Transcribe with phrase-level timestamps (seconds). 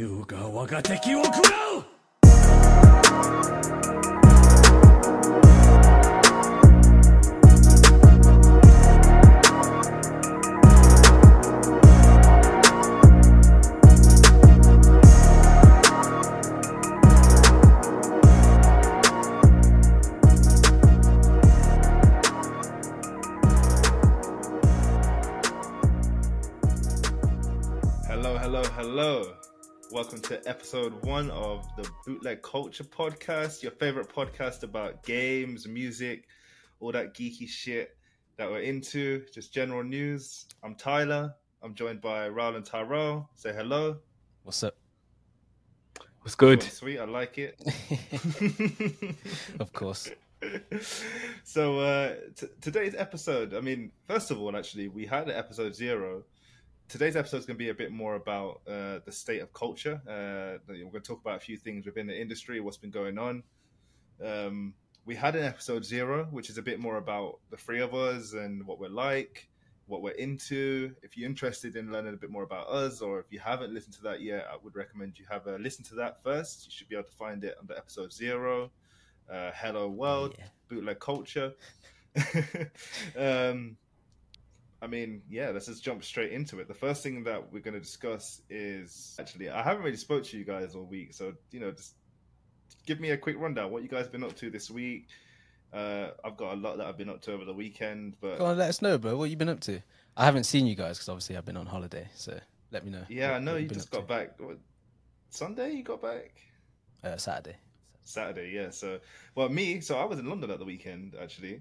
[0.00, 1.99] 優が我が敵を食らう！
[30.60, 36.26] Episode one of the Bootleg Culture Podcast, your favorite podcast about games, music,
[36.80, 37.96] all that geeky shit
[38.36, 40.44] that we're into, just general news.
[40.62, 41.34] I'm Tyler.
[41.62, 43.26] I'm joined by Raul Tairell.
[43.36, 43.96] Say hello.
[44.42, 44.76] What's up?
[46.20, 46.62] What's good?
[46.62, 47.58] Sweet, I like it.
[49.60, 50.10] of course.
[51.42, 56.22] so uh, t- today's episode i mean first of all actually we had episode zero
[56.90, 60.00] today's episode is going to be a bit more about uh, the state of culture
[60.08, 63.16] uh, we're going to talk about a few things within the industry what's been going
[63.16, 63.42] on
[64.24, 64.74] um,
[65.06, 68.32] we had an episode zero which is a bit more about the three of us
[68.32, 69.48] and what we're like
[69.86, 73.26] what we're into if you're interested in learning a bit more about us or if
[73.30, 76.22] you haven't listened to that yet i would recommend you have a listen to that
[76.24, 78.70] first you should be able to find it under episode zero
[79.30, 80.46] uh, Hello World, Yeah.
[80.68, 81.52] bootleg culture.
[83.16, 83.76] um,
[84.82, 86.68] I mean, yeah, let's just jump straight into it.
[86.68, 90.38] The first thing that we're going to discuss is actually I haven't really spoke to
[90.38, 91.94] you guys all week, so you know, just
[92.86, 93.70] give me a quick rundown.
[93.70, 95.08] What you guys been up to this week?
[95.72, 98.46] Uh, I've got a lot that I've been up to over the weekend, but Go
[98.46, 99.16] on, let us know, bro.
[99.16, 99.80] What you been up to?
[100.16, 102.08] I haven't seen you guys because obviously I've been on holiday.
[102.14, 102.38] So
[102.72, 103.04] let me know.
[103.08, 104.40] yeah, I know you just got back.
[104.40, 104.58] What,
[105.28, 106.32] Sunday you got back?
[107.04, 107.56] Uh, Saturday.
[108.02, 108.70] Saturday, yeah.
[108.70, 108.98] So,
[109.34, 111.60] well, me, so I was in London at the weekend actually.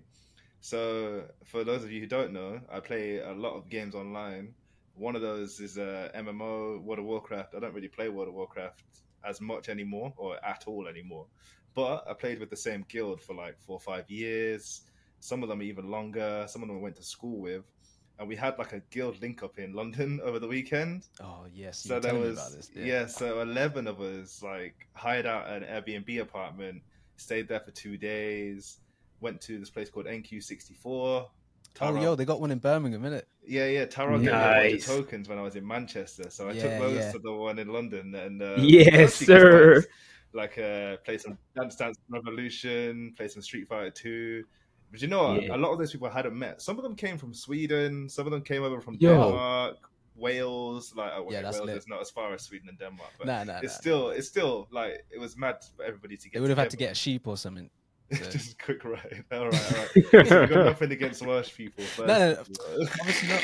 [0.62, 4.54] So, for those of you who don't know, I play a lot of games online.
[4.96, 7.56] One of those is uh, MMO, World of Warcraft.
[7.56, 8.84] I don't really play World of Warcraft
[9.24, 11.28] as much anymore, or at all anymore.
[11.76, 14.82] But I played with the same guild for like four or five years.
[15.22, 16.46] Some of them even longer.
[16.50, 17.64] Some of them I went to school with.
[18.18, 21.80] And we had like a guild link up in London over the weekend Oh yes.
[21.80, 22.70] So there was about this.
[22.76, 23.06] yeah.
[23.06, 26.82] so 11 of us like hired out an airbnb apartment
[27.16, 28.80] stayed there for two days
[29.22, 31.28] went to this place called nq64
[31.82, 33.24] Oh yo, they got one in Birmingham, innit?
[33.46, 36.50] yeah yeah Tairell gave me a bunch of tokens when i was in manchester so
[36.50, 37.12] i took those yeah.
[37.12, 39.84] to the one in london and uh, Yes, actually sir.
[40.34, 44.44] like uh play some dance dance revolution play some street fighter 2
[44.92, 45.44] but you know what?
[45.44, 45.56] Yeah.
[45.56, 46.62] A lot of those people I hadn't met.
[46.62, 48.10] Some of them came from Sweden.
[48.10, 49.12] Some of them came over from Yo.
[49.12, 49.78] Denmark,
[50.16, 50.94] Wales.
[50.96, 51.78] Like, oh, Yeah, that's Wales lit.
[51.78, 53.60] is not as far as Sweden and Denmark, but Nah, nah, nah.
[53.62, 56.34] it's still it's still like it was mad for everybody to get.
[56.34, 57.70] They would have had to get a sheep or something.
[58.12, 59.24] So- just a quick ride.
[59.32, 60.28] All right, all right.
[60.28, 61.84] So you got nothing against Welsh people.
[61.98, 62.08] But...
[62.08, 63.44] No, no, no, obviously not.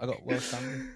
[0.00, 0.88] I got Welsh family.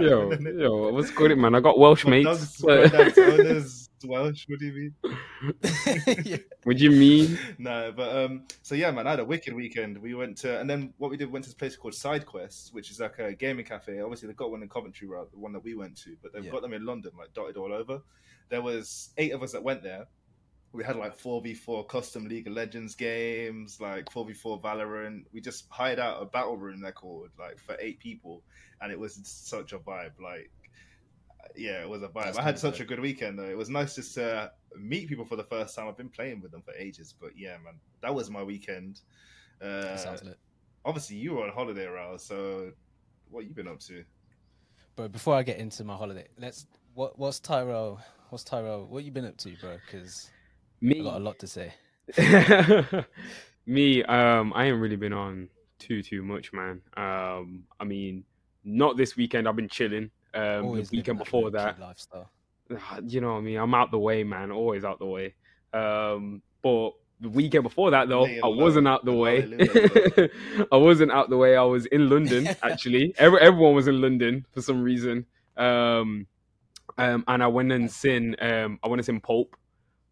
[0.00, 1.54] yo, yo, what's good, man?
[1.54, 2.26] I got Welsh mates.
[2.26, 4.46] Doug's granddad's owner's Welsh.
[4.48, 4.72] What do you
[5.02, 5.16] mean?
[6.24, 6.36] yeah.
[6.64, 7.38] what do you mean?
[7.58, 9.98] no, but um, so yeah, man, I had a wicked weekend.
[9.98, 12.72] We went to, and then what we did went to this place called Side Quest,
[12.74, 14.00] which is like a gaming cafe.
[14.00, 16.44] Obviously, they've got one in Coventry, right, the one that we went to, but they've
[16.44, 16.50] Yeah.
[16.50, 18.00] got them in London, like dotted all over.
[18.48, 20.06] There was eight of us that went there.
[20.72, 24.60] We had like four v four custom League of Legends games, like four v four
[24.60, 25.24] Valorant.
[25.32, 28.42] We just hired out a battle room, they're called, like for eight people,
[28.82, 30.12] and it was such a vibe.
[30.22, 30.50] Like,
[31.56, 32.24] yeah, it was a vibe.
[32.24, 32.84] That's I had such though.
[32.84, 33.48] a good weekend though.
[33.48, 35.88] It was nice just to meet people for the first time.
[35.88, 39.00] I've been playing with them for ages, but yeah, man, that was my weekend.
[39.62, 40.38] Uh, sounds lit.
[40.84, 42.20] obviously, you were on holiday, Raul.
[42.20, 42.72] So,
[43.30, 44.04] what you been up to?
[44.96, 46.66] Bro, before I get into my holiday, let's.
[46.94, 48.00] What what's Tairell?
[48.30, 48.88] What's Tairell?
[48.88, 49.76] What you been up to, bro?
[49.84, 50.30] Because
[50.82, 51.72] I Me, got a lot to say.
[53.66, 54.02] me.
[54.04, 55.48] Um, I ain't really been on
[55.78, 56.80] too too much, man.
[56.96, 58.24] Um, I mean,
[58.64, 59.48] not this weekend.
[59.48, 60.10] I've been chilling.
[60.34, 62.30] Um, the Always living weekend before that, lifestyle.
[62.76, 63.58] ah, you know what I mean.
[63.58, 64.50] I'm out the way, man.
[64.50, 65.34] Always out the way.
[65.72, 70.66] Um, but the weekend before that, though, Laying I wasn't out the The way.
[70.72, 71.56] I wasn't out the way.
[71.56, 73.14] I was in London actually.
[73.18, 75.26] Every, everyone was in London for some reason.
[75.56, 76.26] Um,
[76.96, 78.36] um, and I went and seen.
[78.40, 79.56] Um, I went and seen Pulp,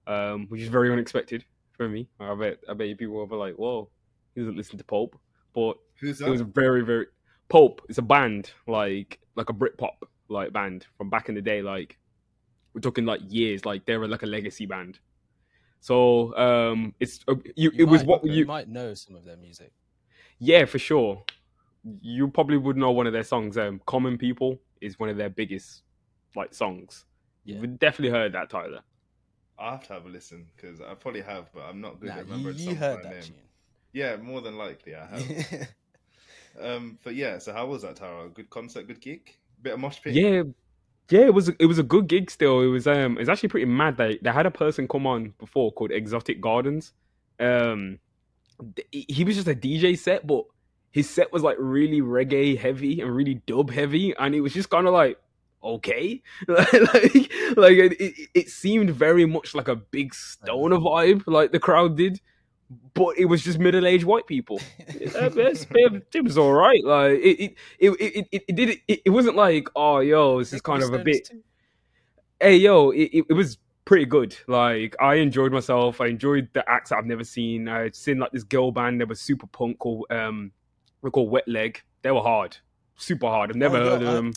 [0.07, 2.09] um, which is very unexpected for me.
[2.21, 2.59] I bet.
[2.69, 3.89] I bet you people were like, "Whoa,
[4.35, 5.19] he doesn't listen to Pulp,"
[5.55, 7.07] but Who's it was very, very.
[7.49, 11.63] Pulp It's a band like like a Britpop like band from back in the day.
[11.63, 11.99] Like
[12.75, 13.65] we're talking like years.
[13.67, 14.99] Like they were like a legacy band.
[15.81, 19.25] So um, it's uh, you, You it was what you you might know some of
[19.25, 19.73] their music.
[20.39, 21.25] yeah, for sure.
[22.01, 23.57] You probably would know one of their songs.
[23.59, 25.83] Um, "Common People" is one of their biggest
[26.35, 27.05] like songs.
[27.45, 27.63] Yeah.
[27.63, 28.83] You've definitely heard that, Tyler.
[29.59, 32.19] I have to have a listen because I probably have, but I'm not good Nah,
[32.19, 33.23] at remembering you songs heard that name.
[33.23, 33.49] tune.
[33.93, 35.33] Yeah, more than likely I have.
[36.61, 38.29] Um, but yeah, so how was that, Taro?
[38.29, 40.15] Good concert, good gig, bit of mosh pit.
[40.15, 40.43] Yeah,
[41.11, 42.31] yeah, it was it was a good gig.
[42.31, 43.97] Still, it was um, it's actually pretty mad.
[43.97, 46.93] They they had a person come on before called Exotic Gardens.
[47.39, 47.99] Um,
[48.91, 50.45] he was just a DJ set, but
[50.91, 54.71] his set was like really reggae heavy and really dub heavy, and it was just
[54.71, 55.19] kind of like
[55.63, 56.73] okay, like
[57.57, 61.97] like it, it, it seemed very much like a big stoner vibe, like the crowd
[61.97, 62.21] did.
[62.95, 64.61] But it was just middle-aged white people.
[64.89, 66.85] It was all right.
[66.85, 68.69] Like it, it, it, it, it, did.
[68.89, 71.31] It, it wasn't like, oh, yo, this is kind of a bit
[72.41, 74.37] hey yo it, it, was pretty good.
[74.49, 76.01] Like i enjoyed myself.
[76.01, 77.69] I enjoyed the acts that i've never seen.
[77.69, 80.53] I'd seen like this girl band that was super punk called um
[81.03, 81.81] they called wet leg.
[82.03, 82.57] They were hard.
[82.97, 83.51] Super hard.
[83.51, 84.33] I've never Oh, heard of them.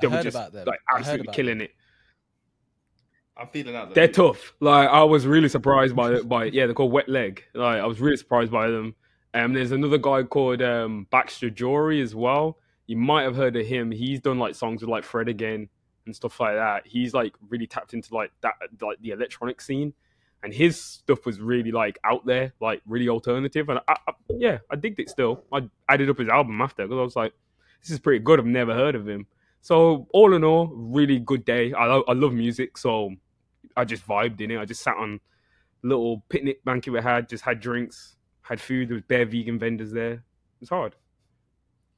[0.00, 1.70] They were just like absolutely killing it
[3.36, 3.94] I'm feeling out.
[3.94, 7.80] they're tough like i was really surprised by by yeah they're called wet leg like
[7.80, 8.94] i was really surprised by them
[9.34, 13.66] um there's another guy called um Baxter Dury as well you might have heard of
[13.66, 15.68] him he's done like songs with like fred again
[16.06, 16.86] and stuff like that.
[16.86, 19.92] He's like really tapped into like that, like the electronic scene,
[20.42, 23.68] and his stuff was really like out there, like really alternative.
[23.68, 25.10] And I, I, yeah, I digged it.
[25.10, 27.32] Still, I added up his album after because I was like,
[27.80, 28.38] this is pretty good.
[28.38, 29.26] I've never heard of him.
[29.60, 31.72] So all in all, really good day.
[31.72, 33.10] I I love music, so
[33.76, 34.58] I just vibed in it.
[34.58, 35.20] I just sat on
[35.82, 38.88] little picnic banquet we had, just had drinks, had food.
[38.88, 40.24] There was bare vegan vendors there.
[40.60, 40.96] It's hard.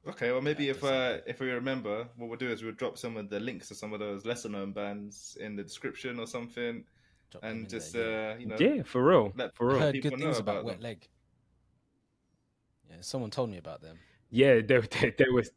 [0.07, 2.71] Okay, well maybe Yeah, if that's uh, if we remember, what we'll do is we'll
[2.73, 6.19] drop some of the links to some of those lesser known bands in the description
[6.19, 6.85] or something,
[7.31, 8.33] Drop and just there, yeah.
[8.33, 9.79] uh, you know, Yeah, for real, let- for I real.
[9.79, 10.81] heard good know things about, about Wet.
[10.81, 11.07] Leg.
[12.89, 13.99] Yeah, someone told me about them.
[14.29, 15.51] Yeah, they, they, they was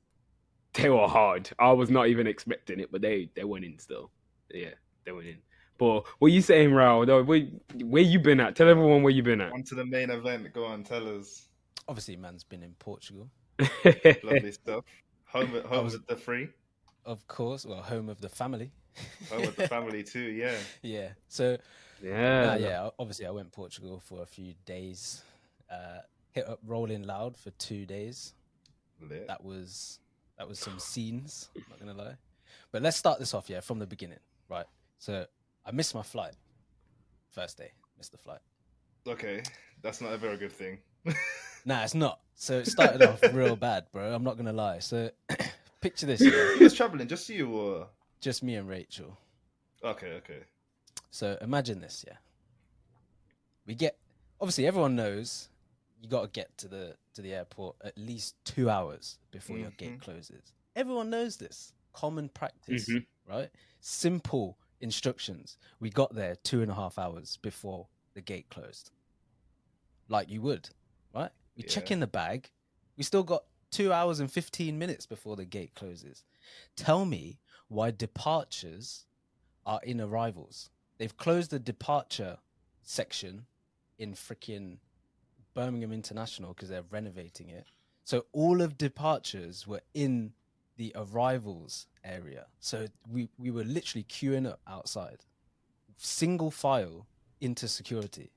[0.74, 1.50] they were hard.
[1.58, 4.10] I was not even expecting it, but they they went in still.
[4.52, 4.74] Yeah,
[5.04, 5.38] they went in.
[5.80, 7.06] But what you saying, Raul?
[7.06, 7.40] Though, where,
[7.84, 8.54] where you been at?
[8.54, 9.50] Tell everyone where you been at.
[9.52, 10.52] on to the main event.
[10.52, 11.48] Go on, tell us.
[11.88, 13.30] Obviously, man's been in Portugal,
[14.22, 14.84] Lovely stuff.
[15.24, 16.48] Home, with- home was- with the free.
[17.06, 17.64] of course.
[17.64, 18.70] Well, home of the family.
[19.30, 20.20] Home of the family too.
[20.20, 20.56] Yeah.
[20.82, 21.08] yeah.
[21.28, 21.56] So
[22.02, 25.22] yeah, Uh, yeah, obviously I went Portugal for a few days.
[25.72, 26.00] Uh,
[26.32, 28.34] hit up Rolling Loud for two days.
[29.00, 29.26] Lit.
[29.28, 29.98] That was
[30.36, 31.48] that was some scenes.
[31.56, 32.16] I'm not gonna lie.
[32.70, 34.18] But let's start this off, yeah, from the beginning,
[34.50, 34.66] right?
[34.98, 35.24] So
[35.64, 36.34] I missed my flight.
[37.30, 38.40] First day, missed the flight.
[39.06, 39.42] Okay,
[39.82, 40.78] that's not a very good thing.
[41.66, 42.20] Nah, it's not.
[42.36, 44.14] So it started off real bad, bro.
[44.14, 44.78] I'm not gonna lie.
[44.78, 45.10] So
[45.82, 47.06] picture this, yeah, Who was traveling?
[47.06, 47.86] Just you or?
[48.22, 49.18] just me and Rachel.
[49.84, 50.38] Okay, okay.
[51.10, 52.16] So imagine this, yeah.
[53.66, 53.98] We get
[54.40, 55.50] obviously everyone knows
[56.00, 59.70] you got to get to the to the airport at least two hours before your
[59.72, 60.00] gate Mhm.
[60.00, 60.54] closes.
[60.74, 61.74] Everyone knows this.
[61.92, 63.04] Common practice, Mhm.
[63.28, 63.50] right?
[63.80, 65.56] Simple instructions.
[65.78, 68.90] We got there two and a half hours before the gate closed,
[70.08, 70.70] like you would,
[71.14, 71.30] right?
[71.56, 72.50] We check in the bag.
[72.96, 76.24] We still got two hours and fifteen minutes before the gate closes.
[76.76, 77.38] Tell me
[77.68, 79.06] why departures
[79.66, 80.70] are in arrivals.
[80.98, 82.38] They've closed the departure
[82.82, 83.46] section
[83.98, 84.78] in freaking
[85.54, 87.66] Birmingham International because they're renovating it.
[88.04, 90.32] So all of departures were in
[90.80, 92.46] the arrivals area.
[92.58, 95.18] So we, we were literally queuing up outside,
[95.98, 97.06] single file
[97.42, 98.32] into security.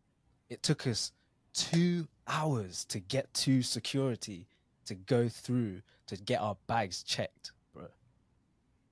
[0.49, 1.13] It took us
[1.53, 4.49] two hours to get to security
[4.87, 7.85] to go through to get our bags checked, bro.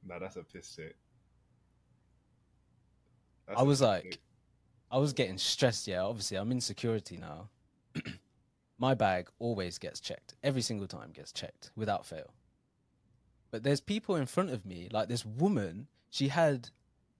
[0.08, 0.80] Nah, that's a piss.
[3.48, 4.18] That's I was like.
[4.90, 5.88] I was getting stressed.
[5.88, 7.50] Yeah, obviously, I'm in security now.
[8.78, 10.36] My bag always gets checked.
[10.42, 12.34] Every single time gets checked without fail.
[13.52, 15.88] But there's people in front of me, like this woman.
[16.10, 16.70] She had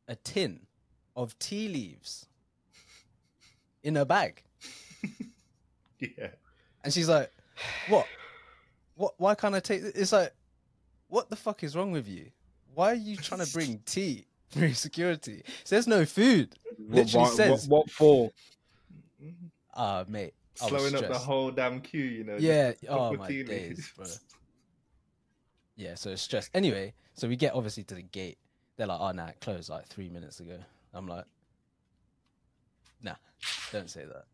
[0.08, 0.62] a tin
[1.16, 2.26] of tea leaves
[3.84, 4.44] in her bag,
[6.00, 6.28] yeah.
[6.84, 7.32] and she's like,
[7.90, 8.08] "What?
[8.96, 9.14] What?
[9.18, 9.96] Why can't I take?" This?
[9.96, 10.34] It's like,
[11.08, 12.28] what the fuck is wrong with you?
[12.74, 15.44] Why are you trying to bring tea through security?
[15.66, 16.56] So there's no food.
[16.78, 18.32] What, literally what, says- what, what for?
[19.74, 20.34] Ah, mate.
[20.56, 22.38] Slowing up the whole damn queue, you know.
[22.38, 22.74] Yeah.
[22.88, 24.06] Oh my days, bro.
[25.82, 25.96] Yeah.
[25.96, 26.52] So it's stressed.
[26.54, 28.38] Anyway, so we get obviously to the gate.
[28.78, 30.58] They're like, "Oh, nah, it closed like three minutes ago."
[30.94, 31.26] I'm like,
[33.02, 33.16] "Nah,
[33.72, 34.26] don't say that."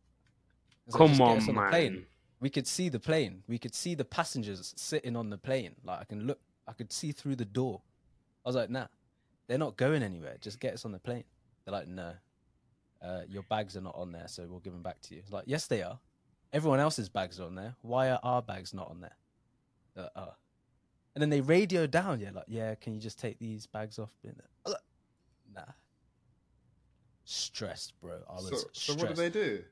[0.88, 1.70] Like, Come "Just get on, man.
[1.70, 2.06] plane."
[2.40, 3.44] We could see the plane.
[3.48, 5.76] We could see the passengers sitting on the plane.
[5.84, 6.40] Like I can look.
[6.68, 7.82] I could see through the door.
[8.46, 8.88] I was like, "Nah,
[9.48, 10.38] they're not going anywhere.
[10.42, 11.24] Just get us on the plane."
[11.64, 12.14] They're like, "No,
[13.02, 15.46] uh, your bags are not on there, so we'll give them back to you." Like,
[15.48, 16.00] yes, they are.
[16.54, 17.76] Everyone else's bags are on there.
[17.82, 19.16] Why are our bags not on there?
[19.96, 20.34] Like, oh.
[21.18, 24.12] And then they radio down, yeah, like, yeah, can you just take these bags off?
[24.24, 24.76] Like,
[25.56, 25.64] Nah.
[27.24, 28.20] Stressed, bro.
[28.30, 29.00] I was So, so stressed.
[29.00, 29.64] what did they do?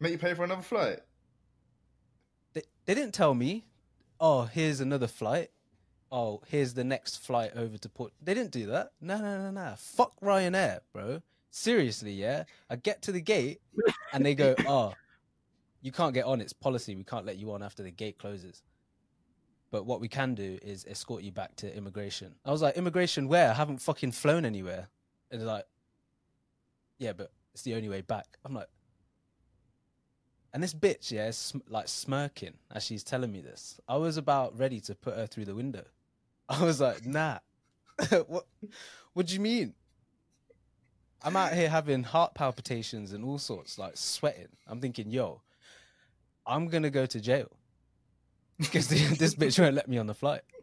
[0.00, 0.98] Make you pay for another flight?
[2.52, 3.64] they, they didn't tell me.
[4.20, 5.48] oh, here's another flight.
[6.12, 8.12] Oh, here's the next flight over to Port.
[8.20, 8.92] They didn't do that.
[9.00, 9.74] No, no, no, no.
[9.78, 11.22] Fuck Ryanair, bro.
[11.50, 12.44] Seriously, yeah.
[12.68, 13.62] I get to the gate
[14.12, 14.92] and they go, oh,
[15.80, 16.42] you can't get on.
[16.42, 16.94] It's policy.
[16.94, 18.62] We can't let you on after the gate closes.
[19.70, 22.34] But what we can do is escort you back to immigration.
[22.44, 23.50] I was like, immigration where?
[23.50, 24.88] I haven't fucking flown anywhere.
[25.30, 25.66] And they're like,
[26.98, 28.26] yeah, but it's the only way back.
[28.44, 28.68] I'm like,
[30.52, 33.80] and this bitch, yeah, is sm- like smirking as she's telling me this.
[33.88, 35.84] I was about ready to put her through the window.
[36.48, 37.38] I was like, nah.
[38.26, 38.46] what
[39.12, 39.74] what do you mean?
[41.22, 44.48] I'm out here having heart palpitations and all sorts, like sweating.
[44.66, 45.42] I'm thinking, yo,
[46.46, 47.50] I'm gonna go to jail.
[48.60, 48.86] Because
[49.18, 50.42] this bitch won't let me on the flight.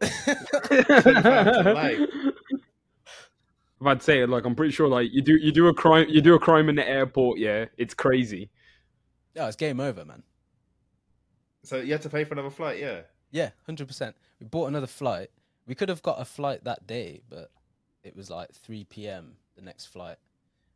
[3.80, 6.06] If I'd say it, like I'm pretty sure, like you do, you do a crime,
[6.08, 7.38] you do a crime in the airport.
[7.38, 8.50] Yeah, it's crazy.
[9.34, 10.24] Yeah, it's game over, man.
[11.62, 13.02] So you had to pay for another flight, yeah.
[13.30, 14.16] Yeah, hundred percent.
[14.40, 15.30] We bought another flight.
[15.66, 17.52] We could have got a flight that day, but
[18.02, 19.36] it was like three p.m.
[19.54, 20.16] the next flight,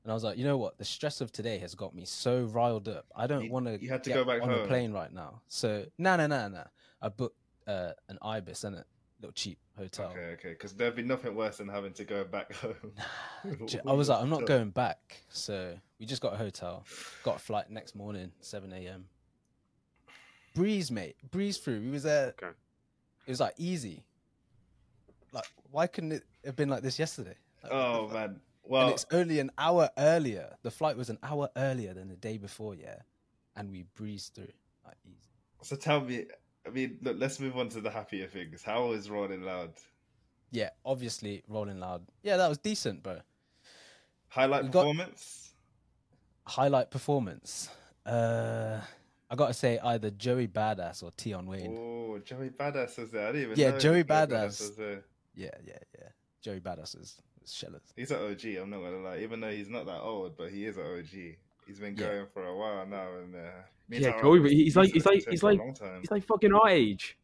[0.05, 0.79] and I was like, you know what?
[0.79, 3.07] The stress of today has got me so riled up.
[3.17, 3.83] I don't want to.
[3.83, 4.61] you had to get go back on home.
[4.61, 5.41] a plane right now.
[5.49, 6.65] So no, no, no, no.
[7.03, 8.85] I booked uh, an ibis and a
[9.21, 10.11] little cheap hotel.
[10.13, 10.49] Okay, okay.
[10.51, 12.93] Because there'd be nothing worse than having to go back home.
[13.87, 15.19] I was like, I'm not going back.
[15.29, 16.85] So we just got a hotel,
[17.25, 19.07] got a flight next morning, 7 a.m.
[20.55, 21.17] Breeze, mate.
[21.31, 21.81] Breeze through.
[21.81, 22.29] We was there.
[22.43, 22.53] Okay.
[23.27, 24.05] It was like easy.
[25.33, 27.37] Like, why couldn't it have been like this yesterday?
[27.63, 28.13] Like, Oh fuck?
[28.15, 28.25] man.
[28.25, 30.57] and Well, it's only an hour earlier.
[30.63, 32.97] The flight was an hour earlier than the day before, yeah.
[33.57, 34.53] And we breezed through.
[34.85, 35.31] Like, easy.
[35.63, 36.27] so tell me.
[36.67, 38.63] I mean, look, let's move on to the happier things.
[38.63, 39.73] How was Rolling Loud?
[40.51, 42.03] Yeah, obviously, Rolling Loud.
[42.23, 43.19] Yeah, that was decent, bro.
[44.29, 45.55] Highlight We performance.
[46.47, 47.69] Highlight performance.
[48.07, 48.81] Uh,
[49.31, 51.77] I got to say either Joey Badass or Tion Wayne.
[51.79, 53.29] Oh, Joey Badass was there.
[53.29, 54.77] I didn't even Yeah, know Joey Joey Badass.
[54.77, 55.05] there.
[55.35, 56.09] Yeah, yeah, yeah.
[56.43, 57.83] Joey Badass is, is shellers.
[57.97, 58.45] He's an OG.
[58.61, 59.19] I'm not gonna lie.
[59.19, 61.37] Even though he's not that old, but he is an OG.
[61.67, 62.07] He's been Yeah.
[62.07, 63.39] going for a while now, and uh,
[63.89, 65.61] Yeah, Tyrone Joey, but was- he's like- he's like- he's like-
[66.01, 67.19] He's like fucking our age.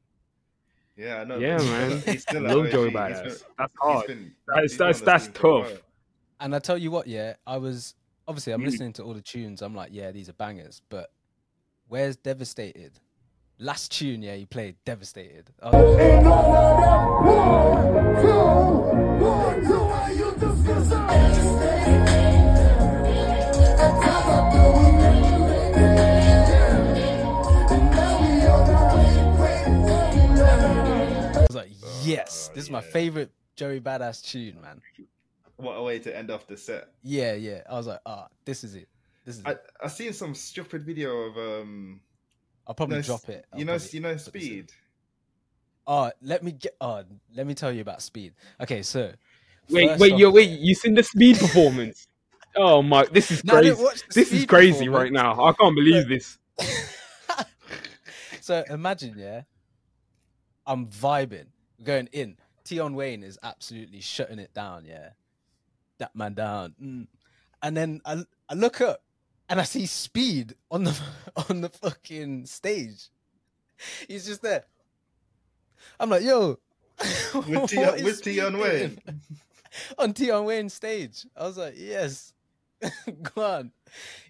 [0.97, 1.39] Yeah, I know.
[1.39, 2.01] Yeah, man.
[2.01, 2.71] still- He's still an Love OG.
[2.73, 3.45] Joey He's Badass.
[3.59, 4.07] That's hard.
[4.07, 5.83] been- That's- he's that's- that's scene for a tough.
[6.41, 7.95] And I tell you what, yeah, I was
[8.27, 8.67] obviously I'm Mm.
[8.67, 9.63] listening to all the tunes.
[9.63, 10.83] I'm like, yeah, these are bangers.
[10.89, 11.11] But
[11.89, 13.01] where's Devastated?
[13.59, 15.51] Last tune, yeah, he played Devastated.
[15.63, 15.71] I
[32.09, 34.81] was like, yes, this is my favorite Joey Badass tune, man.
[35.57, 36.89] What a way to end off the set.
[37.03, 37.63] Yeah, yeah.
[37.69, 38.89] I was like, ah, this is it.
[39.25, 39.63] This is I it.
[39.83, 42.01] I seen some stupid video of um.
[42.67, 43.47] I'll probably no, drop it.
[43.53, 44.51] I'll You know, you know, put this in.
[44.51, 44.73] speed.
[45.87, 46.77] Oh, let me get.
[46.81, 47.03] Oh,
[47.35, 48.35] let me tell you about speed.
[48.61, 49.13] Okay, so
[49.71, 50.49] Wait, wait, off, yo, wait!
[50.61, 52.07] You seen the speed performance?
[52.57, 53.05] Oh my!
[53.13, 53.83] This is No, crazy.
[53.83, 55.45] watch This is Speed crazy right now.
[55.45, 56.39] I can't believe this.
[58.41, 59.43] so imagine, yeah,
[60.67, 61.47] I'm vibing,
[61.83, 62.37] going in.
[62.65, 65.11] Tion Wayne is absolutely shutting it down, yeah.
[65.99, 66.75] That man down.
[66.83, 67.07] Mm.
[67.63, 69.03] And then I, I look up
[69.49, 70.99] and I see Speed on the
[71.49, 73.09] on the fucking stage.
[74.07, 74.65] He's just there.
[75.99, 76.59] I'm like, yo.
[77.35, 78.59] With Tion, with Tion?
[78.59, 78.99] Wayne.
[79.99, 81.25] on Tion Wayne's stage.
[81.37, 82.33] I was like, yes,
[83.23, 83.71] go on.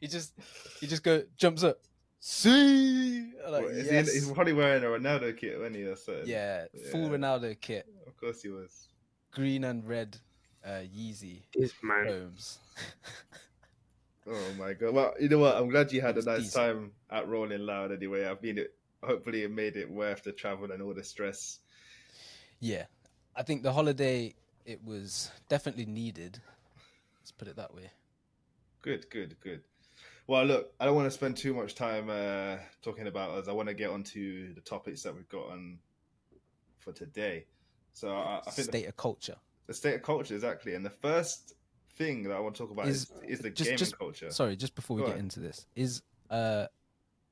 [0.00, 0.34] He just
[0.78, 1.78] he just go jumps up.
[2.20, 5.96] See, I'm like, What, is he- he's probably wearing a Ronaldo kit when he or
[5.96, 6.26] something.
[6.26, 8.88] yeah, full Ronaldo kit, Of course he was.
[9.30, 10.16] green and red,
[10.64, 12.06] uh, Yeezy This man.
[12.06, 12.58] homes.
[14.30, 14.92] Oh my god.
[14.92, 15.56] Well, you know what?
[15.56, 16.52] I'm glad you had a nice decent.
[16.54, 18.26] time at Rolling Loud anyway.
[18.26, 21.60] I've been it hopefully it made it worth the travel and all the stress.
[22.60, 22.84] yeah,
[23.34, 24.34] I think the holiday
[24.66, 26.42] it was definitely needed.
[27.18, 27.90] Let's put it that way.
[28.82, 29.62] Good, good, good.
[30.28, 33.48] Well, look, I don't want to spend too much time uh, talking about us.
[33.48, 35.78] I want to get onto the topics that we've got on
[36.78, 37.46] for today.
[37.94, 39.36] So I, I think the, State of culture.
[39.66, 41.54] the state of culture exactly, and the first
[41.96, 44.30] thing that I want to talk about is, Is- is the just- gaming just- culture.
[44.30, 45.20] Sorry, just before we Go get on.
[45.20, 46.66] into this, is uh,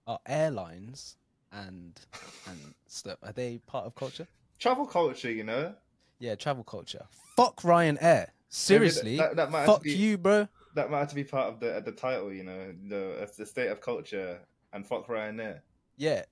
[0.07, 1.17] are airlines
[1.53, 2.01] and
[2.49, 4.27] and stuff are they part of culture?
[4.59, 5.75] Travel culture, you know.
[6.19, 7.05] Yeah, travel culture.
[7.37, 8.29] Fuck Ryanair.
[8.49, 10.49] Seriously, that- that fuck be- you, bro.
[10.77, 13.69] That might have to be part of the the title, you know, the the state
[13.69, 14.39] of culture
[14.73, 15.61] and fuck Ryanair.
[15.97, 16.25] Yeah,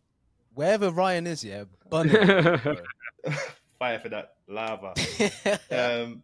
[0.55, 2.09] wherever Ryan is, yeah, bun.
[3.79, 4.95] Fire for that lava.
[5.73, 6.23] um,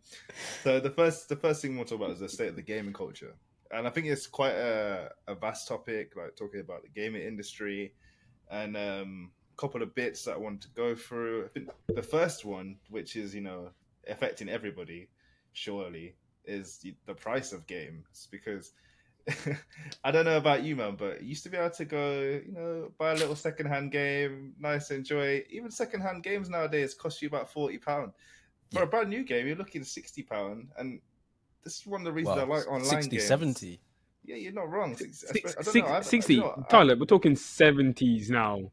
[0.63, 2.93] so the first the first thing we'll talk about is the state of the gaming
[2.93, 3.35] culture,
[3.73, 7.95] and I think it's quite a, a vast topic, like talking about the gaming industry,
[8.51, 11.45] and um, couple of bits that I wanted to go through.
[11.45, 13.71] I think the first one, which is you know
[14.09, 15.09] affecting everybody,
[15.53, 16.15] surely,
[16.51, 18.73] is the, the price of games because.
[20.05, 22.91] I don't know about you, man, but used to be able to go, you know,
[22.99, 25.45] buy a little secondhand game, nice, enjoy.
[25.51, 28.13] Even secondhand games nowadays cost you about forty pound.
[28.73, 28.85] For Yeah.
[28.85, 31.01] a brand new game, you're looking sixty pound, and
[31.63, 33.27] this is one of the reasons Well, I like online 60, games.
[33.29, 33.81] 70.
[34.25, 34.97] Yeah, you're not wrong.
[34.97, 38.31] Six- I don't six- know, I- I- 60 you know, I- Tyler, we're talking 70s
[38.31, 38.71] now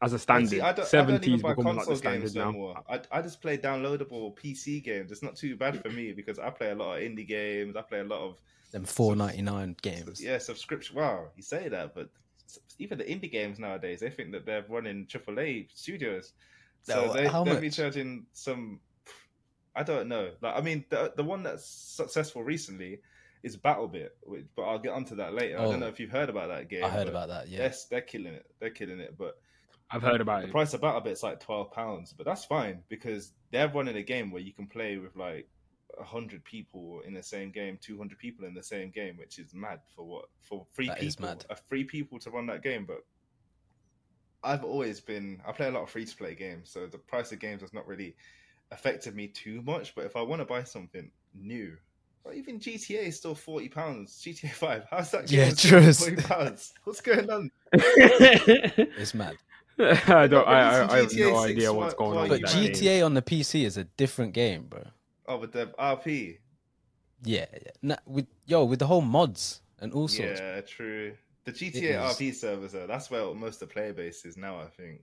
[0.00, 0.60] as a See, standard.
[0.60, 2.50] I don't, I don't 70s even buy becoming like the console standard games no now.
[2.52, 2.82] more.
[2.88, 5.10] I, I just play downloadable PC games.
[5.10, 7.74] It's not too bad for me because I play a lot of indie games.
[7.76, 8.40] I play a lot of
[8.70, 10.22] Them four ninety nine games.
[10.22, 10.96] yeah subscription.
[10.96, 12.10] Wow, you say that, but
[12.78, 16.32] even the indie games nowadays, they think that they're running AAA studios,
[16.82, 18.80] so No, they how they'll be charging some.
[19.74, 20.30] I don't know.
[20.40, 23.00] Like, I mean, the the one that's successful recently
[23.42, 25.58] is BattleBit, which, but I'll get onto that later.
[25.58, 25.70] I Oh.
[25.72, 26.84] don't know if you've heard about that game.
[26.84, 27.48] I heard about that.
[27.48, 27.58] Yeah.
[27.58, 28.46] They're, they're killing it.
[28.60, 29.36] They're killing it, but.
[29.90, 30.42] I've heard about it.
[30.42, 30.52] The it.
[30.52, 34.42] price of BattleBit's like twelve pounds, but that's fine because they're running a game where
[34.42, 35.48] you can play with like
[36.04, 39.54] hundred people in the same game, two hundred people in the same game, which is
[39.54, 41.44] mad for what for three That is people, mad.
[41.48, 42.84] Uh, a free people to run that game.
[42.86, 43.04] But
[44.42, 47.32] I've always been I play a lot of free to play games, so the price
[47.32, 48.14] of games has not really
[48.70, 49.94] affected me too much.
[49.94, 51.76] But if I want to buy something new.
[52.24, 54.20] Or even GTA is still forty pounds.
[54.22, 55.30] GTA Five, how's that?
[55.30, 55.92] Yeah, true.
[55.92, 56.74] Forty pounds.
[56.84, 57.50] What's going on?
[57.72, 59.36] It's mad.
[60.08, 60.46] I don't.
[60.48, 62.56] I, I, I have no 6 idea what's going while on But you with that
[62.56, 62.72] man.
[62.72, 62.72] game.
[62.72, 64.82] GTA on the PC is a different game, bro.
[65.26, 66.38] Oh, with the RP.
[67.24, 67.58] Yeah, yeah.
[67.82, 70.40] Nah, with yo, with the whole mods and all sorts.
[70.40, 71.12] Yeah, true.
[71.44, 71.74] The GTA
[72.10, 75.00] is- RP servers, though, that's where most of the player base is now, I think.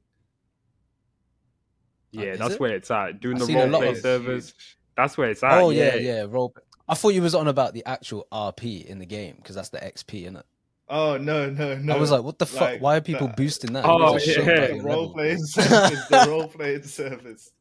[2.18, 2.60] Uh, Yeah, is that's it?
[2.60, 3.20] where it's at.
[3.20, 4.50] Doing I've the seen a role play servers.
[4.52, 4.78] Huge.
[4.96, 5.54] That's where it's at.
[5.62, 6.26] oh yeah, yeah.
[6.28, 6.56] Roll.
[6.88, 9.80] I thought you was on about the actual RP in the game because that's the
[9.80, 10.46] XP in it.
[10.88, 11.96] Oh, no, no, no.
[11.96, 12.80] I was like, what the fuck?
[12.80, 13.86] Why are people that- boosting that?
[13.86, 14.68] Oh, You guys are yeah.
[14.68, 16.08] showing The role playing servers.
[16.10, 17.52] the role playing servers.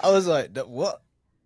[0.00, 1.00] I was like, what?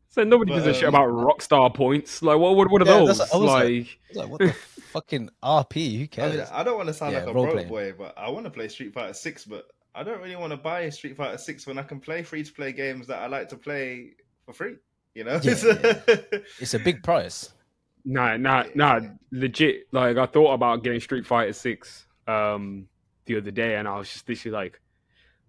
[0.09, 2.21] So nobody But, gives a shit um, about Rockstar points.
[2.21, 2.57] Like, what?
[2.57, 3.19] What, what are Yeah, those?
[3.19, 3.65] that's I was like.
[3.65, 4.53] Like, I was like, what the
[4.93, 5.97] fucking RP?
[5.99, 6.35] Who I, cares?
[6.37, 7.69] mean, I don't want to sound Yeah, like a role broke playing.
[7.69, 10.57] boy, but I want to play Street Fighter 6, but I don't really want to
[10.57, 13.49] buy Street Fighter 6 when I can play free to play games that I like
[13.51, 14.15] to play
[14.45, 14.75] for free.
[15.15, 15.39] You know?
[15.45, 15.55] Yeah,
[16.59, 17.53] It's a big price.
[18.05, 18.71] Nah, nah, Yeah.
[18.75, 19.01] nah.
[19.33, 19.87] Legit.
[19.93, 22.87] Like I thought about getting Street Fighter Six um
[23.27, 24.81] the other day, and I was just literally like,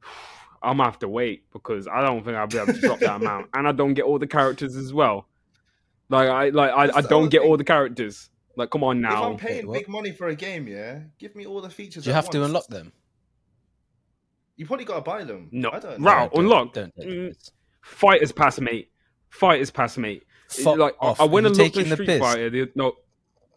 [0.64, 3.16] I'm gonna have to wait because I don't think I'll be able to drop that
[3.22, 5.28] amount, and I don't get all the characters as well.
[6.10, 8.30] Like I like I, I don't get all the characters.
[8.58, 9.10] Like come on now.
[9.10, 9.32] if now.
[9.32, 9.74] I'm paying what?
[9.80, 12.04] big money for a game, yeah, give me all the features.
[12.04, 12.92] Do you at have to unlock them?
[14.58, 15.48] You probably got to buy them.
[15.52, 15.72] No.
[15.72, 16.06] I don't know.
[16.12, 16.32] Right.
[16.32, 16.74] don't- unlock.
[16.74, 17.28] Don't take Mm.
[17.30, 17.52] the piss.
[17.82, 18.92] Fighters pass, mate.
[19.30, 20.24] Fighters pass, mate.
[20.58, 21.20] It- Fuck like off.
[21.20, 22.20] I, I went and looked at taking the Street?
[22.20, 22.50] Fighter.
[22.50, 22.94] The, no,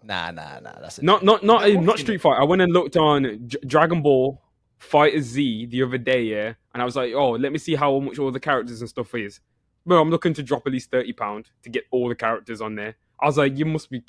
[0.02, 0.78] Nah, nah, nah.
[0.80, 2.20] That's a not not not They're not Street.
[2.20, 2.40] Fighter.
[2.40, 4.40] I went and looked on J- Dragon Ball
[4.78, 7.98] Fighter Z the other day, yeah, and I was like, oh, let me see how
[8.00, 9.40] much all the characters and stuff is.
[9.87, 12.74] Bro, I'm looking to drop at least thirty pound to get all the characters on
[12.74, 12.96] there.
[13.20, 14.04] I was like, you must be,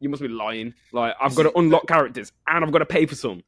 [0.00, 0.74] you must be lying.
[0.92, 3.42] Like, I've got to unlock characters and I've got to pay for some.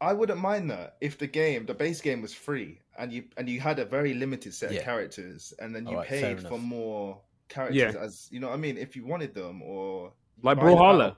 [0.00, 3.48] I wouldn't mind that if the game, the base game, was free and you and
[3.48, 4.78] you had a very limited set Yeah.
[4.80, 7.18] of characters, and then you Alright, fair paid for more
[7.50, 8.00] characters Yeah.
[8.00, 8.48] as you know.
[8.48, 11.14] what I mean, if you wanted them or Like Brawlhalla.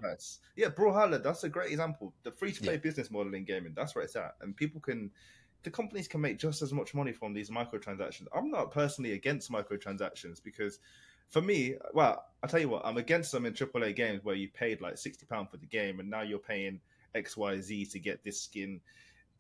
[0.57, 1.23] Yeah, Brawlhalla.
[1.23, 2.13] That's a great example.
[2.25, 2.79] The free to play Yeah.
[2.81, 3.73] business model in gaming.
[3.75, 5.13] That's where it's at, and people can.
[5.63, 8.27] The companies can make just as much money from these microtransactions.
[8.35, 10.81] I'm not personally against microtransactions because,
[11.29, 14.49] for me, well, I tell you what, I'm against them in AAA games where you
[14.49, 16.81] paid like sixty pound for the game and now you're paying
[17.15, 18.81] X, Y, Z to get this skin,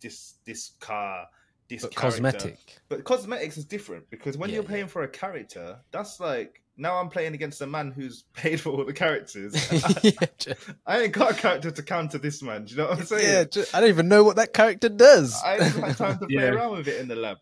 [0.00, 1.26] this this car,
[1.68, 2.78] this But cosmetic.
[2.88, 4.70] But cosmetics is different because when Yeah, you're yeah.
[4.70, 8.71] paying for a character, that's like now I'm playing against a man who's paid for
[8.71, 9.55] all the characters.
[9.71, 10.55] and I, yeah,
[10.87, 12.65] I ain't got a character to counter this man.
[12.65, 13.25] Do you know what I'm saying?
[13.27, 15.41] yeah ju- I don't even know what that character does.
[15.45, 16.49] I haven't had time to play Yeah.
[16.51, 17.39] around with it in the lab.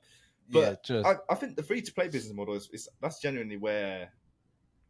[0.48, 3.20] yeah, But just I, I think the free to play business model is, is that's
[3.20, 4.12] genuinely where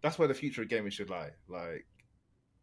[0.03, 1.31] that's where the future of gaming should lie.
[1.48, 1.87] Like,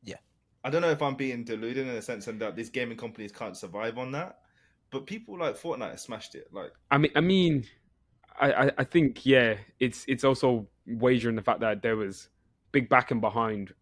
[0.03, 0.15] Yeah.
[0.63, 3.55] I don't know if I'm being deluded in the sense that these gaming companies can't
[3.55, 4.39] survive on that,
[4.89, 6.47] but people like Fortnite have smashed it.
[6.51, 7.65] Like, I mean, I mean,
[8.39, 12.29] I, I, think yeah, it's it's also wagering the fact that there was
[12.71, 13.73] big backing behind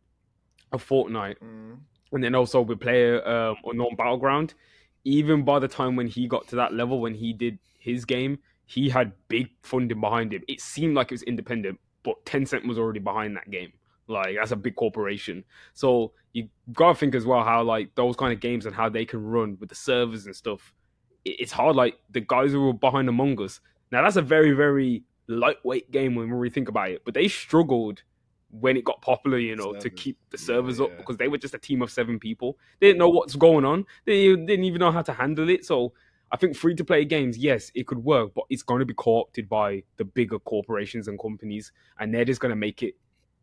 [0.72, 1.78] a Fortnite, mm,
[2.12, 4.54] and then also with player um, non battleground.
[5.04, 8.39] Even by the time when he got to that level, when he did his game,
[8.65, 10.41] he had big funding behind him.
[10.48, 13.74] It seemed like it was independent, but Tencent was already behind that game.
[14.08, 15.44] Like that's a big corporation.
[15.74, 19.06] So you gotta think as well how like those kind of games and how they
[19.06, 20.74] can run with the servers and stuff.
[21.24, 21.76] It's hard.
[21.76, 23.60] Like the guys who were behind Among Us.
[23.91, 28.04] Now that's a very very lightweight game when we think about it, but they struggled
[28.52, 30.98] when it got popular, you know, to keep the Yeah, servers up yeah.
[30.98, 32.58] because they were just a team of seven people.
[32.80, 33.86] They didn't know what's going on.
[34.06, 35.65] They didn't even know how to handle it.
[35.65, 35.93] So
[36.32, 38.93] I think free to play games, yes, it could work, but it's going to be
[38.93, 42.95] co opted by the bigger corporations and companies, and they're just going to make it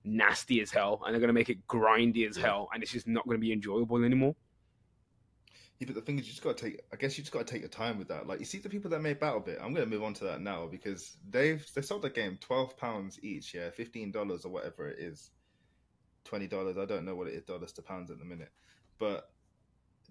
[0.04, 3.06] nasty as hell, and they're going to make it grindy as hell, and it's just
[3.06, 4.34] not going to be enjoyable anymore.
[5.82, 6.80] Yeah, but the thing is, you just got to take.
[6.92, 8.28] I guess you just got to take your time with that.
[8.28, 9.60] Like, you see the people that made BattleBit.
[9.60, 13.18] I'm to move on to that now because they've they sold the game twelve pounds
[13.24, 13.52] each.
[13.52, 15.32] Yeah, fifteen dollars or whatever it is,
[16.24, 16.78] twenty dollars.
[16.78, 18.52] I don't know what it is dollars to pounds at the minute,
[19.00, 19.32] but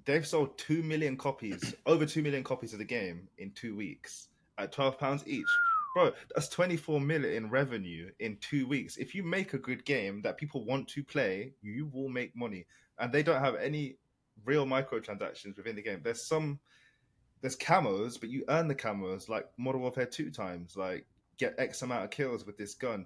[0.04, 4.28] they've sold two million copies, over two million copies of the game in two weeks
[4.58, 5.48] at twelve pounds each.
[5.96, 8.98] Bro, that's twenty four million in revenue in two weeks.
[8.98, 12.66] If you make a good game that people want to play, you will make money.
[13.00, 13.96] And they don't have any
[14.46, 16.02] real microtransactions within the game.
[16.04, 16.60] There's some
[17.42, 20.76] there's camos, but you earn the camos like Modern Warfare two times.
[20.78, 21.06] Like
[21.38, 23.06] get X amount of kills with this gun.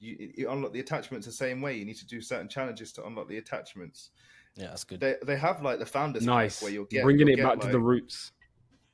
[0.00, 1.76] You, you unlock the attachments the same way.
[1.76, 4.10] You need to do certain challenges to unlock the attachments.
[4.56, 5.00] Yeah, that's good.
[5.00, 6.62] They they have like the founders pack Nice.
[6.62, 8.32] where you're get Bringing you'll it get, back to the roots.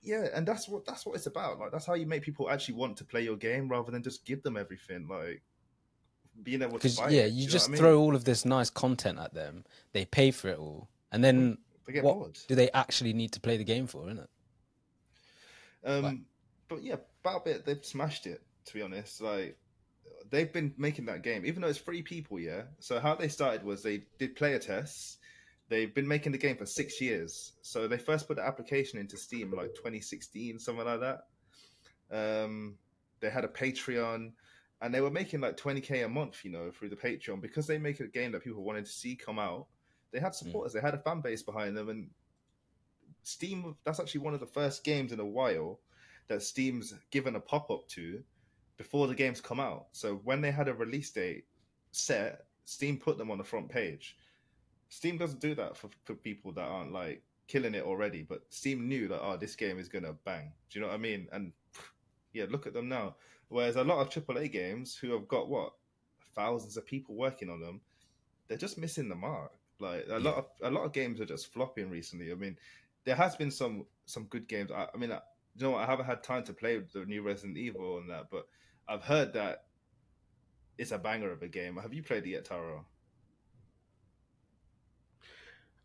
[0.02, 1.58] yeah, and that's what that's what it's about.
[1.58, 4.24] Like that's how you make people actually want to play your game rather than just
[4.24, 5.06] give them everything.
[5.08, 5.42] Like
[6.42, 7.78] being able to Because buy yeah, it, do you know just what I mean?
[7.80, 9.64] throw all of this nice content at them.
[9.92, 11.58] They pay for it all, and then mm.
[11.86, 12.38] They get what bored.
[12.48, 14.06] do they actually need to play the game for?
[14.06, 14.30] Isn't it?
[15.84, 16.18] Um, Like-
[16.68, 18.42] but yeah, BattleBit they've smashed it.
[18.66, 19.58] To be honest, like
[20.30, 22.38] they've been making that game, even though it's free people.
[22.38, 22.62] Yeah.
[22.78, 25.18] So how they started was they did player tests.
[25.68, 27.52] They've been making the game for six years.
[27.62, 31.26] So they first put the application into Steam like 2016, something like that.
[32.10, 32.76] Um,
[33.20, 34.32] they had a Patreon,
[34.82, 37.78] and they were making like 20k a month, you know, through the Patreon because they
[37.78, 39.66] make a game that people wanted to see come out.
[40.12, 40.46] They had hmm.
[40.46, 40.72] supporters.
[40.72, 42.08] They had a fan base behind them, and
[43.22, 43.76] Steam.
[43.84, 45.80] That's actually one of the first games in a while
[46.28, 48.22] that Steam's given a pop up to
[48.76, 49.88] before the games come out.
[49.92, 51.44] So when they had a release date
[51.90, 54.16] set, Steam put them on the front page.
[54.88, 58.88] Steam doesn't do that for, for people that aren't like killing it already, but Steam
[58.88, 60.52] knew that oh this game is gonna bang.
[60.70, 61.26] Do you know what I mean?
[61.32, 61.52] And
[62.32, 63.16] yeah, look at them now.
[63.48, 65.72] Whereas a lot of AAA games who have got what
[66.34, 67.80] thousands of people working on them,
[68.46, 69.52] they're just missing the mark.
[69.80, 72.30] Like a lot of a lot of games are just flopping recently.
[72.30, 72.56] I mean,
[73.04, 74.70] there has been some some good games.
[74.70, 75.20] I, I mean, I,
[75.56, 75.82] you know, what?
[75.82, 78.46] I haven't had time to play the new Resident Evil and that, but
[78.88, 79.64] I've heard that
[80.78, 81.76] it's a banger of a game.
[81.76, 82.84] Have you played it yet, Taro?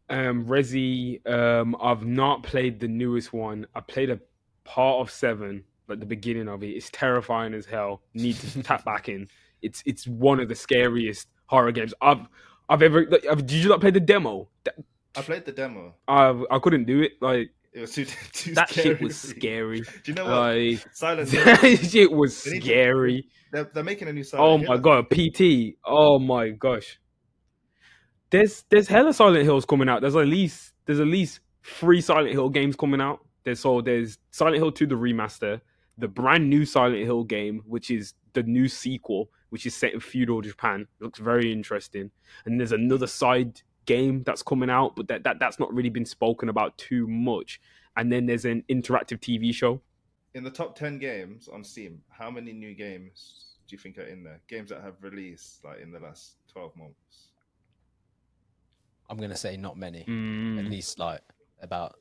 [0.09, 3.65] Um, Resi, um, I've not played the newest one.
[3.73, 4.19] I played a
[4.63, 6.67] part of seven, like the beginning of it.
[6.67, 8.01] It's terrifying as hell.
[8.13, 9.27] Need to tap back in.
[9.61, 12.27] It's it's one of the scariest horror games I've
[12.69, 13.05] I've ever.
[13.05, 14.49] Did you not play the demo?
[15.17, 15.95] I played the demo.
[16.07, 17.13] I I couldn't do it.
[17.21, 19.81] Like It was too, too that scary shit was scary.
[20.03, 20.55] Do you know what?
[20.57, 21.45] Like Silent Hill.
[21.45, 23.27] that shit was They need to- scary.
[23.51, 24.53] They're, they're making a new Silent Hill.
[24.53, 24.75] Oh Hill.
[24.75, 25.77] my god, PT.
[25.85, 26.99] Oh my gosh.
[28.31, 30.01] There's there's hella Silent Hills coming out.
[30.01, 33.19] There's at least there's at least three Silent Hill games coming out.
[33.43, 35.61] There's so there's Silent Hill 2 the remaster,
[35.97, 39.99] the brand new Silent Hill game, which is the new sequel, which is set in
[39.99, 40.87] feudal Japan.
[40.99, 42.11] looks very interesting.
[42.45, 46.05] And there's another side game that's coming out, but that, that that's not really been
[46.05, 47.61] spoken about too much.
[47.97, 49.81] And then there's an interactive TV show.
[50.33, 54.03] In the top ten games on Steam, how many new games do you think are
[54.03, 54.41] in there?
[54.49, 57.29] Games that have released like in the last twelve months.
[59.09, 60.01] I'm gonna say not many.
[60.01, 61.21] At Mm, least like
[61.61, 61.95] about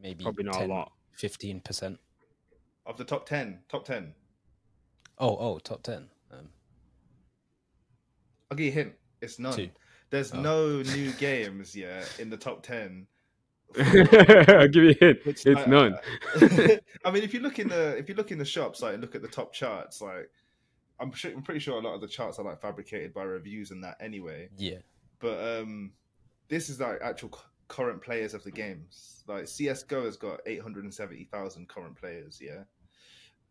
[0.00, 0.92] maybe probably not 10, a lot.
[1.12, 1.98] 15 percent.
[2.86, 4.14] Of the top ten, top ten.
[5.18, 6.08] Oh, oh, top ten.
[8.50, 8.92] I'll give you a hint.
[9.20, 9.52] It's none.
[9.54, 9.68] Two.
[10.10, 10.40] There's Oh.
[10.40, 13.06] no new games yet in the top ten.
[13.78, 15.24] I'll give you a hint.
[15.24, 15.96] Which It's I- none.
[16.40, 18.94] I, I mean, if you look in the if you look in the shops, like
[18.94, 20.28] and look at the top charts, like
[20.98, 23.70] I'm sure I'm pretty sure a lot of the charts are like fabricated by reviews
[23.70, 24.48] and that anyway.
[24.56, 24.78] yeah.
[25.20, 25.92] But um,
[26.48, 29.22] this is like actual current players of the games.
[29.28, 32.40] Like CS:GO has got 870,000 current players.
[32.42, 32.64] Yeah.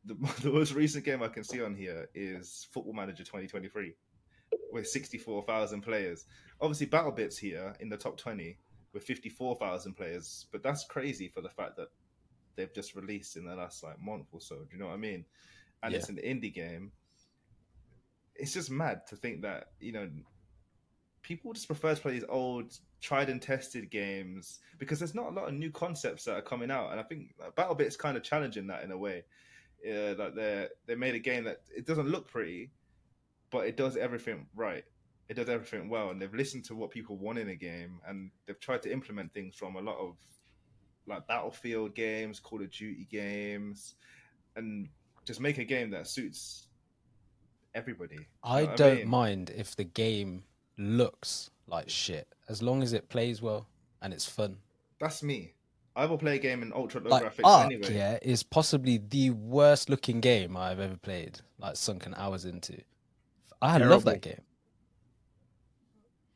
[0.05, 3.93] The, the most recent game I can see on here is Football Manager 2023
[4.71, 6.25] with 64,000 players.
[6.61, 8.57] Obviously, BattleBits here in the top 20
[8.93, 11.89] with 54,000 players, but that's crazy for the fact that
[12.55, 14.55] they've just released in the last like month or so.
[14.55, 15.25] Do you know what I mean?
[15.81, 16.91] And it's an indie game.
[18.35, 20.09] It's just mad to think that you know
[21.21, 25.35] people just prefer to play these old, tried and tested games because there's not a
[25.35, 28.23] lot of new concepts that are coming out, and I think like, BattleBit kind of
[28.23, 29.23] challenging that in a way.
[29.83, 32.71] Yeah, like they they made a game that it doesn't look pretty,
[33.51, 34.83] but it does everything right.
[35.27, 38.31] It does everything well, and they've listened to what people want in a game, and
[38.45, 40.15] they've tried to implement things from a lot of
[41.05, 43.95] like Battlefield games, Call of Duty games,
[44.55, 44.87] and
[45.25, 46.67] just make a game that suits
[47.75, 48.17] everybody.
[48.43, 49.09] I don't mean?
[49.09, 50.43] mind if the game
[50.77, 53.67] looks like shit as long as it plays well
[54.01, 54.57] and it's fun.
[54.99, 55.53] That's me.
[55.95, 57.93] I will play a game in ultra low like graphics Ark, anyway.
[57.93, 61.39] yeah, is possibly the worst looking game I've ever played.
[61.57, 62.81] Like sunken hours into.
[63.61, 64.41] I love that game.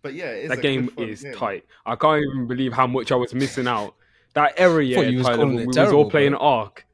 [0.01, 1.33] But yeah, it's that a game good is game.
[1.33, 1.65] tight.
[1.85, 3.95] I can't even believe how much I was missing out.
[4.33, 6.39] That era, yeah, was Tyler, calling when it we was all playing bro.
[6.41, 6.85] Ark.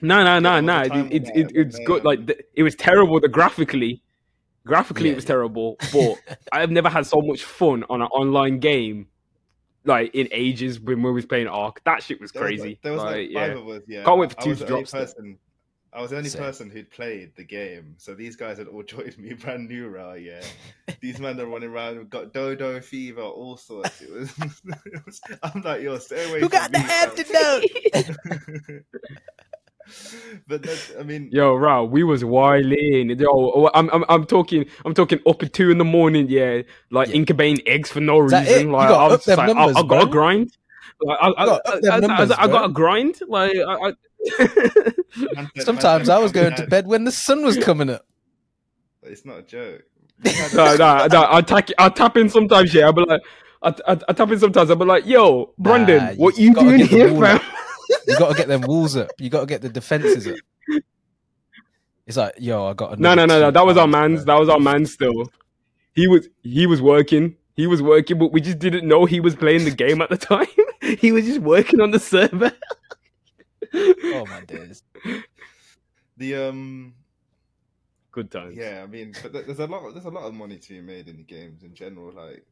[0.00, 0.84] No, no, no, there was a no.
[0.84, 2.04] time It, it, when it, it's good.
[2.04, 3.20] Like the, it was terrible.
[3.20, 4.02] The graphically,
[4.64, 5.76] graphically, Yeah, it was terrible.
[5.92, 6.16] But
[6.52, 9.08] I've never had so much fun on an online game,
[9.84, 11.82] like in ages when we was playing Ark.
[11.84, 12.68] That shit was There was crazy.
[12.70, 13.58] like, there was like, Like, five yeah.
[13.62, 13.82] of us.
[13.88, 15.38] Yeah, Can't wait for I two was to drop person.
[15.94, 16.40] I was the only Same.
[16.42, 20.22] person who'd played the game, so these guys had all joined me brand new, right?
[20.22, 20.40] Yeah,
[21.00, 24.00] these men are running around with got dodo fever, all sorts.
[24.00, 24.32] It was,
[24.86, 26.40] it was I'm like, yo, stay away.
[26.40, 27.10] Who from got the me, fam.
[27.10, 28.84] antidote?
[30.46, 33.10] but that's, I mean, Yo, Rao, we was wilding.
[33.18, 36.26] Yo, oh, I'm, I'm, I'm talking, I'm talking up at two in the morning.
[36.28, 37.16] Yeah, like Yeah.
[37.16, 38.44] incubating eggs for no reason.
[38.46, 38.66] it?
[38.68, 40.06] Like I was just like, numbers, I got to bro.
[40.06, 40.56] grind.
[41.02, 42.66] Like, I, I, gotta up I, them I, I, I got bro.
[42.68, 43.18] to grind.
[43.28, 43.78] Like I, I...
[43.80, 43.96] man said-
[45.58, 48.06] Sometimes I was going to bed when the sun was coming up.
[49.02, 49.82] It's not a joke.
[50.54, 51.26] no, no, no.
[51.30, 52.72] I tap, I tap in sometimes.
[52.72, 53.22] Yeah, but like,
[53.62, 54.70] I, I, I tap in sometimes.
[54.70, 57.40] I'll be like, Yo, Brandon, Nah, what you you gotta doing get here, fam?
[58.06, 59.10] You got to get them walls up.
[59.18, 60.36] You got to get the defenses up.
[62.06, 63.50] It's like, yo, I got No, no, no, no.
[63.50, 64.24] That was our man's.
[64.24, 64.34] bro.
[64.34, 64.86] That was our man.
[64.86, 65.30] Still,
[65.94, 67.36] he was he was working.
[67.54, 70.16] He was working, but we just didn't know he was playing the game at the
[70.16, 70.46] time.
[70.98, 72.52] he was just working on the server.
[74.04, 74.82] Oh my days.
[76.16, 76.94] The um,
[78.12, 78.56] Good times.
[78.56, 79.90] Yeah, I mean, but there's a lot.
[79.92, 82.12] There's a lot of money to be made in the games in general.
[82.12, 82.44] Like,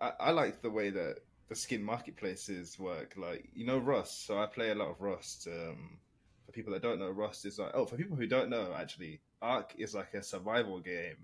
[0.00, 1.16] I, I like the way that
[1.50, 3.14] the skin marketplaces work.
[3.18, 4.26] Like, you know, Rust.
[4.26, 5.46] So I play a lot of Rust.
[5.46, 5.98] Um,
[6.46, 7.72] for people that don't know, Rust is like.
[7.74, 11.16] Oh, for people who don't know, actually, Ark is like a survival game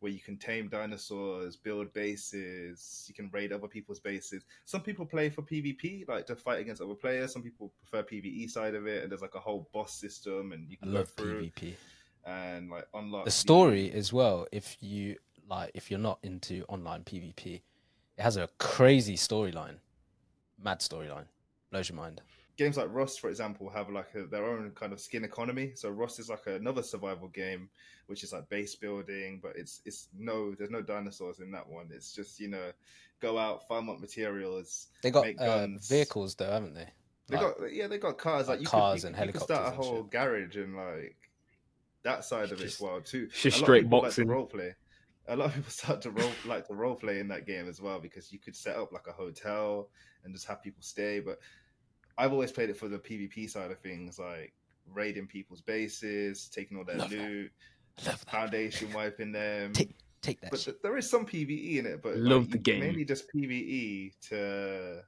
[0.00, 4.44] where you can tame dinosaurs, build bases, you can raid other people's bases.
[4.64, 7.32] Some people play for PvP, like to fight against other players.
[7.32, 10.68] Some people prefer PvE side of it, and there's like a whole boss system, and
[10.70, 11.74] you I can go love through PvP.
[12.26, 14.46] and like unlock The story as well.
[14.52, 15.16] If you
[15.48, 17.60] like, if you're not into online PvP,
[18.16, 19.76] it has a crazy storyline,
[20.62, 21.24] mad storyline,
[21.70, 22.22] blows your mind.
[22.56, 25.72] games like Rust, for example, have like a, their own kind of skin economy.
[25.74, 27.70] So Rust is like another survival game,
[28.10, 31.88] which is like base building, but it's it's no, there's no dinosaurs in that one.
[31.92, 32.72] It's just you know,
[33.20, 34.88] go out, farm up materials.
[35.02, 35.88] They got Make uh, guns.
[35.88, 36.88] vehicles though, haven't they?
[37.28, 39.32] They Like, got yeah, they got cars like, like you cars could, you, and you
[39.32, 40.10] could start a whole shit.
[40.10, 41.16] garage and like
[42.02, 43.28] that side of it as well too.
[43.42, 44.26] just A lot straight people boxing.
[44.26, 44.74] Like role play.
[45.28, 47.80] A lot of people start to role like to role play in that game as
[47.80, 49.88] well because you could set up like a hotel
[50.24, 51.20] and just have people stay.
[51.20, 51.38] But
[52.18, 54.52] I've always played it for the PvP side of things, like
[54.92, 58.30] raiding people's bases, taking all their Love loot, I love that.
[58.30, 59.72] foundation wiping them.
[59.72, 60.50] Take Take that.
[60.50, 60.82] But shit.
[60.82, 62.80] there is some PVE in it, but Love like, the game.
[62.80, 65.02] Mainly just PVE to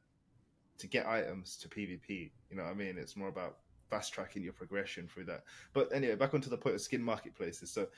[0.79, 2.31] to get items to PvP.
[2.51, 2.97] You know what I mean?
[2.99, 5.45] It's more about fast tracking your progression through that.
[5.75, 7.71] But anyway, back onto the point of skin marketplaces.
[7.71, 7.89] So,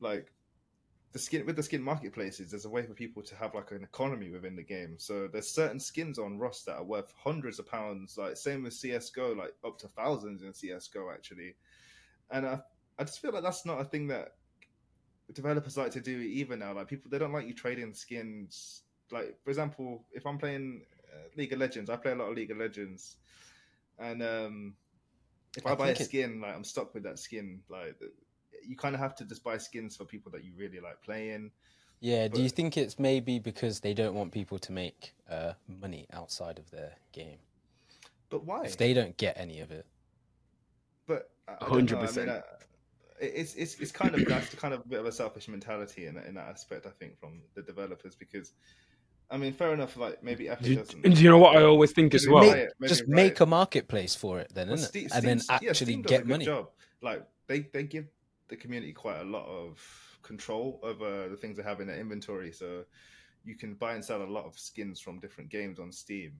[0.00, 0.32] like
[1.12, 3.84] the skin with the skin marketplaces, there's a way for people to have like an
[3.84, 4.94] economy within the game.
[4.98, 8.16] So there's certain skins on Rust that are worth hundreds of pounds.
[8.16, 11.56] Like same with CS:GO, like up to thousands in CS:GO actually.
[12.30, 12.58] And I
[12.98, 14.34] I just feel like that's not a thing that
[15.32, 16.74] developers like to do either now.
[16.74, 18.82] Like people, they don't like you trading skins.
[19.10, 22.36] Like for example, if I'm playing uh, League of Legends, I play a lot of
[22.36, 23.16] League of Legends,
[23.98, 24.74] and um,
[25.56, 27.60] if I, I buy a think it- skin, like I'm stuck with that skin.
[27.68, 27.96] Like
[28.66, 31.50] you kind of have to just buy skins for people that you really like playing.
[32.00, 36.06] Yeah, do you think it's maybe because they don't want people to make uh, money
[36.12, 37.38] outside of their game?
[38.28, 38.64] But why?
[38.64, 39.86] If they don't get any of it,
[41.06, 42.42] But I- I I mean, 100%.
[43.20, 45.48] Uh, it- it's it's it's kind of that's kind of a bit of a selfish
[45.48, 46.86] mentality in that, in that aspect.
[46.86, 48.52] I think from the developers because.
[49.30, 49.96] I mean, fair enough.
[49.96, 51.04] Like maybe Epic Do, doesn't.
[51.06, 52.52] and do you know what I always think as Maybe well?
[52.52, 55.12] Riot- just Riot- make a marketplace for it, then, Well, isn't Steam- it?
[55.14, 56.44] And then Steam's- yeah, actually Steam does a get good money.
[56.44, 56.70] Job.
[57.00, 58.06] Like they they give
[58.48, 59.80] the community quite a lot of
[60.22, 62.84] control over the things they have in their inventory, so
[63.44, 66.34] you can buy and sell a lot of skins from different games on Steam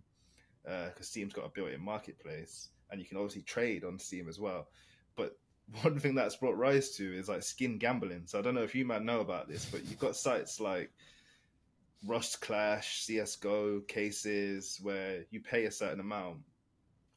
[0.62, 4.68] because Steam's got a built-in marketplace, and you can obviously trade on Steam as well.
[5.16, 5.38] But
[5.82, 8.22] one thing that's brought rise to is like skin gambling.
[8.26, 10.90] So I don't know if you might know about this, but you've got sites like
[12.06, 16.38] Rust Clash, CS:GO cases where you pay a certain amount,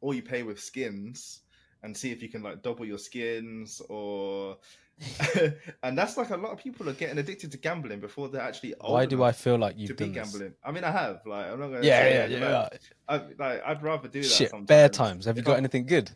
[0.01, 1.41] or you pay with skins
[1.83, 4.57] and see if you can like double your skins or
[5.83, 8.73] and that's like a lot of people are getting addicted to gambling before they're actually
[8.81, 10.31] old Why do I feel like you've be done this?
[10.31, 12.69] gambling i mean i have like i'm not gonna Yeah, say yeah, I yeah.
[13.07, 14.67] I, like i'd rather do that Shit, sometimes.
[14.67, 15.25] bare times.
[15.25, 16.09] Have you got I- anything good?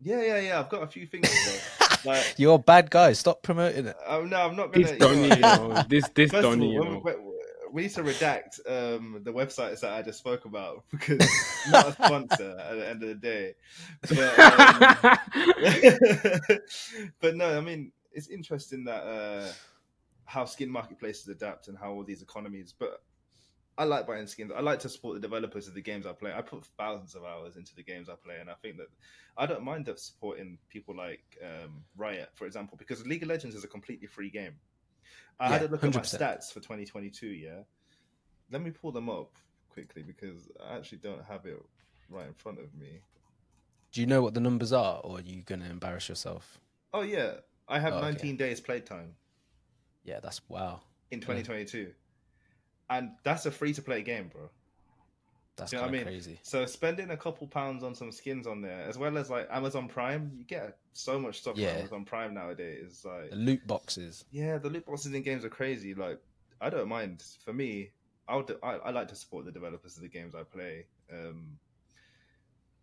[0.00, 1.28] Yeah yeah yeah i've got a few things
[2.04, 3.12] like You're a bad guy.
[3.14, 3.96] Stop promoting it.
[4.06, 7.00] um, no i'm not gonna This Donny, you know, this this Donny, you know.
[7.00, 7.14] when,
[7.72, 11.18] we need to redact um, the websites that I just spoke about because
[11.68, 13.54] not a sponsor at the end of the day.
[14.08, 14.38] But,
[16.48, 16.58] um,
[17.20, 19.52] but no, I mean it's interesting that uh,
[20.24, 22.72] how skin marketplaces adapt and how all these economies.
[22.76, 23.02] But
[23.78, 24.52] I like buying skins.
[24.56, 26.32] I like to support the developers of the games I play.
[26.32, 28.86] I put thousands of hours into the games I play, and I think that
[29.36, 33.64] I don't mind supporting people like um, Riot, for example, because League of Legends is
[33.64, 34.54] a completely free game.
[35.38, 37.26] I had a look at my stats for 2022.
[37.26, 37.60] Yeah,
[38.50, 39.32] let me pull them up
[39.68, 41.62] quickly because I actually don't have it
[42.08, 43.00] right in front of me.
[43.92, 46.58] Do you know what the numbers are, or are you gonna embarrass yourself?
[46.94, 47.34] Oh yeah,
[47.68, 48.12] I have Oh, okay.
[48.12, 49.14] 19 days playtime
[50.04, 50.80] Yeah, that's wow.
[51.10, 51.92] in 2022,
[52.90, 54.48] and that's a free to play game, bro.
[55.56, 56.02] That's You know what I mean?
[56.04, 56.38] crazy.
[56.42, 59.88] So spending a couple pounds on some skins on there, as well as like Amazon
[59.88, 61.70] Prime, you get so much stuff Yeah.
[61.70, 63.02] on Amazon Prime nowadays.
[63.04, 64.24] Like, The loot boxes.
[64.30, 65.94] yeah, the loot boxes in games are crazy.
[65.94, 66.20] Like,
[66.60, 67.22] I don't mind.
[67.44, 67.90] For me,
[68.28, 70.84] I would, I, I like to support the developers of the games I play.
[71.10, 71.58] Um,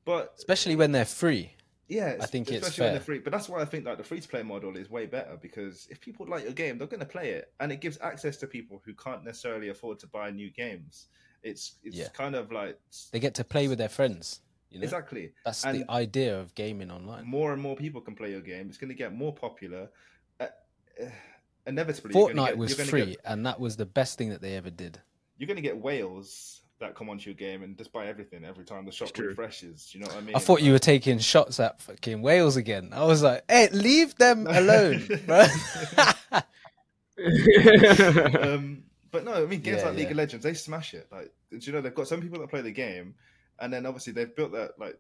[0.06, 1.54] but especially when they're free.
[1.94, 3.06] Yeah, I think it's especially when they're fair.
[3.06, 3.20] free.
[3.20, 5.88] But that's why I think like the free to play model is way better because
[5.90, 8.48] if people like your game, they're going to play it, and it gives access to
[8.48, 11.08] people who can't necessarily afford to buy new games.
[11.44, 12.08] It's it's Yeah.
[12.10, 12.80] kind of like
[13.12, 14.42] They get to play with their friends.
[14.70, 17.26] You know, exactly that's and- the idea of gaming online.
[17.28, 18.68] more and more people can play your game.
[18.70, 19.90] It's going to get more popular.
[20.40, 20.48] Uh,
[21.00, 21.10] uh,
[21.68, 24.72] inevitably, Fortnite get, was free, Get, and that was the best thing that they ever
[24.72, 25.00] did.
[25.38, 28.66] you're going to get whales that come onto your game and just buy everything every
[28.66, 29.94] time the shop refreshes.
[29.94, 30.36] You know what I mean?
[30.36, 32.90] I thought you were taking shots at fucking Wales again.
[32.94, 35.04] I was like, "Hey, leave them alone,
[37.18, 40.12] um, but no, I mean games Yeah, like League yeah.
[40.12, 41.08] of Legends, they smash it.
[41.12, 43.16] Like, do you know, they've got some people that play the game,
[43.60, 45.00] and then obviously they've built that like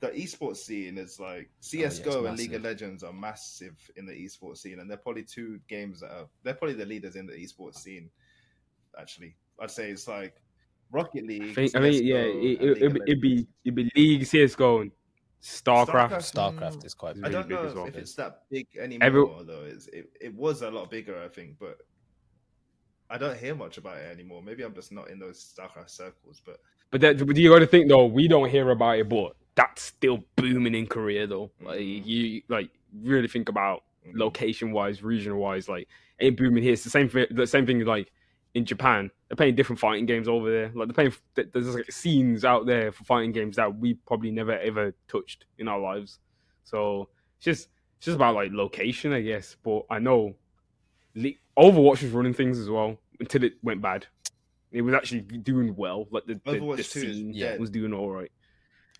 [0.00, 2.62] the esports scene is like CS:GO Oh, it's and League of.
[2.62, 6.54] Legends are massive in the esports scene, and they're probably two games that are they're
[6.54, 8.10] probably the leaders in the esports scene.
[8.98, 10.34] Actually, I'd say it's like
[10.90, 11.50] Rocket League.
[11.50, 13.48] I think, I mean, yeah, it, it, League it'd, be, it'd be Legends.
[13.64, 14.90] it'd be League, CS:GO, and
[15.42, 15.86] StarCraft.
[15.86, 16.32] StarCraft.
[16.58, 17.16] Starcraft is quite.
[17.22, 17.86] I don't big know as well.
[17.86, 19.64] if it's that big anymore, Every- though.
[19.66, 21.78] It's, it, it was a lot bigger, I think, but
[23.08, 24.42] I don't hear much about it anymore.
[24.42, 26.58] Maybe I'm just not in those StarCraft circles, but
[26.90, 29.82] But that, but you got to think though, we don't hear about it, but that's
[29.82, 31.50] still booming in Korea though.
[31.60, 32.02] Like Mhm.
[32.06, 32.70] you, like
[33.02, 35.88] really think about mm, location wise, region wise, like
[36.20, 36.72] ain't booming here.
[36.72, 37.26] It's the same thing.
[37.30, 38.10] The same thing like
[38.54, 39.10] in Japan.
[39.28, 40.70] They're playing different fighting games over there.
[40.74, 41.14] Like they're playing.
[41.34, 45.46] th- There's like scenes out there for fighting games that we probably never ever touched
[45.58, 46.20] in our lives.
[46.64, 49.56] So it's just it's just about like location, I guess.
[49.64, 50.34] But I know
[51.58, 54.06] Overwatch was running things as well until it went bad.
[54.72, 56.06] It was actually doing well.
[56.10, 57.60] Like the, the, the Overwatch 2 is scene dead.
[57.60, 58.30] was doing all right.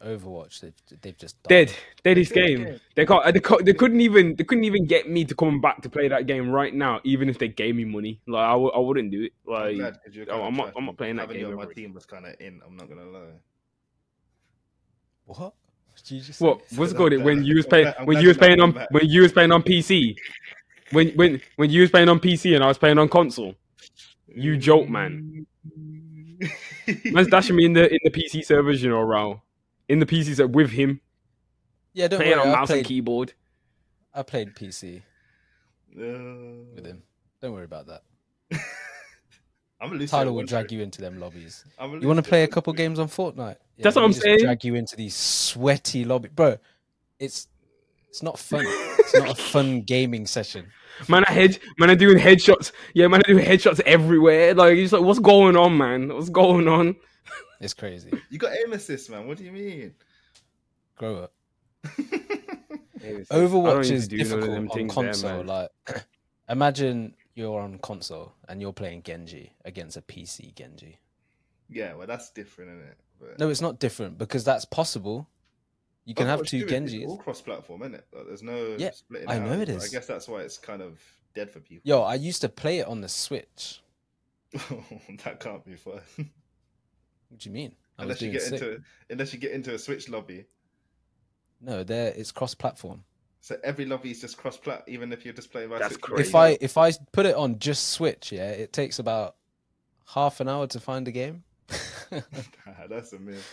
[0.04, 0.60] Overwatch.
[0.60, 1.48] They've, they've just died.
[1.48, 1.72] Dead,
[2.04, 2.64] dead is Dead game.
[2.64, 2.80] game.
[2.94, 3.32] They can't.
[3.32, 4.36] They, can't, they couldn't even.
[4.36, 7.30] They couldn't even get me to come back to play that game right now, even
[7.30, 8.20] if they gave me money.
[8.26, 9.32] Like I, w- I wouldn't do it.
[9.48, 11.62] I'm Like glad 'cause you're kinda I'm not- I'm not playing that game you my
[11.62, 12.60] ever team was kind of in.
[12.66, 13.20] I'm not gonna lie.
[15.24, 15.54] What?
[15.96, 16.76] Did you just what say?
[16.76, 18.90] what's I'm good when you was I'm playing when you was you're playing on back.
[18.90, 20.14] when you was playing on PC.
[20.92, 23.54] When when when you was playing on PC and I was playing on console,
[24.28, 25.46] You joke, man.
[27.06, 29.40] man's dashing me in the in the PC servers, you know, around
[29.88, 31.00] in the PC server with him
[31.92, 32.48] Yeah, don't playing worry.
[32.48, 33.32] on I mouse and keyboard.
[34.14, 35.02] I played PC
[35.96, 36.00] Uh,
[36.74, 37.02] with him.
[37.40, 38.02] Don't worry about that.
[39.80, 40.06] I'm a.
[40.06, 41.64] Tyler will one drag you into them lobbies.
[41.78, 42.78] I'm You want to play a couple trick.
[42.78, 43.56] games on Fortnite?
[43.76, 44.38] Yeah, That's what I'm just saying.
[44.38, 46.56] Drag you into these sweaty lobby, bro.
[47.18, 47.48] It's
[48.08, 48.64] it's not fun.
[48.66, 50.66] It's not a fun gaming session.
[51.08, 52.72] Man, I head man, I doing headshots.
[52.94, 54.54] Yeah, man, I doing headshots everywhere.
[54.54, 56.08] Like, it's like, what's going on, man?
[56.14, 56.96] What's going on?
[57.60, 58.10] It's crazy.
[58.30, 59.26] You got aim assist, man.
[59.26, 59.94] What do you mean?
[60.96, 61.32] Grow up.
[61.84, 65.44] I don't Overwatch is do difficult on things there, console.
[65.44, 65.70] like,
[66.48, 70.98] imagine you're on console and you're playing Genji against a PC Genji.
[71.68, 72.98] yeah, well, that's different, isn't it?
[73.20, 75.28] But No, it's not different because that's possible.
[76.04, 77.08] You can have Overwatch two 2 is- it's Genjis.
[77.08, 78.06] all cross-platform, isn't it?
[78.12, 79.28] Like, there's no Yeah, splitting.
[79.28, 79.84] I out, know it but.
[79.84, 81.00] I guess that's why it's kind of
[81.34, 81.82] dead for people.
[81.84, 83.82] Yo, I used to play it on the Switch.
[84.52, 86.00] that can't be fun.
[87.28, 87.74] What do you mean?
[87.98, 88.54] I unless you get sick.
[88.54, 90.44] into unless you get into a Switch lobby.
[91.60, 93.04] No, there it's cross-platform.
[93.40, 96.02] So every lobby is just cross-plat, even if you're just playing by That's Switch.
[96.02, 96.28] crazy.
[96.28, 99.36] If I if I put it on just Switch, yeah, it takes about
[100.08, 101.44] half an hour to find a game.
[102.88, 103.48] that's a myth.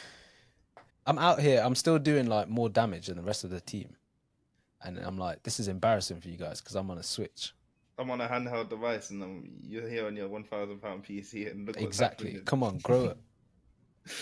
[1.06, 1.62] I'm out here.
[1.64, 3.95] I'm still doing like more damage than the rest of the team,
[4.82, 7.54] and I'm like, this is embarrassing for you guys because I'm on a Switch.
[7.98, 11.52] I'm on a handheld device, and um, you're here on your one thousand pound PC,
[11.52, 12.41] and look Exactly.
[12.45, 13.18] Come on, grow up.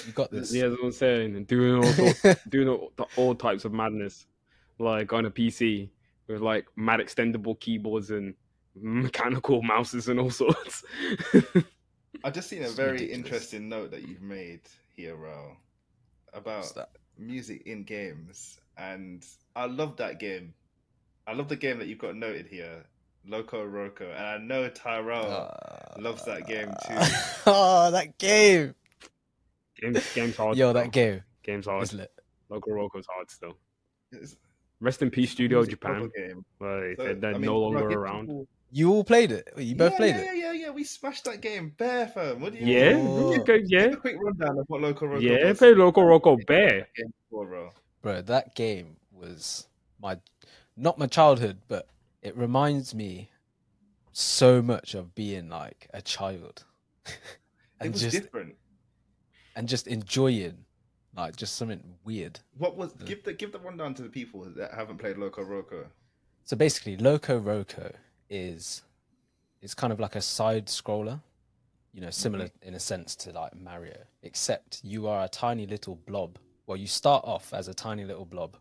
[0.05, 0.53] You got this.
[0.53, 1.35] Yeah, that's what I'm saying.
[1.35, 4.25] And doing all sorts, doing all, all types of madness,
[4.79, 5.89] like on a PC
[6.27, 8.35] with like mad extendable keyboards and
[8.75, 10.83] mechanical mouses and all sorts.
[12.23, 13.17] I've just seen a It's very ridiculous.
[13.17, 14.61] interesting note that you've made
[14.95, 15.57] here, Ro,
[16.33, 16.71] about
[17.17, 19.25] music in games, and
[19.55, 20.53] I love that game.
[21.27, 22.83] I love the game that you've got noted here,
[23.27, 27.13] Loco Roco, and I know Tairell Uh, loves that game too.
[27.47, 28.75] oh, that game!
[29.81, 30.57] Games, games hard.
[30.57, 31.83] Yo, that game Games hard.
[31.83, 32.11] is lit.
[32.49, 33.57] Loco Roco's hard still.
[34.11, 34.35] It's
[34.79, 35.93] Rest in peace, Studio Japan.
[35.93, 36.45] puzzle game.
[36.59, 38.27] Like, So, they're they're I mean, no longer like, around.
[38.27, 39.47] people- You all played it.
[39.57, 40.25] You both yeah, played yeah, it.
[40.25, 40.69] Yeah, yeah, yeah.
[40.71, 42.39] We smashed that game bare firm.
[42.41, 43.05] What do you Yeah, mean?
[43.07, 43.39] Oh.
[43.41, 45.49] okay, yeah, Give a quick rundown of what Loco Roco yeah.
[45.49, 45.57] was.
[45.57, 46.87] Play Local Roko Bear.
[47.29, 47.69] Before, bro.
[48.01, 49.67] bro that game was
[50.01, 50.17] my
[50.75, 51.87] not my childhood but
[52.23, 53.29] it reminds me
[54.13, 56.63] so much of being like a child
[57.83, 58.55] It was just different.
[59.55, 60.65] And just enjoying
[61.15, 62.39] like just something weird.
[62.57, 65.85] What was give the give the rundown to the people that haven't played Loco Roco?
[66.43, 67.91] so basically loco roco
[68.29, 68.81] is
[69.61, 71.21] it's kind of like a side scroller
[71.93, 72.67] you know similar mm-hmm.
[72.67, 76.37] in a sense to like mario except you are a tiny little blob.
[76.67, 78.57] Well you start off as a tiny little blob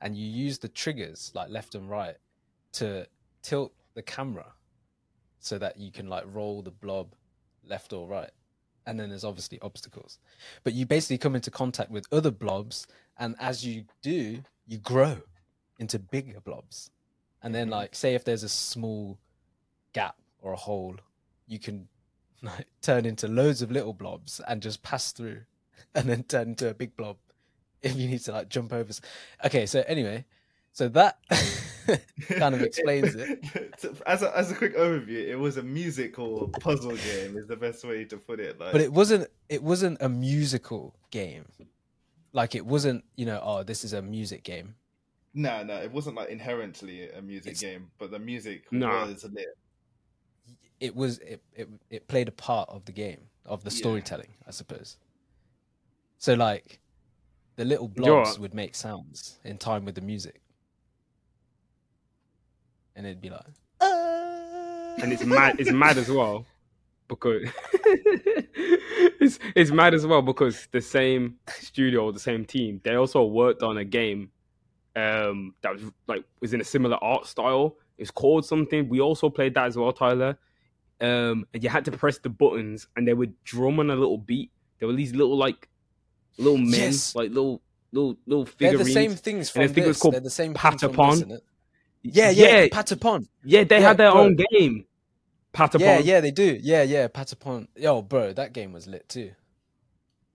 [0.00, 2.16] and you use the triggers like left and right
[2.72, 3.06] to
[3.42, 4.46] tilt the camera
[5.40, 7.14] so that you can like roll the blob
[7.66, 8.30] left or right
[8.88, 10.18] and then there's obviously obstacles.
[10.64, 12.86] But you basically come into contact with other blobs
[13.18, 15.18] and as you do you grow
[15.78, 16.90] into bigger blobs.
[17.42, 17.72] And then Mhm.
[17.72, 19.18] like say if there's a small
[19.92, 20.96] gap or a hole
[21.46, 21.88] you can
[22.42, 25.42] like turn into loads of little blobs and just pass through
[25.94, 27.16] and then turn into a big blob
[27.82, 28.92] if you need to like jump over
[29.44, 30.24] okay so anyway
[30.72, 31.18] so that
[32.28, 33.44] kind of explains it
[34.06, 37.36] as a, as a quick overview, it was a musical puzzle game.
[37.36, 38.58] Is the best way to put it.
[38.60, 41.46] Like, but it wasn't it wasn't a musical game
[42.32, 44.74] like it wasn't you know oh this is a music game
[45.34, 49.06] no, no, it wasn't like inherently a music It's- game, but the music Nah.
[49.06, 49.46] was lit.
[50.80, 53.76] it was it, it it played a part of the game of the Yeah.
[53.78, 54.96] storytelling i suppose
[56.18, 56.80] so like
[57.56, 58.38] the little You blobs what?
[58.40, 60.40] would make sounds in time with the music
[62.98, 63.40] and it'd be like
[63.80, 65.56] and it's mad.
[65.60, 66.44] It's mad as well
[67.06, 67.42] because
[67.84, 73.62] it's it's mad as well because the same studio, the same team, they also worked
[73.62, 74.30] on a game
[74.96, 77.76] um, that was like was in a similar art style.
[77.96, 78.88] It's called something.
[78.88, 80.38] We also played that as well, Tyler.
[81.00, 84.18] Um, and you had to press the buttons, and they would drum on a little
[84.18, 84.50] beat.
[84.78, 85.68] There were these little like
[86.38, 87.14] little men, Yes.
[87.14, 88.86] like little little little they're figurines.
[88.88, 90.02] the same things from I think it was this.
[90.02, 91.12] called they're the same things from this, Patapon.
[91.12, 91.44] isn't it?
[92.12, 93.64] Yeah yeah, yeah, patapon yeah.
[93.64, 94.20] They Yeah, had their bro.
[94.22, 94.84] own game.
[95.52, 95.80] Patapon.
[95.80, 99.30] yeah yeah they do yeah yeah patapon yo bro that game was lit too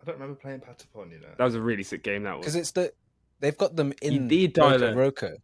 [0.02, 1.12] I don't remember playing Patapon.
[1.12, 2.24] You know, That was a really sick game.
[2.24, 2.42] That was.
[2.42, 2.92] because it's the
[3.40, 4.94] they've got them in did, Loco Tyler.
[4.96, 5.38] Roco,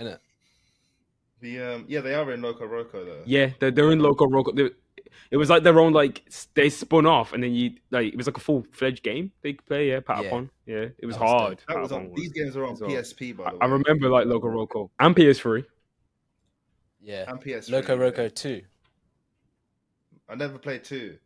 [0.00, 0.16] innit?
[1.40, 3.22] the um, yeah, they are in Loco Roco though.
[3.26, 4.46] Yeah, they're, they're in local rock.
[4.54, 4.70] they-
[5.30, 6.22] It was like their own like
[6.54, 9.54] they spun off, and then you like it was like a full fledged game they
[9.54, 9.88] could play.
[9.90, 10.50] Yeah, Patapon.
[10.66, 11.58] Yeah, it was That was hard.
[11.68, 12.90] That was Patapon on, these games are on as well.
[12.90, 13.58] PSP by I, the way.
[13.62, 15.64] I remember like Loco Roco and PS3.
[17.00, 17.70] yeah and PS3.
[17.70, 18.10] Loco yeah.
[18.10, 18.62] Roco 2
[20.28, 21.16] I never played two.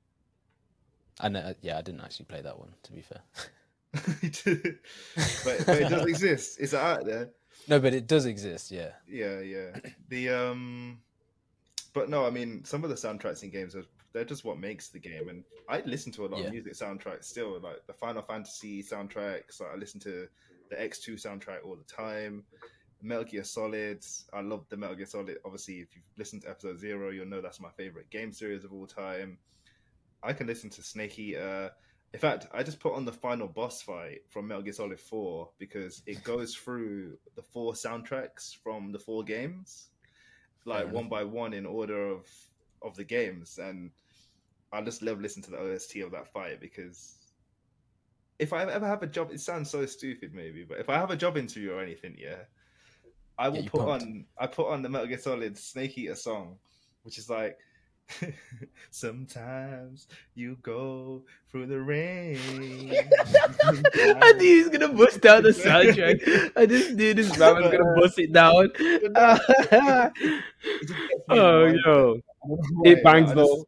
[1.20, 3.20] I know, yeah I didn't actually play that one to be fair
[3.93, 6.59] but, but it does exist.
[6.61, 7.30] It's out there.
[7.68, 9.76] no but it does exist yeah Yeah, yeah.
[10.09, 11.01] The um,
[11.93, 14.88] but no, I mean, some of the soundtracks in games are they're just what makes
[14.88, 15.28] the game.
[15.30, 16.47] And I listen to a lot Yeah.
[16.47, 19.61] of music soundtracks still, like the Final Fantasy soundtracks.
[19.61, 20.28] Like I listen to
[20.70, 22.45] the X two soundtrack all the time.
[23.01, 24.05] Metal Gear Solid.
[24.32, 25.38] I love the Metal Gear Solid.
[25.45, 28.72] Obviously, if you've listened to episode zero, you'll know that's my favorite game series of
[28.72, 29.38] all time.
[30.22, 31.72] I can listen to Snake Eater.
[32.14, 35.49] In fact, I just put on the final boss fight from Metal Gear Solid 4
[35.59, 39.88] because it goes through the four soundtracks from the four games,
[40.64, 42.26] like one by one in order of
[42.82, 43.90] of the games, and
[44.72, 47.16] I just love listening to the OST of that fight because
[48.38, 51.10] if I ever have a job, it sounds so stupid maybe, but if I have
[51.10, 52.44] a job interview or anything, yeah,
[53.38, 54.02] I will you put pumped.
[54.04, 56.56] on I put on the Metal Gear Solid Snake Eater song,
[57.02, 57.58] which is like.
[58.90, 62.38] Sometimes you go through the rain.
[63.96, 66.52] I knew he's gonna bust down the soundtrack.
[66.56, 68.70] I just knew this man was gonna bust it down.
[68.74, 69.12] It
[70.86, 72.22] just gets me oh yo, vibe.
[72.44, 73.66] I don't know it bangs though.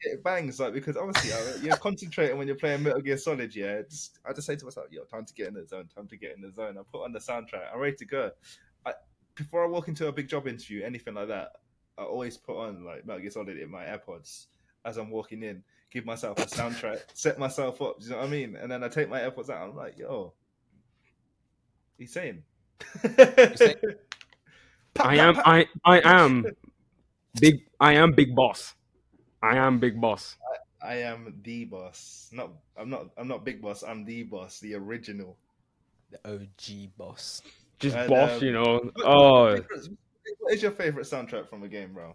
[0.00, 3.54] It bangs like because obviously you're concentrating when you're playing Metal Gear Solid.
[3.54, 5.88] Yeah, just I just say to myself, "Yo, time to get in the zone.
[5.94, 7.72] Time to get in the zone." I put on the soundtrack.
[7.72, 8.30] I'm ready to go.
[8.84, 8.92] I,
[9.34, 11.52] before I walk into a big job interview, anything like that,
[11.98, 14.46] I always put on like Metal Gear Solid in my AirPods
[14.84, 15.62] as I'm walking in.
[15.90, 17.96] Give myself a soundtrack, set myself up.
[18.00, 18.56] You know what I mean?
[18.56, 19.68] And then I take my AirPods out.
[19.68, 20.32] I'm like, "Yo,
[21.98, 22.42] he's saying."
[23.54, 23.76] saying-
[25.00, 25.36] I am.
[25.44, 26.46] I I am
[27.40, 28.74] big I am big boss.
[29.42, 30.36] I am big boss.
[30.82, 32.30] I am the boss.
[32.32, 33.82] Not I'm not I'm not big boss.
[33.82, 35.36] I'm the boss, the original.
[36.10, 37.42] The OG boss.
[37.78, 38.90] Just And, boss, um, you know.
[38.94, 39.58] What- Oh,
[40.38, 42.14] what is your favorite soundtrack from a game, bro?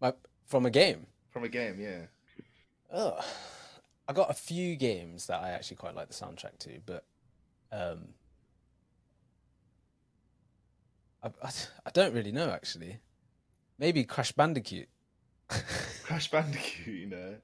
[0.00, 0.12] My,
[0.46, 1.06] from a game.
[1.30, 2.06] From a game, yeah.
[2.92, 3.18] Oh,
[4.08, 7.04] I got a few games that I actually quite like the soundtrack to, but
[7.70, 8.08] um,
[11.22, 11.50] I, I,
[11.86, 12.98] I don't really know actually.
[13.78, 14.88] Maybe Crash Bandicoot.
[16.04, 17.36] Crash Bandicoot, you know.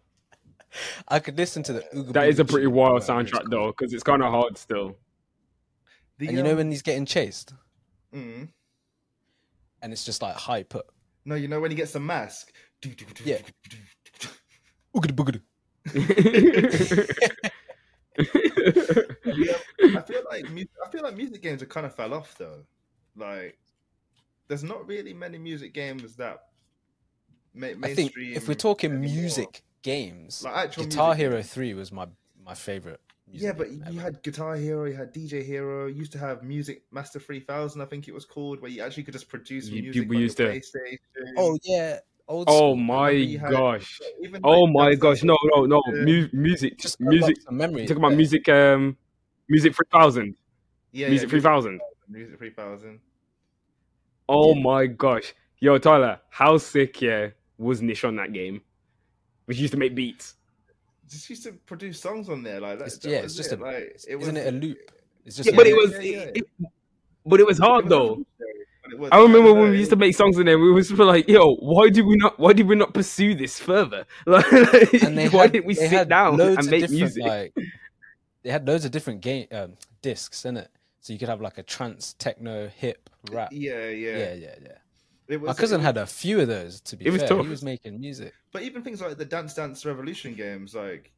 [1.09, 1.81] I could listen to the.
[1.95, 4.97] Ooga that is a pretty wild soundtrack though, because it's kind of hard still.
[6.19, 7.55] The, And you know um, when he's getting chased,
[8.15, 8.49] mm,
[9.83, 10.37] and it's just like
[10.69, 10.87] put.
[11.25, 12.53] no, you know when he gets the mask.
[13.25, 13.39] Yeah.
[14.95, 15.43] Oogity boogity.
[19.25, 19.57] Yeah,
[19.97, 22.65] I feel like mu- I feel like music games have kind of fell off though.
[23.17, 23.59] Like,
[24.49, 26.47] there's not really many music games that
[27.55, 29.15] ma- I think if we're talking anymore.
[29.15, 31.53] music games, like Guitar music Hero games.
[31.53, 32.07] Three was my
[32.45, 33.01] my favorite.
[33.31, 36.19] Music Yeah, but game you had Guitar Hero, you had DJ Hero, you used to
[36.19, 39.69] have Music Master 3000, I think it was called, where you actually could just produce
[39.69, 40.99] You- music we on used your to- PlayStation.
[41.37, 44.01] Oh yeah, old oh my you had- gosh.
[44.23, 45.23] Even Oh like my gosh.
[45.23, 45.83] No, no, no.
[45.95, 46.05] Yeah.
[46.05, 46.79] Mu- music.
[46.79, 47.23] Just music.
[47.37, 47.83] unlocked some memory.
[47.83, 48.17] You talking about there.
[48.17, 48.49] music?
[48.49, 48.97] Um,
[49.49, 50.35] music three thousand.
[50.93, 51.81] Yeah, music yeah, three thousand.
[52.09, 53.01] Music 3000.
[54.29, 54.63] Oh Yeah.
[54.63, 55.35] my gosh.
[55.61, 58.63] Yo, Tyler, how sick yeah was Nish on that game?
[59.45, 60.35] Which used to make beats.
[61.09, 62.61] Just used to produce songs on there.
[62.61, 63.61] Like, that, It's- that yeah, it's just it.
[63.61, 64.79] a- like, it was, Isn't it a loop?
[65.25, 65.93] It's just Yeah, but it was.
[65.93, 66.21] yeah, yeah.
[66.21, 66.69] It, it-
[67.27, 67.99] but it was hard though.
[68.11, 70.59] revolutionary, but it was- I remember when we used to make songs in there.
[70.59, 72.39] We was like, "Yo, why did we not?
[72.39, 74.07] Why did we not pursue this further?
[74.27, 74.45] Like,
[75.03, 77.55] and they why had, did we sit down and make music?" Like,
[78.43, 81.59] they had loads of different game um, discs in it, so you could have like
[81.59, 83.51] a trance, techno, hip, rap.
[83.53, 84.19] Yeah, yeah.
[84.19, 84.79] Yeah, yeah, yeah.
[85.29, 86.81] It My cousin it had a few of those.
[86.83, 87.43] To be It was fair, tough.
[87.43, 88.33] he was making music.
[88.53, 91.13] But even things like the Dance Dance Revolution games, like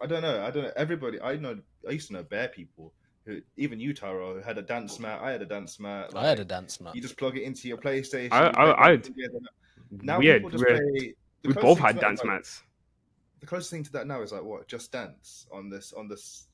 [0.00, 0.72] I don't know, I don't know.
[0.76, 2.92] Everybody, I know, I used to know bare people
[3.26, 5.20] who, even you, Taro, who had a dance mat.
[5.22, 6.12] I had a dance mat.
[6.14, 6.94] I had a dance mat.
[6.94, 8.32] You just plug it into your PlayStation.
[8.32, 9.46] I- I- play I- games.
[9.90, 11.14] Now we had, people just we, play.
[11.44, 12.62] we both had dance like, mats.
[13.40, 14.68] The closest thing to that now is like what?
[14.68, 16.46] Just Dance on this on this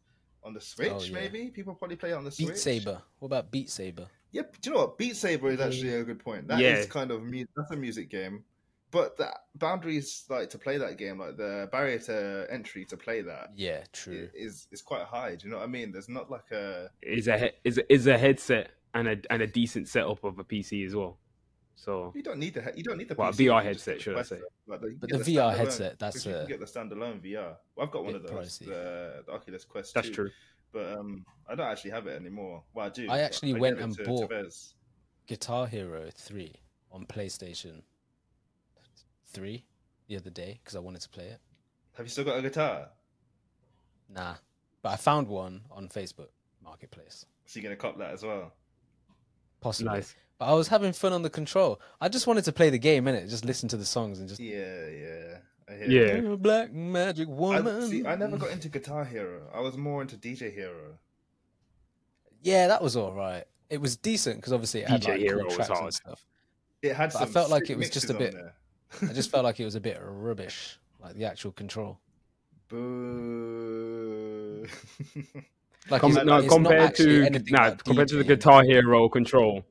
[0.43, 0.93] on the oh, Switch.
[0.93, 1.13] Oh, yeah.
[1.13, 2.49] Maybe people probably play it on the Switch.
[2.49, 3.03] Beat Saber.
[3.19, 4.07] What about Beat Saber?
[4.33, 4.99] Yeah, do you know what?
[4.99, 6.49] Beat Saber is actually a good point.
[6.49, 6.91] That is Yeah.
[6.91, 8.45] kind of mu- that's a music game,
[8.91, 13.23] but the boundaries like to play that game, like the barrier to entry to play
[13.23, 14.29] that Yeah, true.
[14.35, 15.37] is is quite high.
[15.37, 15.93] Do you know what I mean?
[15.93, 19.43] There's not like a Is a he- is a, is a headset and a and
[19.43, 21.19] a decent setup of a PC as well.
[21.79, 24.01] So you don't need the he- you don't need the Well, PC, you VR headset,
[24.01, 24.41] should I say.
[24.67, 27.57] like the- But get the VR headset, that's because you can get the standalone VR.
[27.75, 28.67] Well, I've got one of those, pricey.
[28.67, 29.95] the, the Oculus Quest.
[29.95, 30.31] that's 2, true.
[30.73, 32.63] But um, I don't actually have it anymore.
[32.75, 33.09] Well, I do.
[33.09, 34.73] I actually gave went and to bought- Tevez.
[35.27, 36.55] Guitar Hero 3
[36.93, 37.83] on PlayStation
[39.33, 39.65] 3
[40.07, 41.41] the other day because I wanted to play it.
[41.97, 42.89] Have you still got a guitar?
[44.09, 44.35] Nah.
[44.83, 46.29] But I found one on Facebook
[46.63, 47.27] Marketplace.
[47.47, 48.53] So you're gonna cop that as well?
[49.61, 49.95] Possibly.
[49.95, 50.15] Nice.
[50.39, 51.81] But I was having fun on the control.
[52.01, 53.29] I just wanted to play the game, innit?
[53.31, 54.41] Just listen to the songs and just.
[54.41, 55.39] Yeah, yeah.
[55.69, 56.05] I Yeah.
[56.07, 56.23] that.
[56.23, 57.89] You're a black magic I, woman.
[57.89, 59.49] see, I never got into Guitar Hero.
[59.55, 60.99] I was more into DJ Hero.
[62.43, 63.45] Yeah, that was all right.
[63.71, 66.25] It was decent because obviously it had DJ like Hero cool tracks and stuff.
[66.83, 68.35] It had But I felt like it was just a bit-
[69.03, 71.99] I just felt like it was a bit rubbish, like the actual control.
[72.69, 74.67] Boo.
[75.89, 78.65] Like Com- it's, no, it's compared actually to anything nah, like compared to the Guitar
[78.65, 79.65] Hero control,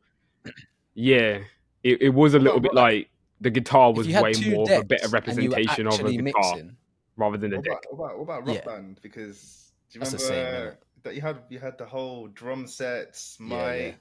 [0.94, 1.40] yeah,
[1.84, 3.10] it, it was a little Well, bit well, like
[3.46, 6.18] the guitar was way more of a better and you were representation of a actually
[6.18, 6.76] guitar mixing,
[7.16, 7.84] rather than a what, deck.
[7.92, 8.66] about, what about what about Rock Yeah.
[8.66, 9.00] Band?
[9.02, 10.78] Because do you That's remember same, innit?
[11.04, 13.94] that you had you had the whole drum sets, mic, Yeah, yeah.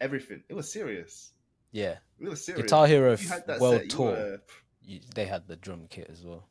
[0.00, 0.42] everything.
[0.48, 1.32] It was serious.
[1.72, 2.62] Yeah, It was serious.
[2.64, 4.06] Guitar Hero If you had that World set, you Tour.
[4.12, 4.42] were-
[4.82, 6.48] you, they had the drum kit as well,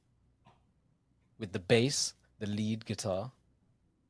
[1.39, 3.31] with the bass, the lead guitar,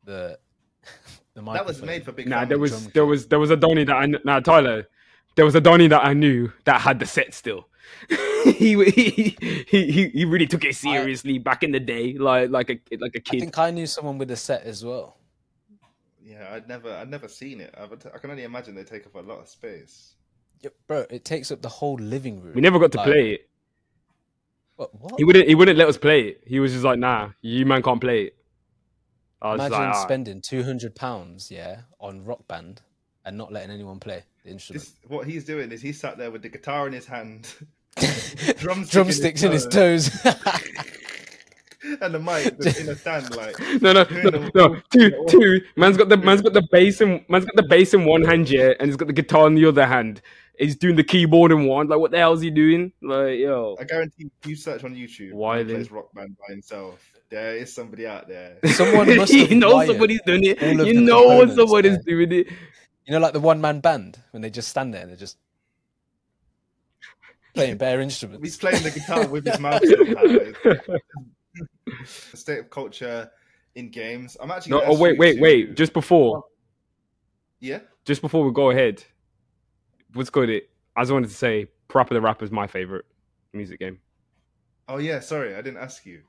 [0.04, 0.40] the
[1.34, 2.28] the that was made for big.
[2.28, 3.08] Nah, there was there kit.
[3.08, 4.88] was there was a Donny that I nah Tyler,
[5.36, 7.68] there was a Donny that I knew that had the set still.
[8.58, 9.38] he, he
[9.68, 13.16] he he he really took it seriously back in the day, like like a like
[13.16, 13.38] a I kid.
[13.38, 15.18] I think I knew someone with a set as well.
[16.24, 17.74] Yeah, I'd never, I'd never seen it.
[17.76, 20.14] I've, I can only imagine they take up a lot of space.
[20.62, 22.54] Yeah, bro, it takes up the whole living room.
[22.54, 23.50] We never got to Like, play it.
[24.76, 24.94] What?
[24.94, 25.14] what?
[25.18, 26.44] He wouldn't he wouldn't let us play it.
[26.46, 28.36] He was just like, nah, you man can't play it.
[29.42, 32.82] I was Imagine like, spending two hundred pounds, yeah, on Rock Band
[33.26, 34.84] and not letting anyone play the instrument.
[34.84, 37.54] This, what he's doing is he sat there with the guitar in his hand,
[38.58, 40.26] drumstick Drumsticks in his toe, toes.
[42.02, 42.46] and the mic
[42.80, 43.36] in a stand.
[43.36, 44.82] Like, no, no, no, no.
[44.92, 45.62] Two, two.
[45.76, 48.50] Man's got the man's got the bass in man's got the bass in one hand,
[48.50, 50.22] yeah, and he's got the guitar in the other hand.
[50.58, 51.88] He's doing the keyboard and one.
[51.88, 52.92] Like, what the hell is he doing?
[53.02, 57.00] Like, yo, I guarantee you search on YouTube, why plays rock band by himself.
[57.30, 58.58] There is somebody out there.
[58.74, 60.62] Someone must you know somebody's doing it.
[60.62, 62.16] You know somebody's there.
[62.16, 62.48] doing it.
[63.06, 65.38] You know, like the one man band when they just stand there and they're just
[67.54, 68.44] playing bare instruments.
[68.44, 69.82] He's playing the guitar with his mouth.
[72.22, 73.30] the state of culture
[73.76, 74.38] in games.
[74.40, 74.72] I'm actually.
[74.72, 75.76] No, oh wait, wait, to- wait.
[75.76, 76.44] Just before,
[77.60, 77.80] yeah.
[78.06, 79.04] just before we go ahead,
[80.14, 80.50] what's good?
[80.50, 80.70] It.
[80.96, 83.06] I just wanted to say, Parappa the Rapper is my favorite
[83.54, 84.00] music game.
[84.88, 85.20] Oh yeah.
[85.20, 86.22] Sorry, I didn't ask you,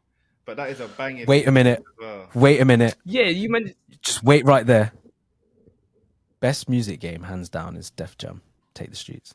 [0.45, 1.27] but that is a banging.
[1.27, 1.83] Wait a minute.
[1.99, 2.29] well.
[2.35, 2.95] Wait a minute.
[3.05, 4.93] Yeah, you meant Just wait right there.
[6.41, 8.41] Best music game, hands down, is Def Jam.
[8.73, 9.35] Take the streets.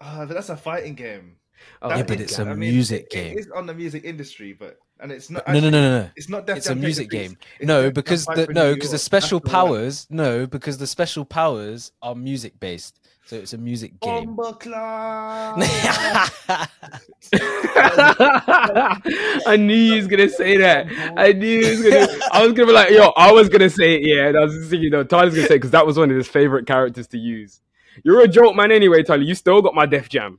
[0.00, 1.36] Ah, but that's a fighting game.
[1.82, 3.36] Oh, That Yeah, but is- it's a I mean, music it- game.
[3.36, 5.46] It is on the music industry, but and it's not.
[5.46, 6.10] No, no, no, no, no.
[6.16, 6.46] It's not.
[6.46, 7.28] Def It's a Jam Take music Streets.
[7.28, 7.38] game.
[7.58, 9.66] It's No, Def because the no, because the special That's the one.
[9.68, 10.06] powers.
[10.10, 12.98] No, because the special powers are music based.
[13.26, 14.34] So it's a music game.
[14.34, 15.62] Bomba Clan.
[19.46, 20.86] I knew he was gonna say that.
[21.16, 22.08] I knew he was gonna.
[22.32, 24.02] I was gonna be like, yo, I was gonna say it.
[24.04, 26.16] Yeah, and I was just thinking, no, Tyler's gonna say because that was one of
[26.16, 27.60] his favorite characters to use.
[28.04, 29.22] You're a joke man anyway, Tyler.
[29.22, 30.38] You still got my Def Jam.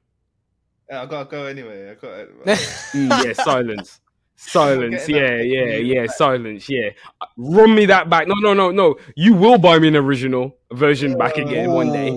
[0.89, 1.91] Yeah, I gotta go anyway.
[1.91, 2.29] I got it.
[2.93, 4.01] Mm, yeah, silence.
[4.35, 5.07] Silence.
[5.07, 6.05] Yeah, yeah, yeah.
[6.07, 6.15] back.
[6.15, 6.67] Silence.
[6.69, 6.89] Yeah.
[7.37, 8.27] Run me that back.
[8.27, 8.95] No, no, no, no.
[9.15, 12.09] You will buy me an original version back again one day.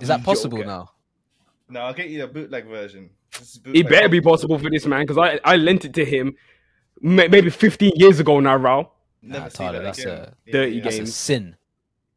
[0.00, 0.68] Is that possible joker.
[0.68, 0.90] now?
[1.68, 3.10] No, I'll get you a bootleg version.
[3.38, 6.04] This is It better be possible for this man because I, I lent it to
[6.04, 6.34] him
[7.02, 8.88] maybe 15 years ago now, Raul.
[9.20, 10.18] Never Nah, Tyler, that that's again.
[10.18, 11.08] a dirty That's Games.
[11.10, 11.56] a sin.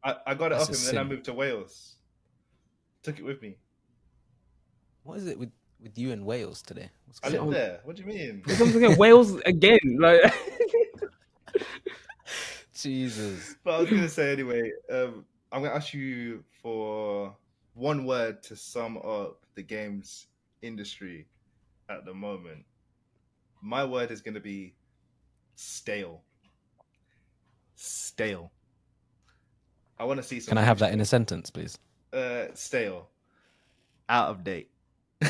[0.02, 1.91] I, I got it That's off him, and then I moved to Wales.
[3.02, 3.56] Took it with me.
[5.02, 5.50] What is it with,
[5.82, 6.88] with you and Wales today?
[7.06, 7.80] What's I going live there.
[7.84, 8.42] What do you mean?
[8.46, 9.78] Again, Wales again.
[9.98, 10.20] Like,
[12.74, 13.56] Jesus.
[13.64, 14.70] But I was gonna say anyway.
[14.90, 17.36] Um, I'm gonna ask you for
[17.74, 20.28] one word to sum up the games
[20.62, 21.26] industry
[21.88, 22.64] at the moment.
[23.60, 24.74] My word is gonna be
[25.56, 26.22] stale.
[27.74, 28.52] Stale.
[29.98, 30.52] I want to see some.
[30.52, 31.78] Can I have that in a sentence, please?
[32.12, 33.08] Uh, stale.
[34.08, 34.70] Out of date.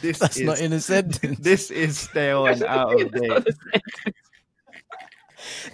[0.00, 1.38] this That's is not in a sentence.
[1.38, 3.46] this is stale and out of date.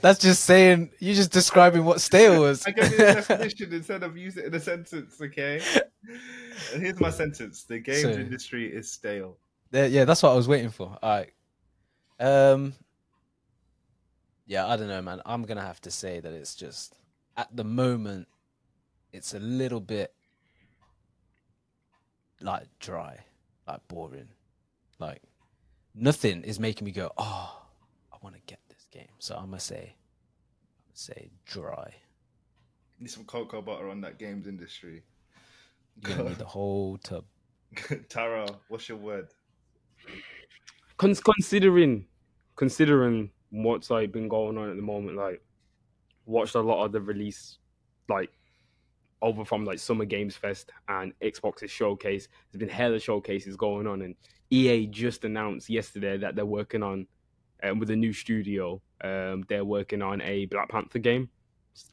[0.00, 2.64] That's just saying you're just describing what stale was.
[2.66, 5.60] I gave you the definition instead of use it in a sentence, okay?
[6.72, 9.36] And here's my sentence: the games So- industry is stale.
[9.70, 10.96] Yeah, yeah, that's what I was waiting for.
[11.02, 11.30] All right.
[12.18, 12.72] Um.
[14.46, 15.20] Yeah, I don't know, man.
[15.26, 16.94] I'm gonna have to say that it's just
[17.36, 18.26] at the moment,
[19.18, 20.14] it's a little bit
[22.40, 23.18] like dry,
[23.66, 24.28] like boring,
[25.00, 25.20] like
[25.92, 27.66] nothing is making me go, oh,
[28.12, 29.10] I want to get this game.
[29.18, 29.96] So I'm gonna say,
[30.76, 31.94] I'm gonna say dry.
[33.00, 35.02] Need some cocoa butter on that games industry.
[36.00, 37.24] You're gonna need the whole tub.
[38.08, 39.26] Tara, what's your word?
[40.96, 42.06] Con- considering,
[42.54, 45.42] considering what's like been going on at the moment, like
[46.24, 47.58] watched a lot of the release,
[48.08, 48.30] like
[49.22, 52.28] over from like Summer Games Fest and Xbox's showcase.
[52.50, 54.14] There's been hella showcases going on, and
[54.50, 57.06] EA just announced yesterday that they're working on
[57.62, 58.80] um, with a new studio.
[59.02, 61.28] Um, they're working on a Black Panther game,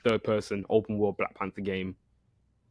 [0.03, 1.95] third person open world Black Panther game.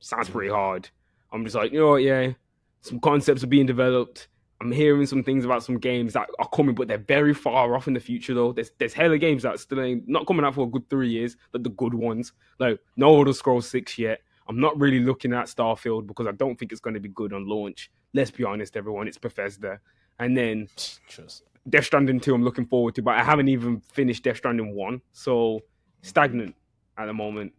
[0.00, 0.88] Sounds pretty hard.
[1.32, 2.32] I'm just like, you know what, yeah,
[2.80, 4.28] some concepts are being developed.
[4.61, 7.88] I'm hearing some things about some games that are coming, but they're very far off
[7.88, 8.34] in the future.
[8.34, 11.11] Though there's there's hella games that still ain't not coming out for a good three
[11.11, 12.32] years, but the good ones.
[12.59, 14.20] Like no Elder Scrolls Six yet.
[14.47, 17.32] I'm not really looking at Starfield because I don't think it's going to be good
[17.32, 17.90] on launch.
[18.12, 19.80] Let's be honest, everyone, it's Bethesda.
[20.18, 20.68] And then
[21.09, 21.45] Trust.
[21.68, 25.01] Death Stranding 2, I'm looking forward to, but I haven't even finished Death Stranding 1,
[25.12, 25.61] so
[26.03, 26.55] stagnant
[26.99, 27.53] at the moment.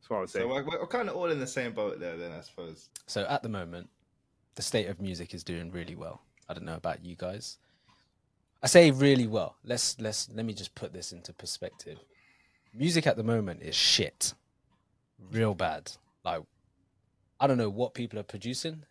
[0.00, 0.40] That's what I would say.
[0.40, 2.88] So we're, we're kind of all in the same boat there, then I suppose.
[3.06, 3.90] So at the moment,
[4.54, 6.22] the state of music is doing really well.
[6.48, 7.58] I don't know about you guys.
[8.62, 9.56] I say really well.
[9.64, 11.98] Let's let's let me just put this into perspective.
[12.72, 14.32] Music at the moment is shit.
[15.30, 15.92] Real bad.
[16.26, 16.42] Like
[17.38, 18.82] I don't know what people are producing,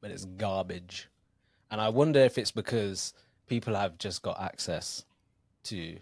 [0.00, 1.08] but it's garbage.
[1.70, 3.14] And I wonder if it's because
[3.46, 5.04] people have just got access
[5.64, 5.96] to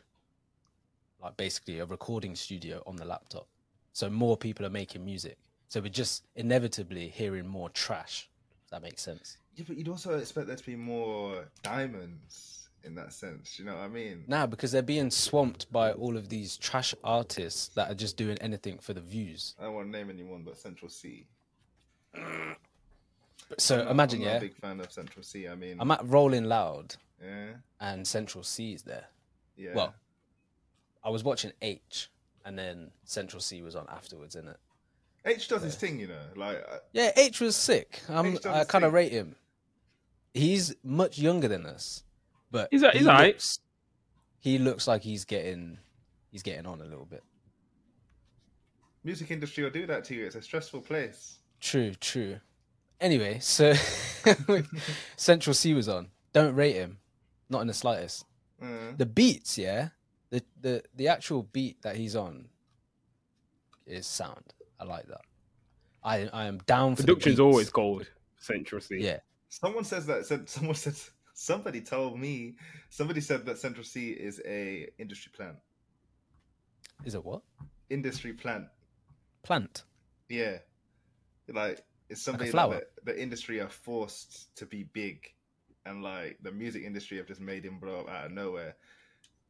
[1.23, 3.47] like basically a recording studio on the laptop.
[3.93, 5.39] So more people are making music.
[5.69, 8.29] So we're just inevitably hearing more trash.
[8.71, 9.37] That make sense?
[9.55, 13.59] Yeah, but you'd also expect there to be more diamonds in that sense.
[13.59, 14.25] You know what I mean?
[14.27, 18.39] Nah, because they're being swamped by all of these trash artists that are just doing
[18.41, 19.55] anything for the views.
[19.61, 21.27] I don't want to name anyone, but Central Cee.
[23.59, 25.49] So I'm not- imagine, I'm not yeah, a big fan of Central Cee.
[25.49, 29.07] I mean, I'm at Rolling Loud yeah, and Central Cee is there.
[29.57, 29.75] yeah.
[29.75, 29.95] Well,
[31.03, 32.09] I was watching Aitch
[32.45, 34.57] and then Central Cee was on afterwards, in it.
[35.27, 36.21] Aitch does his thing, you know.
[36.37, 38.01] Like uh, Yeah, Aitch was sick.
[38.09, 39.37] I'm, Aitch I kind of rate him.
[40.33, 42.03] He's much younger than us,
[42.55, 43.35] but He's a- he's he alright.
[43.35, 43.59] looks,
[44.39, 45.79] he looks like he's getting
[46.31, 47.23] he's getting on a little bit.
[49.03, 50.25] music industry will do that to you.
[50.27, 51.39] It's a stressful place.
[51.61, 52.39] True, true.
[53.01, 53.75] Anyway, so
[55.17, 56.09] Central Cee was on.
[56.33, 56.99] Don't rate him,
[57.51, 58.25] not in the slightest.
[58.63, 59.89] Uh, The beats, yeah,
[60.31, 62.47] the the the actual beat that he's on
[63.87, 64.55] is sound.
[64.81, 65.21] I like that.
[66.03, 67.41] I I am down for the Production's beats.
[67.41, 68.07] always gold.
[68.39, 68.99] Central Cee.
[69.01, 70.25] Yeah, someone says that.
[70.27, 70.95] Said someone said
[71.35, 72.55] somebody told me.
[72.89, 75.57] Somebody said that Central Cee is a industry plant.
[77.05, 77.43] is it what
[77.91, 78.67] Industry plant.
[79.43, 79.83] plant?
[80.29, 80.59] Yeah,
[81.53, 82.75] like it's something flower?
[82.75, 85.35] that the, industry are forced to be big,
[85.85, 88.77] and like the music industry have just made him blow up out of nowhere.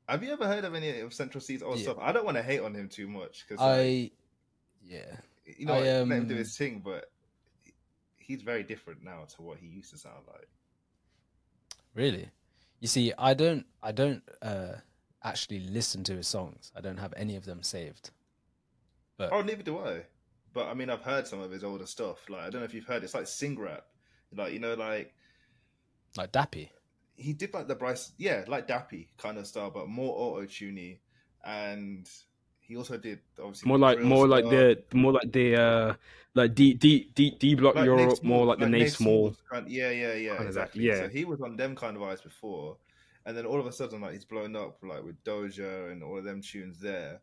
[0.08, 1.84] Have you ever heard of any of Central Cee's old Yeah.
[1.84, 1.98] stuff?
[2.00, 4.10] I don't want to hate on him too much because I
[4.82, 5.16] yeah.
[5.46, 7.10] you know I, what, let him do um, his thing, but
[8.18, 10.48] he's very different now to what he used to sound like.
[11.94, 12.30] Really?
[12.80, 14.74] You see, I don't I don't uh
[15.22, 16.70] actually listen to his songs.
[16.76, 18.10] I don't have any of them saved.
[19.16, 20.02] But Oh, neither do I.
[20.52, 22.28] But I mean, I've heard some of his older stuff.
[22.28, 23.02] Like I don't know if you've heard.
[23.04, 23.86] It's like sing rap.
[24.36, 25.14] Like you know, like
[26.16, 26.70] like Dappy.
[27.16, 30.98] he did like the Bryce, yeah, like Dappy kind of style, but more auto tuney,
[31.44, 32.08] and
[32.66, 35.94] he also did obviously More like more like the more like the uh
[36.34, 38.92] like D D D D block like Europe, Nate more Small- like the Nate Nate
[38.92, 39.22] Small.
[39.32, 40.82] Small's kind- yeah, yeah, yeah, kind of that, exactly.
[40.84, 40.96] yeah.
[41.02, 42.76] So he was on them kind of eyes before,
[43.26, 46.18] and then all of a sudden, like he's blown up like with Doja and all
[46.18, 47.20] of them tunes there.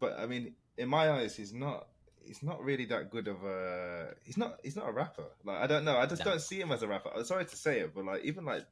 [0.00, 1.88] But I mean, in my eyes, he's not.
[2.26, 4.14] He's not really that good of a.
[4.24, 4.58] He's not.
[4.62, 5.24] He's not a rapper.
[5.44, 5.98] Like I don't know.
[5.98, 6.30] I just No.
[6.32, 7.10] don't see him as a rapper.
[7.14, 8.64] I'm sorry to say it, but like even like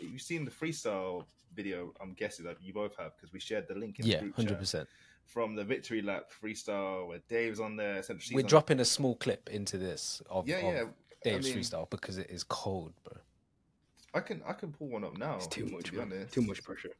[0.00, 1.24] you've seen the freestyle
[1.56, 1.92] video.
[2.00, 3.98] I'm guessing that you both have because we shared the link.
[3.98, 4.88] In Yeah, the group hundred percent.
[5.24, 8.02] from the victory lap freestyle where Dave's on there.
[8.02, 10.84] Central We're on- dropping a small clip into this of, Yeah, of yeah.
[11.24, 13.16] Dave's I mean, freestyle because it is cold, bro.
[14.14, 15.36] I can I can pull one up now.
[15.36, 16.28] It's too much, to be man.
[16.30, 16.90] Too much pressure.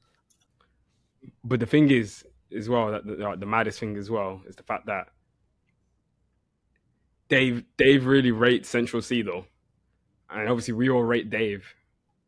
[1.44, 4.54] But the thing is, as well, that the, like, the maddest thing as well is
[4.56, 5.08] the fact that
[7.28, 9.46] Dave Dave really rates Central Cee though,
[10.30, 11.64] and obviously we all rate Dave.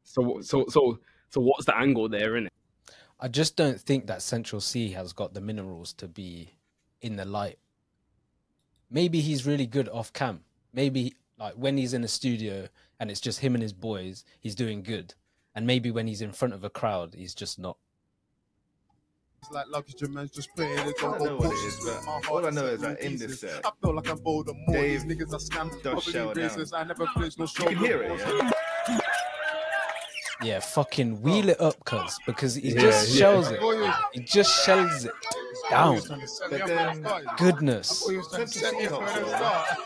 [0.05, 0.99] So so so
[1.31, 2.53] so what's the angle there in it?
[3.21, 6.53] I just don't think that Central Cee has got the minerals to be
[7.01, 7.59] in the light.
[8.91, 10.41] Maybe he's really good off cam.
[10.73, 12.69] Maybe like when he's in a studio
[13.01, 15.15] and it's just him and his boys, he's doing good.
[15.55, 17.77] And maybe when he's in front of a crowd, he's just not.
[19.43, 20.95] It's like luggage and man's just playing it.
[20.99, 23.65] I don't know what it is, but all I know is that in this set,
[23.65, 24.77] I feel like I'm bold and more.
[24.77, 25.83] Dave These niggas are scams.
[25.83, 26.67] does shell Probably down.
[26.75, 27.69] I never flinch no show.
[27.69, 28.51] You can hear it, yeah.
[30.43, 31.51] Yeah, fucking wheel oh.
[31.51, 33.19] it up, cuz because he Yeah, just yeah.
[33.19, 33.61] shells it.
[33.61, 35.13] thought you was- He just shells it
[35.71, 35.89] down.
[35.89, 38.01] you was trying to set me But up when I then- Goodness.
[38.03, 39.85] thought you was trying to set me up when I Central Cee started.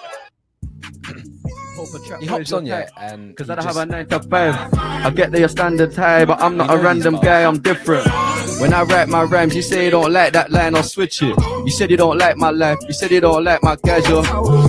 [2.20, 4.74] He hops on yeah, and Because I don't have a 9 to 5.
[4.78, 7.42] I get that you're standard high, but I'm not You a random guy.
[7.44, 8.06] I'm different.
[8.60, 11.34] When I write my rhymes, you say you don't like that line, I'll switch it.
[11.64, 14.22] You said you don't like my life, you said you don't like my casual.
[14.26, 14.68] Uh.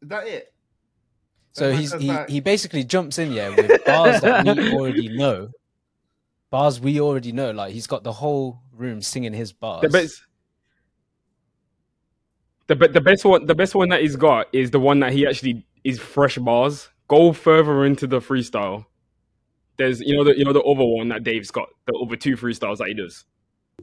[0.00, 0.52] Is that it?
[1.58, 5.50] So That he's he, he basically jumps in yeah with bars that we already know.
[6.50, 7.50] Bars we already know.
[7.50, 9.82] Like he's got the whole room singing his bars.
[9.82, 10.22] The best.
[12.68, 15.12] The, be- the best one the best one that he's got is the one that
[15.12, 16.88] he actually is fresh bars.
[17.08, 18.84] Go further into the freestyle.
[19.78, 22.36] There's you know the you know the other one that Dave's got the other two
[22.36, 23.24] freestyles that he does.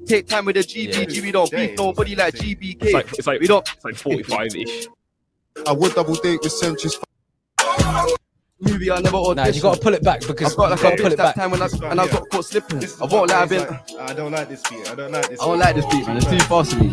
[0.05, 2.93] Take time with the GBG, GB don't beat nobody like It's GBK.
[2.93, 4.87] like it's like it's like forty five ish.
[5.65, 6.99] I would double date with Centuries.
[8.59, 10.93] Movie, I never Nah, you got to pull it back because I've got like got
[10.93, 11.35] a to pull bitch it that back.
[11.35, 12.83] time when I, This and I got caught slipping.
[13.01, 13.69] I won't lie, I've he's been.
[13.71, 14.89] like, I don't like this beat.
[14.89, 15.41] I don't like this.
[15.41, 16.17] I don't beat." like this beat, man.
[16.17, 16.89] It's too fast for me.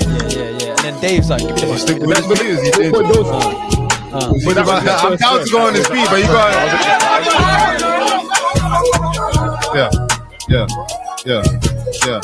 [0.00, 0.70] Yeah, yeah, yeah.
[0.70, 2.82] And then Dave's like, give me the Stick give me with the his beliefs, he
[2.82, 2.94] did.
[2.94, 6.52] uh, But I'm down to go on this beat, but you got.
[9.74, 9.90] Yeah,
[10.48, 10.66] yeah,
[11.26, 11.42] yeah,
[12.06, 12.20] yeah.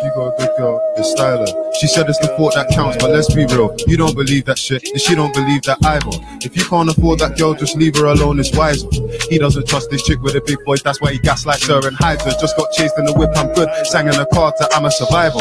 [0.00, 1.74] If you got a good girl, it's styler.
[1.78, 3.76] She said it's the thought that counts, but let's be real.
[3.86, 6.08] You don't believe that shit, and she don't believe that either.
[6.40, 8.88] If you can't afford that girl, just leave her alone, it's wiser.
[9.28, 11.94] He doesn't trust this chick with a big voice, that's why he gaslights her and
[11.98, 12.30] hides her.
[12.40, 13.68] Just got chased in the whip, I'm good.
[13.88, 15.40] Sang in the car to I'm a survivor.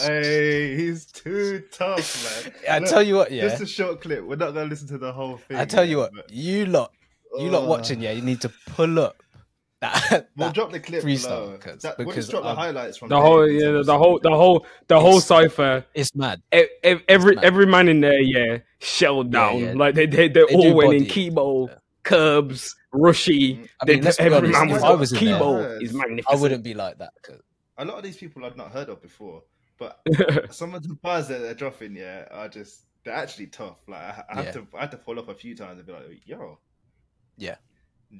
[0.00, 2.52] Hey, he's too tough, man.
[2.68, 3.42] I Look, tell you what, yeah.
[3.42, 4.24] Just a short clip.
[4.24, 5.56] We're not gonna listen to the whole thing.
[5.56, 6.90] I tell you what, but- you lot,
[7.38, 7.68] you lot Ugh.
[7.68, 9.22] watching, yeah, you need to pull up
[9.82, 10.30] that.
[10.36, 11.58] We'll that drop the clip freestyle, below.
[11.58, 13.98] 'cause- That, we'll because, just drop the um, highlights from The whole yeah and the
[13.98, 15.84] whole the whole the whole It's- cipher.
[15.94, 16.40] it's mad.
[16.54, 17.44] e- e- Every mad.
[17.44, 19.58] every man in there, yeah, shelled down.
[19.58, 19.72] yeah.
[19.74, 21.30] Like they they, they, They all went in body.
[21.30, 21.74] Kibo, Yeah.
[22.04, 23.68] Curbs, Rushy.
[23.80, 25.98] I mean, let's every honest, man was I was in there, Kibo there- is I
[25.98, 26.38] magnificent.
[26.38, 27.12] I wouldn't be like that.
[27.22, 27.40] 'cause
[27.78, 29.42] a lot of these people I'd not heard of before,
[29.78, 30.00] but
[30.50, 33.78] some of the bars that they're dropping, yeah, are just they're actually tough.
[33.88, 34.52] Like I, I have Yeah.
[34.52, 36.58] to, I had to follow up a few times and be like, "Yo,
[37.36, 37.56] Yeah.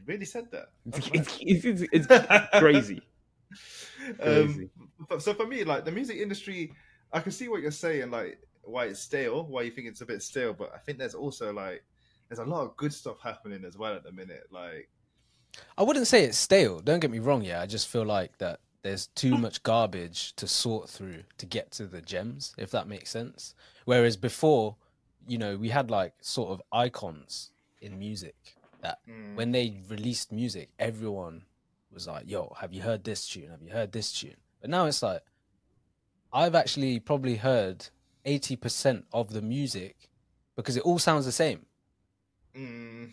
[0.06, 3.02] Really said that." it's, it's, it's, it's crazy.
[4.22, 4.70] um,
[5.18, 6.72] so for me, like the music industry,
[7.12, 10.06] I can see what you're saying, like why it's stale, why you think it's a
[10.06, 10.52] bit stale.
[10.52, 11.84] But I think there's also like
[12.28, 14.44] there's a lot of good stuff happening as well at the minute.
[14.50, 14.88] Like
[15.76, 16.80] I wouldn't say it's stale.
[16.80, 17.42] Don't get me wrong.
[17.42, 21.70] Yeah, I just feel like that there's too much garbage to sort through to get
[21.72, 23.54] to the gems, if that makes sense.
[23.84, 24.76] Whereas before,
[25.26, 30.30] you know, we had like sort of icons in music that mm, when they released
[30.32, 31.42] music, everyone
[31.92, 33.50] was like, "Yo, have you heard this tune?
[33.50, 35.22] Have you heard this tune?" But now it's like
[36.32, 37.86] I've actually probably heard
[38.24, 40.08] eighty percent of the music
[40.56, 41.66] because it all sounds the same.
[42.56, 43.10] mm,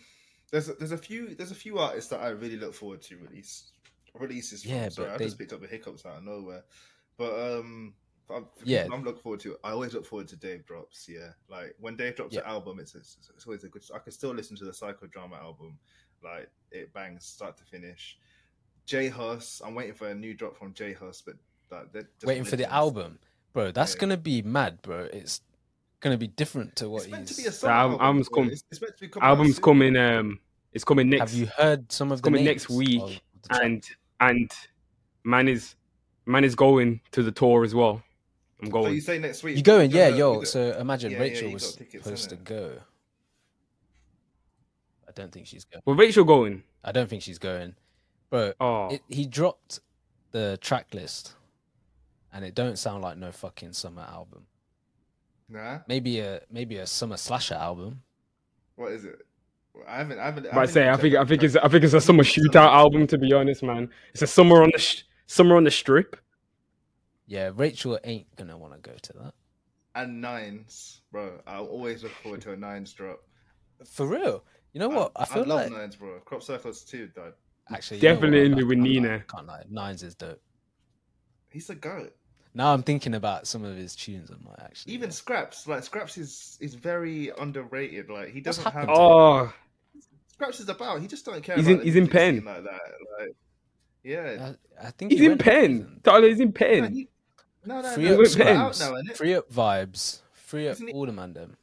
[0.50, 3.16] there's a, there's a few there's a few artists that I really look forward to
[3.16, 3.70] release
[4.18, 4.62] releases.
[4.62, 4.72] From.
[4.72, 6.64] Yeah, Sorry, but I they- just picked up the hiccups out of nowhere.
[7.16, 7.94] But um,
[8.30, 8.86] for, for Yeah.
[8.92, 9.52] I'm looking forward to.
[9.52, 9.58] It.
[9.64, 11.06] I always look forward to Dave drops.
[11.08, 12.40] Yeah, like when Dave drops Yeah.
[12.40, 13.82] an album, it's, it's it's always a good.
[13.94, 15.78] I can still listen to the Psychodrama album,
[16.22, 18.18] like it bangs start to finish.
[18.86, 21.36] J Hus, I'm waiting for a new drop from J Hus, but
[21.70, 22.74] like, they're Waiting for the legends.
[22.74, 23.18] album,
[23.52, 23.70] bro.
[23.70, 24.00] That's Yeah.
[24.00, 25.08] gonna be mad, bro.
[25.12, 25.40] It's
[26.00, 27.42] gonna be different to what It's meant to he's.
[27.44, 28.06] be a summer album- album.
[28.06, 28.42] album's bro.
[28.44, 29.96] It's, it's meant to be coming Album's coming.
[29.96, 30.40] Um,
[30.72, 31.20] it's coming next.
[31.20, 33.88] Have you heard some of the coming names next week, the and
[34.20, 34.50] and
[35.24, 35.74] man is
[36.26, 38.02] man is going to the tour as well.
[38.62, 38.82] I'm oh, going.
[38.82, 38.94] So going.
[38.94, 39.56] you say next week?
[39.56, 39.90] you going?
[39.90, 40.32] Yeah, yo.
[40.32, 42.72] you go- So imagine Yeah, yeah, Rachel you was tickets, supposed to go.
[45.08, 45.82] I don't think she's going.
[45.86, 46.62] Well, Rachel going.
[46.84, 47.74] I don't think she's going,
[48.30, 48.52] bro.
[48.60, 49.80] Oh, It, he dropped
[50.30, 51.34] the track list,
[52.32, 54.46] and it don't sound like no fucking summer album.
[55.48, 58.02] Nah, Maybe a maybe a summer slasher album.
[58.76, 59.26] what is it?
[59.86, 60.18] I haven't.
[60.18, 60.44] I haven't.
[60.44, 63.06] but I say I think I think it's I think it's a summer shootout album.
[63.08, 66.16] To be honest, man, it's a summer on the sh- summer on the strip.
[67.30, 69.34] Yeah, Rachel ain't gonna want to go to that.
[69.94, 71.40] and nines, bro.
[71.46, 73.20] I always look forward to a nines drop.
[73.88, 74.42] For real.
[74.72, 75.12] You know what?
[75.14, 76.18] I, feel love like nines, bro.
[76.24, 77.34] Crop circles too, dad.
[77.72, 78.20] actually you know what?
[78.20, 79.24] Definitely in I there with can't Nina.
[79.32, 79.62] Can't lie.
[79.70, 80.40] Nines is dope.
[81.50, 82.12] He's a goat.
[82.52, 84.28] Now I'm thinking about some of his tunes.
[84.30, 85.14] I'm like, actually, Even yeah.
[85.14, 88.10] Skrapz, like Skrapz is is very underrated.
[88.10, 88.86] Like he doesn't have.
[88.88, 89.52] to Oh,
[90.36, 91.00] Skrapz is about.
[91.00, 91.54] He just don't care.
[91.54, 92.44] He's in- the he's in music scene Penn.
[92.44, 92.80] like that.
[93.20, 93.36] Like,
[94.02, 94.52] yeah.
[94.82, 96.00] I, I think he's he in pen.
[96.02, 96.92] Tyler, is in No, pen.
[96.92, 97.08] he-
[97.64, 98.14] no, no, Free no.
[98.14, 98.56] up He's got Penn.
[98.56, 99.14] out now.
[99.14, 100.20] Free up vibes.
[100.32, 101.56] Free up Isn't he- all the man them.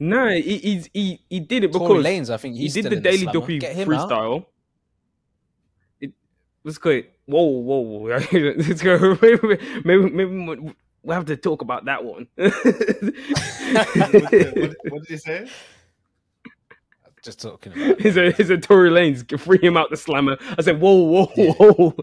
[0.00, 2.90] No, he he's, he he did it Tory because Lanez, I think he did still
[2.90, 3.32] the in Daily slammer.
[3.40, 4.08] Duppy Get him out.
[4.08, 4.46] freestyle.
[6.00, 6.12] It
[6.62, 7.06] was good.
[7.26, 8.18] Whoa, whoa, whoa!
[8.32, 9.18] Let's go.
[9.22, 12.28] Maybe, maybe, maybe we'll have to talk about that one.
[12.36, 12.54] what,
[14.56, 15.48] what, what did you say?
[17.28, 18.00] Just talking about.
[18.00, 20.38] Is a is a Tory Lanez free him out the slammer?
[20.56, 21.94] I said, whoa, whoa, whoa!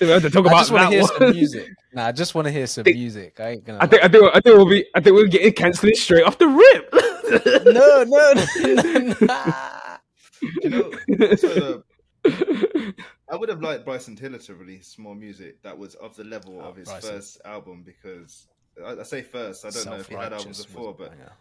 [0.00, 1.18] we have to talk I about just that hear one.
[1.18, 1.68] some music.
[1.92, 3.38] Nah, I just want to hear some Think- music.
[3.40, 3.78] I ain't gonna.
[3.82, 6.38] I think I think I think we'll be I think we're getting cancelled straight off
[6.38, 6.94] the rip.
[7.66, 8.32] no, no,
[8.72, 9.98] no, no.
[10.62, 10.92] You know,
[11.30, 11.82] also
[12.24, 12.94] the,
[13.28, 16.60] I would have liked Bryson Tiller to release more music that was of the level
[16.62, 17.10] Oh, of his Bryson.
[17.16, 18.46] first album because
[18.82, 19.66] I, I say first.
[19.66, 21.32] I don't know if he had albums before, but banger.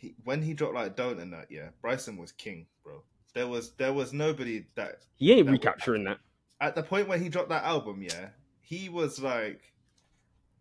[0.00, 3.02] He, when he dropped like "Don't" and that, yeah, Bryson was king, bro.
[3.34, 6.18] There was there was nobody that he ain't That- recapturing that.
[6.60, 8.30] at the point where he dropped that album, yeah,
[8.60, 9.60] he was like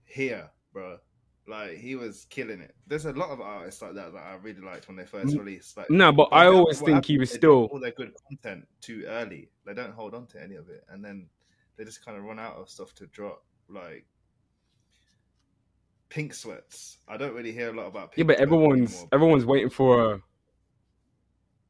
[0.05, 0.97] here, bro.
[1.47, 2.75] Like he was killing it.
[2.85, 5.39] There's a lot of artists like that that I really liked when they first Mm,
[5.39, 5.77] released.
[5.77, 9.03] Like No, but But I always think he was still all their good content too
[9.07, 9.49] early.
[9.65, 11.27] They don't hold on to any of it, and then
[11.75, 13.43] they just kind of run out of stuff to drop.
[13.67, 14.05] Like
[16.09, 18.13] Pink Sweats, I don't really hear a lot about.
[18.15, 19.09] Yeah, but everyone's anymore.
[19.13, 20.21] everyone's waiting for a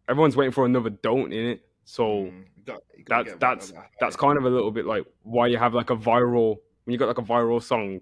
[0.08, 1.62] everyone's waiting for another don't in it.
[1.86, 5.58] So Mm, got- that's that's another that's kind of a little bit like why you
[5.58, 8.02] have like a viral when you got like a viral song,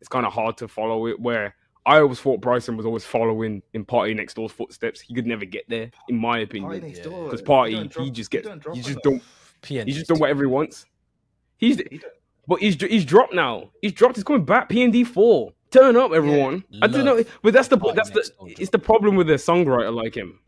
[0.00, 1.18] it's kind of hard to follow it.
[1.20, 1.54] Where
[1.84, 5.00] I always thought Bryson was always following in Party Next Door's footsteps.
[5.00, 6.80] He could never get there, in my Party opinion.
[6.82, 7.04] next Yeah.
[7.04, 7.30] door.
[7.30, 9.22] 'Cause you Party, don't he drop- just you gets- don't he just don't-
[9.62, 10.86] PNG He's just is done too whatever he wants.
[11.56, 12.00] He's He
[12.46, 13.70] but he's he's dropped now.
[13.80, 14.16] He's dropped.
[14.16, 14.68] He's coming back.
[14.68, 15.52] P and D four.
[15.72, 16.64] Turn up, everyone.
[16.82, 19.30] I don't know, but that's the Party that's the Next Door it's the problem with
[19.30, 20.38] a songwriter like him.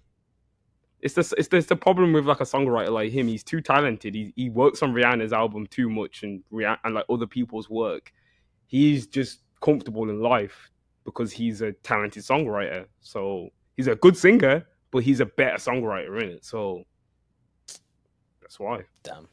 [1.00, 3.28] It's the it's the, it's the problem with like a songwriter like him.
[3.28, 4.14] He's too talented.
[4.14, 8.12] He he works on Rihanna's album too much and Rihanna and like other people's work.
[8.66, 10.70] He's just comfortable in life
[11.04, 12.86] because he's a talented songwriter.
[13.00, 16.44] So he's a good singer, but he's a better songwriter in it.
[16.44, 16.84] So
[18.42, 18.82] that's why.
[19.02, 19.26] Damn.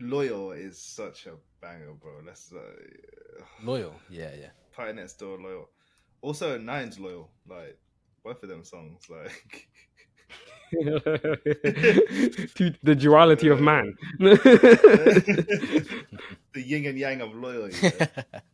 [0.00, 2.14] Loyal is such a banger, bro.
[2.26, 3.94] Let's uh, Loyal.
[4.10, 4.48] Yeah, yeah.
[4.74, 5.68] Party Next Door, Loyal.
[6.22, 7.30] Also, Nine's Loyal.
[7.48, 7.78] Like
[8.24, 9.68] both of them songs, like
[12.54, 13.94] to the duality of man.
[14.18, 15.86] the
[16.54, 17.76] yin and yang of loyalty.
[17.82, 18.06] yeah.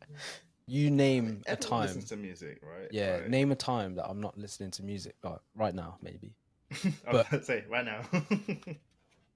[0.67, 2.19] you name a Everyone listens time.
[2.19, 2.89] to music, right?
[2.91, 5.15] Yeah, Like, name a time that I'm not listening to music.
[5.25, 6.35] Oh, right now, maybe.
[7.07, 8.03] I was but- say right now.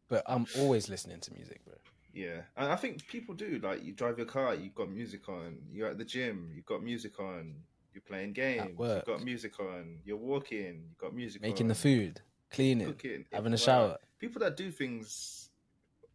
[0.09, 1.75] But I'm always listening to music, bro.
[2.15, 3.61] Yeah, and I think people do.
[3.63, 5.59] Like, you drive your car, you've got music on.
[5.73, 7.55] You're at the gym, you've got music on.
[7.93, 9.99] You're playing games, you've got music on.
[10.05, 11.69] You're walking, you've got music on Making on.
[11.69, 13.97] the food, cleaning, cooking, having a like, shower.
[14.19, 15.51] People that do things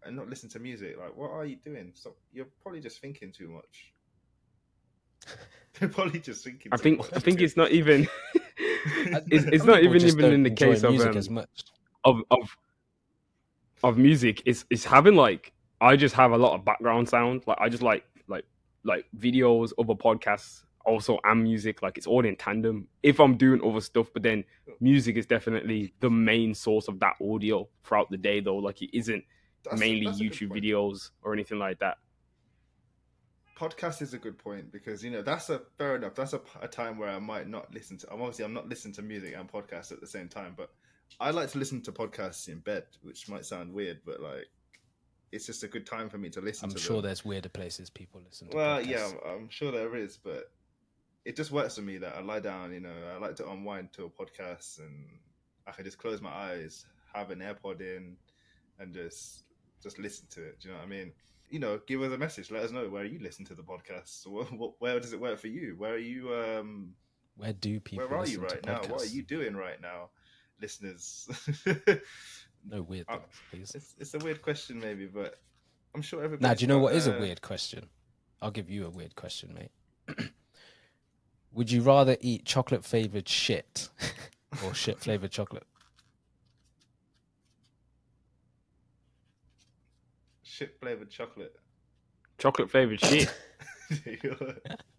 [0.04, 1.91] and not listen to music, like, what are you doing?
[1.93, 2.16] Stop.
[2.32, 3.93] You're probably just thinking too much.
[5.80, 6.72] They're probably just thinking.
[6.74, 7.45] I think much, I think dude.
[7.45, 8.08] it's not even.
[9.30, 11.64] it's it's not even even in the case of music um, as much.
[12.06, 12.58] of of
[13.84, 15.52] of music it's it's having like
[15.82, 17.44] I just have a lot of background sound.
[17.48, 18.46] Like I just like like
[18.84, 21.82] like videos, other podcasts, also and music.
[21.82, 22.88] Like it's all in tandem.
[23.04, 24.44] If I'm doing other stuff, but then
[24.80, 28.40] music is definitely the main source of that audio throughout the day.
[28.40, 29.24] Though, like it isn't
[29.64, 31.98] That's mainly that's YouTube videos or anything like that.
[33.56, 36.16] podcast is a good point because you know that's a fair enough.
[36.16, 38.08] That's a, a time where I might not listen to.
[38.12, 40.72] I'm obviously I'm not listening to music and podcasts at the same time, but
[41.20, 44.48] I like to listen to podcasts in bed, which might sound weird, but like
[45.32, 46.80] it's just a good time for me to listen I'm to.
[46.80, 47.06] sure them.
[47.06, 48.58] there's weirder places people listen to.
[48.58, 48.88] Well, podcasts.
[48.88, 50.52] yeah, I'm, I'm sure there is, but
[51.26, 52.74] it just works for me that I lie down.
[52.74, 55.08] You know, I like to unwind to a podcast, and
[55.68, 58.16] I can just close my eyes, have an AirPod in,
[58.80, 59.44] and just
[59.82, 60.60] just listen to it.
[60.60, 61.12] Do you know what I mean?
[61.50, 62.52] You know, give us a message.
[62.52, 64.28] Let us know where you listen to the podcast.
[64.28, 65.76] What, what, where does it work for you?
[65.78, 66.34] Where are you?
[66.34, 66.94] Um,
[67.38, 68.08] Where do people?
[68.08, 68.82] where are you right now?
[68.88, 70.10] What are you doing right now,
[70.62, 71.28] listeners?
[72.68, 73.72] No weird Uh, things, please.
[73.76, 75.39] it's, it's a weird question, maybe, but
[75.95, 76.47] I'm sure everybody.
[76.47, 77.89] Now, do you know what is a uh, weird question?
[78.41, 79.72] I'll give you a weird question, mate.
[81.53, 83.89] Would you rather eat chocolate flavored shit
[84.66, 85.66] or shit flavored chocolate?
[90.60, 91.55] shit flavored chocolate?
[92.38, 93.34] Chocolate flavored shit.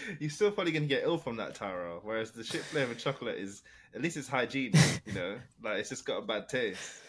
[0.20, 2.00] You're still probably gonna get ill from that Taro.
[2.02, 3.62] Whereas the shit flavored chocolate is
[3.94, 4.72] at least it's hygiene,
[5.06, 5.36] you know.
[5.62, 7.00] Like it's just got a bad taste.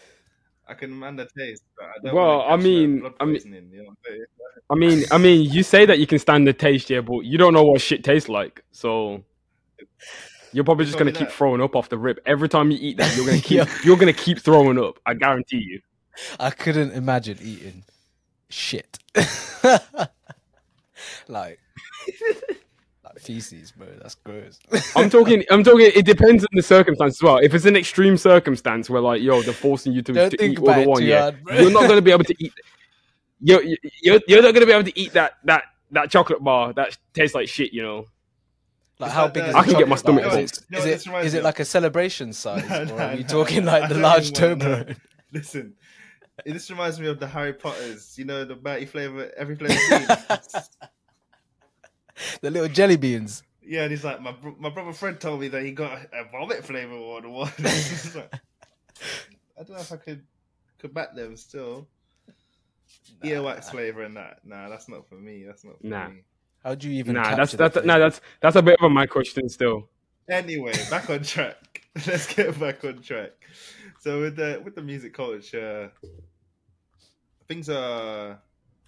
[0.68, 2.16] I can man the taste, but I don't.
[2.16, 4.26] Well, I mean- I mean- you know I'm saying?
[4.70, 7.38] I mean, I mean, you say that you can stand the taste, yeah, but you
[7.38, 8.64] don't know what shit tastes like.
[8.72, 9.24] So
[10.54, 11.34] you're probably just gonna keep that.
[11.34, 12.20] throwing up off the rip.
[12.26, 13.66] Every time you eat that, you're gonna keep Yeah.
[13.84, 15.00] you're gonna keep throwing up.
[15.06, 15.82] I guarantee you.
[16.40, 17.84] I couldn't imagine eating
[18.50, 19.00] shit.
[19.16, 20.10] like,
[21.28, 21.60] like
[23.22, 23.88] feces, bro.
[24.02, 24.60] That's gross.
[24.96, 25.44] I'm talking.
[25.50, 25.92] I'm talking.
[25.96, 27.38] It depends on the circumstance as well.
[27.38, 30.60] If it's an extreme circumstance where, like, yo, they're forcing you to, Don't to eat
[30.60, 32.54] all the one, yeah, hard, you're not gonna be able to eat.
[33.44, 33.64] You're,
[34.04, 37.34] you're you're not gonna be able to eat that that that chocolate bar that tastes
[37.34, 37.74] like shit.
[37.74, 38.06] You know.
[39.00, 40.38] Like It's how like big the- is I can get my stomach bar?
[40.38, 42.96] Is it, no, is this it, reminds is me it like a celebration size, No,
[42.96, 43.72] or are we no, talking no.
[43.72, 44.60] like I the large even.
[44.60, 44.96] Toblerone?
[45.34, 45.74] Listen,
[46.46, 48.16] this reminds me of the Harry Potters.
[48.16, 50.40] You know the Bertie flavor, every flavor.
[52.32, 52.40] Bean.
[52.42, 53.44] the little jelly beans.
[53.64, 56.24] yeah, and he's like, my bro- my brother Fred told me that he got a
[56.32, 57.32] vomit flavor one.
[57.32, 57.52] one.
[58.16, 58.34] Like,
[59.60, 60.24] I don't know if I could
[60.80, 61.88] could back them still.
[63.24, 64.40] Earwax flavor and that.
[64.44, 65.44] Nah, that's not for me.
[65.46, 66.10] That's not for Nah.
[66.10, 66.24] me.
[66.64, 67.14] How do you even?
[67.16, 69.90] Nah, capture that's the that's nah, that's that's a bit of a my question still.
[70.30, 71.82] Anyway, back on track.
[72.08, 73.32] Let's get back on track.
[74.00, 75.92] So with the with the music culture,
[77.48, 78.40] things are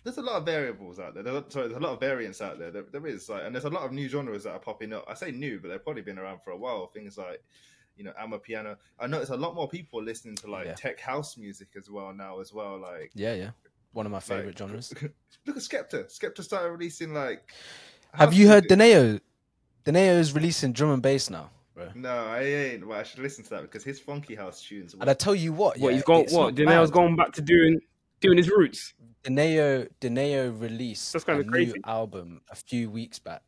[0.03, 1.23] there's a lot of variables out there.
[1.23, 2.71] There's, sorry, there's a lot of variants out there.
[2.71, 2.83] there.
[2.91, 5.05] There is like, and there's a lot of new genres that are popping up.
[5.07, 6.87] I say new, but they've probably been around for a while.
[6.87, 7.41] Things like
[7.95, 8.75] you know, Amapiano.
[8.99, 10.73] I notice a lot more people listening to like Yeah.
[10.73, 12.79] tech house music as well now as well.
[12.79, 13.51] Like Yeah, yeah.
[13.91, 14.91] One of my favorite genres.
[15.45, 16.05] look at Skepta.
[16.05, 17.51] Skepta started releasing like.
[18.13, 18.79] Have you heard music.
[18.79, 19.21] Deneo?
[19.85, 21.89] Deneo is releasing drum and bass now, bro.
[21.93, 22.87] No, I ain't.
[22.87, 24.95] Well, I should listen to that because his funky house tunes.
[24.99, 26.25] And I tell you what, What yeah, he's gone?
[26.29, 26.95] What not Daniel's bad.
[26.95, 27.79] going back to doing
[28.24, 28.93] doing his roots.
[29.24, 33.43] Deneo Deneo released That's a kinda new album a few weeks back,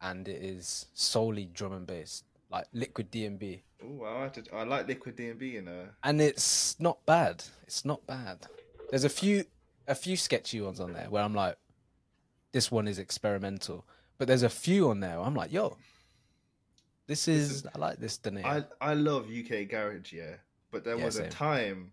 [0.00, 4.64] and it is solely drum and bass, like Liquid DnB, Oh, I, like to, I
[4.64, 5.88] like Liquid DnB, you know.
[6.02, 7.44] and it's not bad.
[7.64, 8.46] It's not bad.
[8.90, 9.44] There's a few
[9.88, 11.56] a few sketchy ones on there where I'm like,
[12.52, 13.84] this one is experimental,
[14.18, 15.76] but there's a few on there where I'm like, yo,
[17.06, 18.44] this is I like this Deneo.
[18.44, 20.36] I I love UK garage, yeah,
[20.70, 21.30] but there Yeah, was a same.
[21.30, 21.92] time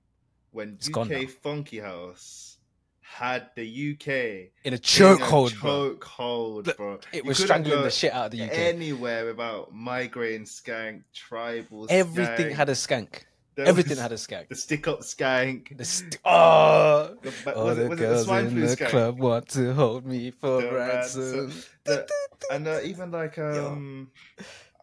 [0.58, 1.30] when It's UK.
[1.30, 2.58] Funky House
[3.02, 5.90] had the UK in a chokehold, bro.
[5.94, 7.00] choke hold, Look, bro.
[7.14, 8.52] It You was strangling the shit out of the UK.
[8.52, 11.88] Anywhere without migraine skank, tribal.
[11.90, 12.54] Everything skank.
[12.54, 13.10] had a skank.
[13.56, 14.50] There Everything had a skank.
[14.50, 15.76] the stick up skank.
[15.78, 18.90] The st- oh, The, was the it, was it the girls swine in the skank?
[18.90, 21.24] club want to hold me for The ransom.
[21.48, 21.64] ransom.
[21.86, 22.08] The-
[22.52, 24.12] and uh, even like um,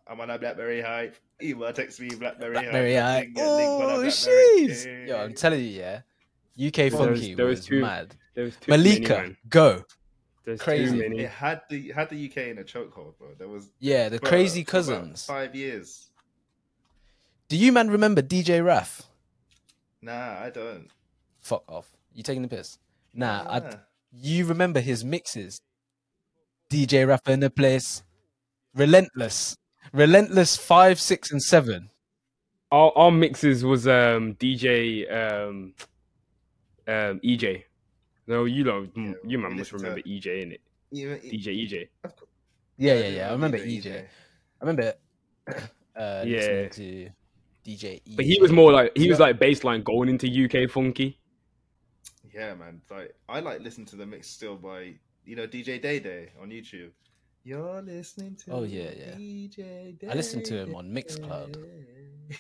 [0.09, 1.17] I'm on a BlackBerry hype.
[1.45, 3.05] Email text me BlackBerry, Blackberry hype.
[3.05, 3.21] Eye.
[3.21, 4.09] Link- get link on a Oh, BlackBerry.
[4.69, 5.09] jeez.
[5.09, 6.01] Yo, I'm telling you, yeah.
[6.57, 8.17] UK There was- Funky there was was two- mad.
[8.35, 9.37] There was too Malika, man.
[9.49, 9.85] go.
[10.45, 10.91] There's crazy.
[10.93, 11.21] too many.
[11.21, 13.29] It had the had the UK in a chokehold, bro.
[13.39, 15.25] There was Yeah, the bro, crazy for cousins.
[15.25, 16.11] Five years.
[17.49, 19.03] Do you man remember DJ Raff?
[20.03, 20.89] Nah, I don't.
[21.41, 21.91] Fuck off.
[22.13, 22.79] You taking the piss?
[23.15, 23.79] Nah, I,
[24.13, 25.61] you remember his mixes.
[26.71, 28.03] DJ Raff in the place.
[28.75, 29.57] Relentless.
[29.93, 31.91] Relentless five, six, and seven.
[32.73, 35.75] Our, our mixes was um DJ um
[36.89, 37.65] um EJ.
[38.27, 38.91] No, you don't.
[38.97, 40.61] Yeah, you we man must listened to- remember EJ in it.
[40.91, 41.89] Even, E DJ EJ.
[42.77, 43.29] Yeah, yeah, yeah.
[43.29, 44.01] I remember know EJ.
[44.05, 44.95] I remember
[45.97, 46.69] uh, Yeah.
[46.69, 47.11] to
[47.65, 48.17] DJ EJ.
[48.17, 51.19] But he was more like he was like bassline going into UK funky.
[52.35, 52.81] Yeah, man.
[52.91, 56.51] Like I like listen to the mix still by you know DJ Day Day on
[56.51, 56.91] YouTube.
[57.45, 59.15] You're listening to Oh, yeah, yeah.
[59.17, 61.53] DJ Day I listened to him on Mixcloud.
[61.53, 62.37] Day.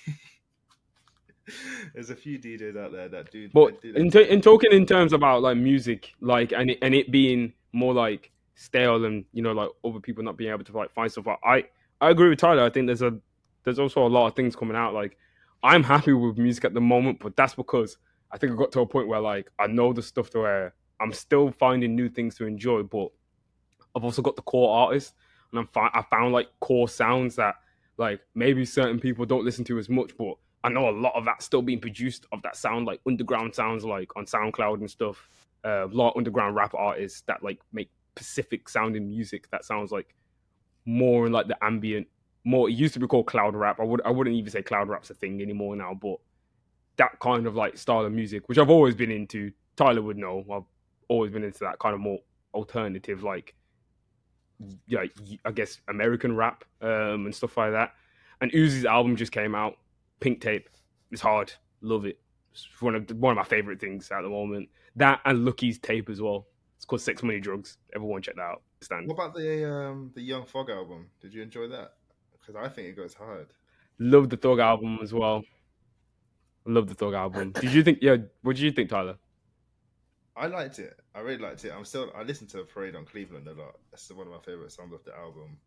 [1.95, 3.51] There's a few DJs out there that do.
[3.53, 6.79] But that do in, t- in talking in terms about like music, like and it,
[6.81, 10.65] and it being more like stale and you know like other people not being able
[10.65, 11.29] to like find stuff.
[11.29, 11.65] out, I
[12.01, 12.63] I agree with Tyler.
[12.63, 13.15] I think there's a
[13.65, 14.95] there's also a lot of things coming out.
[14.95, 15.19] Like
[15.63, 17.99] I'm happy with music at the moment, but that's because
[18.33, 20.75] I think I got to a point where like I know the stuff to where
[20.99, 23.11] I'm still finding new things to enjoy, but
[23.95, 25.15] I've also got the core artists,
[25.51, 27.57] and I'm fi- I found like core sounds that
[27.97, 30.35] like maybe certain people don't listen to as much, but
[30.65, 33.85] I know a lot of that's still being produced of that sound, like underground sounds,
[33.85, 35.29] like on SoundCloud and stuff.
[35.65, 39.91] Uh, a lot of underground rap artists that like make Pacific sounding music that sounds
[39.91, 40.15] like
[40.85, 42.07] more in like the ambient.
[42.45, 43.81] More, it used to be called cloud rap.
[43.81, 46.17] I would, I wouldn't even say cloud rap's a thing anymore now, but
[46.97, 49.51] that kind of like style of music, which I've always been into.
[49.77, 50.45] Tyler would know.
[50.53, 50.63] I've
[51.09, 52.19] always been into that kind of more
[52.53, 53.55] alternative, like,
[54.87, 55.05] yeah,
[55.45, 57.93] I guess American rap um, and stuff like that.
[58.41, 59.77] And Uzi's album just came out.
[60.21, 60.69] Pink Tape.
[61.11, 61.53] It's hard.
[61.81, 62.19] Love it.
[62.53, 64.69] It's one of one of my favorite things at the moment.
[64.97, 66.47] That and Lucki's tape as well.
[66.77, 67.79] It's called Sex Money Drugs.
[67.95, 68.63] Everyone check that out.
[68.81, 69.09] Stand.
[69.09, 71.09] What about the um the Young Thug album?
[71.21, 71.95] Did you enjoy that?
[72.33, 73.49] Because I think it goes hard.
[73.99, 75.43] Love the Thug album as well.
[76.67, 77.53] Love the Thug album.
[77.53, 77.99] Did you think?
[78.03, 78.17] Yeah.
[78.43, 79.17] What did you think, Tyler?
[80.37, 80.99] I liked it.
[81.15, 81.73] I really liked it.
[81.73, 82.11] I'm still.
[82.15, 83.77] I listened to Parade on Cleveland a lot.
[83.91, 85.59] That's one of my favorite songs of the album.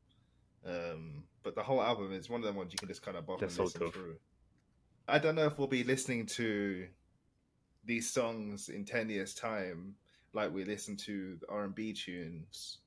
[0.66, 3.26] Um, but the whole album is one of them ones you can just kind of
[3.26, 3.94] bop That's and so listen tough.
[3.94, 4.18] through.
[5.08, 6.88] I don't know if we'll be listening to
[7.86, 9.96] these songs in ten years' time,
[10.34, 12.80] like we listen to the R and B tunes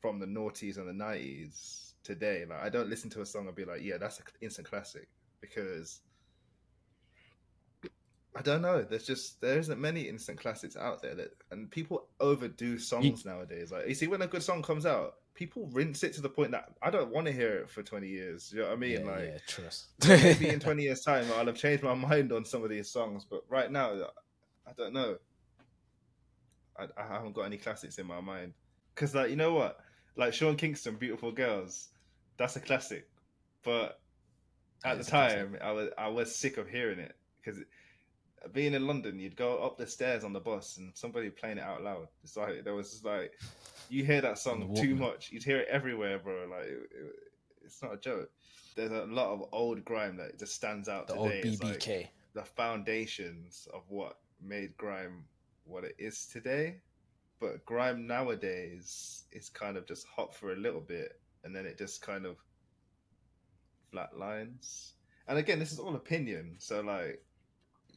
[0.00, 2.46] from the noughties and the nineties today.
[2.48, 5.08] Like I don't listen to a song and be like, "Yeah, that's an instant classic,"
[5.42, 6.00] because
[8.36, 8.82] I don't know.
[8.82, 13.72] There's just there isn't many instant classics out there that, and people overdo songs nowadays.
[13.72, 16.52] Like you see, when a good song comes out, people rinse it to the point
[16.52, 18.52] that I don't want to hear it for 20 years.
[18.52, 19.04] You know what I mean?
[19.04, 19.86] yeah, like yeah, trust.
[20.08, 23.24] maybe in 20 years' time, I'll have changed my mind on some of these songs,
[23.28, 23.94] but right now,
[24.66, 25.16] I don't know.
[26.78, 28.54] I, I haven't got any classics in my mind
[28.94, 29.78] because, like, you know what?
[30.16, 31.88] Like Sean Kingston, "Beautiful Girls,"
[32.36, 33.08] that's a classic,
[33.64, 34.00] but
[34.82, 35.38] That at the classic.
[35.38, 37.60] time, I was I was sick of hearing it because
[38.52, 41.64] being in London, you'd go up the stairs on the bus and somebody playing it
[41.64, 42.08] out loud.
[42.24, 43.32] It's like there was just like
[43.88, 45.30] you hear that song too much.
[45.32, 46.46] You'd hear it everywhere, bro.
[46.50, 47.14] Like it, it-
[47.62, 48.30] it's not a joke.
[48.74, 51.22] There's a lot of old grime that just stands out the today.
[51.22, 52.08] old It's like BBK.
[52.34, 55.24] the foundations of what made grime
[55.64, 56.78] what it is today.
[57.38, 61.78] But grime nowadays is kind of just hot for a little bit and then it
[61.78, 62.36] just kind of
[63.94, 64.92] flatlines.
[65.28, 67.22] And again, this is all opinion, so like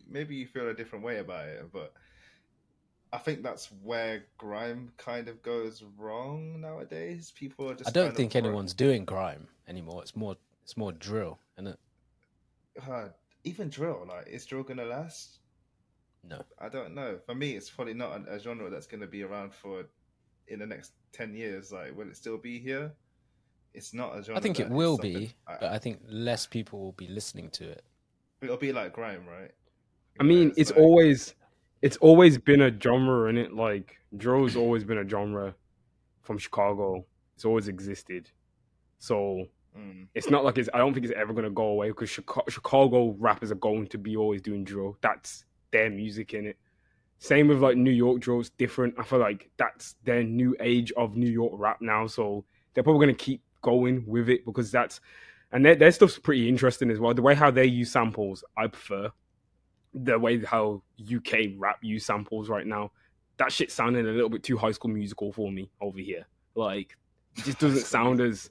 [0.07, 1.93] maybe you feel a different way about it, but
[3.11, 7.31] I think that's where grime kind of goes wrong nowadays.
[7.35, 10.01] People are just I don't think anyone's doing grime anymore.
[10.01, 11.79] It's more, it's more drill, isn't it?
[12.89, 13.09] uh,
[13.43, 14.05] even drill.
[14.07, 15.39] Like, is drill gonna last?
[16.23, 16.41] No.
[16.59, 17.19] I don't know.
[17.25, 19.85] For me, it's probably not a, genre that's to be around for
[20.47, 21.71] in the next ten years.
[21.71, 22.93] Like, will it still be here?
[23.73, 24.39] It's not a genre.
[24.39, 27.69] I think it will be, I- but I think less people will be listening to
[27.69, 27.83] it.
[28.41, 29.51] it'll be like grime, right?
[30.19, 31.35] I mean, Whereas, it's like- always
[31.81, 33.53] it's always been a genre in it.
[33.53, 35.53] Like drill's always been a genre
[36.21, 37.05] from Chicago.
[37.35, 38.29] It's always existed.
[38.99, 40.07] So Mm.
[40.13, 40.69] it's not like it's.
[40.71, 43.97] I don't think it's ever gonna go away because Chicago, Chicago rappers are going to
[43.97, 44.97] be always doing drill.
[45.01, 46.57] That's their music in it.
[47.17, 48.93] Same with like New York drill's different.
[48.99, 52.05] I feel like that's their new age of New York rap now.
[52.05, 55.01] So they're probably gonna keep going with it because that's
[55.51, 57.13] and their, their stuff's pretty interesting as well.
[57.15, 59.09] The way how they use samples, I prefer.
[59.93, 62.91] The way how UK rap use samples right now,
[63.37, 66.25] that shit sounding a little bit too high school musical for me over here.
[66.55, 66.97] Like,
[67.37, 68.49] it just doesn't sound as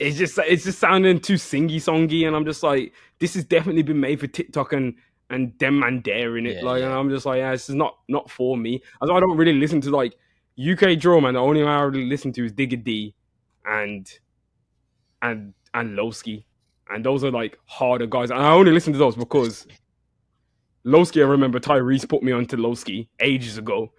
[0.00, 3.82] it's just it's just sounding too singy songy, and I'm just like, this has definitely
[3.82, 4.94] been made for TikTok and
[5.30, 6.56] and them man daring it.
[6.56, 6.92] Yeah, like, and.
[6.92, 8.82] I'm just like, yeah, this is not not for me.
[9.02, 10.14] As I don't really listen to like
[10.58, 11.34] UK drill, man.
[11.34, 13.14] The only one I really listen to is Digga D
[13.64, 14.10] and
[15.22, 16.44] and and Loski,
[16.90, 18.30] and those are like harder guys.
[18.30, 19.66] And I only listen to those because
[20.88, 21.22] Loski.
[21.22, 23.92] I remember Tyrese put me onto Loski ages ago.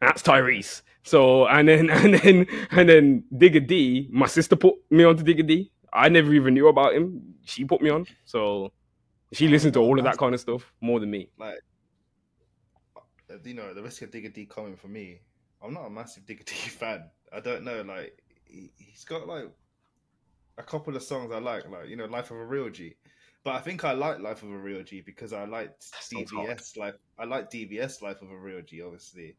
[0.00, 0.82] That's Tyrese.
[1.02, 4.08] So and then and then and then Digga D.
[4.12, 5.72] My sister put me onto Digga D.
[5.92, 7.34] I never even knew about him.
[7.44, 8.06] She put me on.
[8.24, 8.72] So
[9.32, 11.28] she listened to all of that kind of stuff more than me.
[11.38, 11.58] like
[12.96, 15.20] uh, you know the risk of Digga D coming for me.
[15.62, 17.10] I'm not a massive Digga D fan.
[17.32, 19.50] I don't know, like he, he's got like
[20.58, 22.94] a couple of songs I like, like you know, Life of a Real G.
[23.44, 26.30] But I think I like Life of a Real G because I liked That sounds
[26.30, 26.58] hard.
[26.58, 26.94] DVS Life.
[27.18, 29.36] I like DVS Life of a Real G, obviously,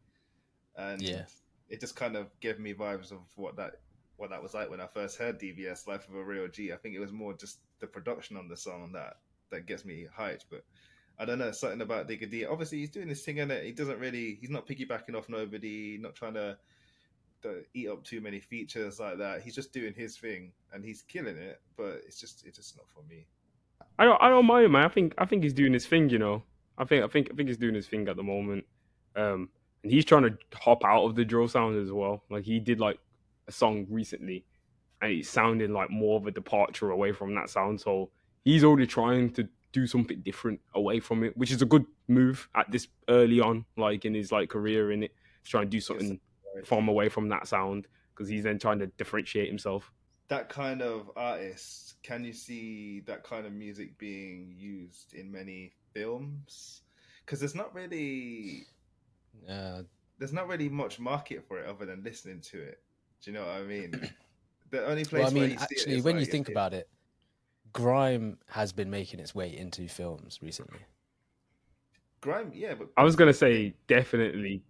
[0.75, 1.25] and Yeah.
[1.69, 3.75] it just kind of gave me vibes of what that
[4.17, 6.71] what that was like when I first heard DVS Life of a Real G.
[6.73, 9.17] I think it was more just the production on the song that
[9.51, 10.63] that gets me hyped, but.
[11.19, 12.43] I don't know something about Digga D.
[12.43, 13.63] Obviously, he's doing this thing in it.
[13.63, 14.33] He doesn't really.
[14.41, 15.99] He's not piggybacking off nobody.
[16.01, 16.57] Not trying to,
[17.43, 19.43] to eat up too many features like that.
[19.43, 21.61] He's just doing his thing and he's killing it.
[21.77, 23.27] But it's just it's just not for me.
[23.99, 24.85] I don't I don't mind, man.
[24.85, 26.43] I think I think he's doing his thing, you know.
[26.77, 28.65] I think I think I think he's doing his thing at the moment.
[29.15, 29.49] Um
[29.83, 32.23] and he's trying to hop out of the drill sound as well.
[32.29, 32.99] Like he did like
[33.47, 34.45] a song recently
[35.01, 37.81] and it sounded like more of a departure away from that sound.
[37.81, 38.09] So
[38.45, 42.47] he's already trying to do something different away from it, which is a good move
[42.55, 45.11] at this early on, like in his like career in it.
[45.41, 46.19] He's trying to do something
[46.63, 49.91] from away from that sound because he's then trying to differentiate himself.
[50.29, 51.95] That kind of artist.
[52.03, 56.81] Can you see that kind of music being used in many films?
[57.25, 58.65] Because there's not really
[59.49, 59.83] Uh,
[60.17, 62.81] there's not really much market for it other than listening to it.
[63.23, 64.09] Do you know what I mean?
[64.71, 66.73] The only place well, I where mean, you actually, when like you think if- about
[66.73, 66.89] it,
[67.73, 70.79] grime has been making its way into films recently.
[72.21, 74.63] grime, yeah, but I was gonna say definitely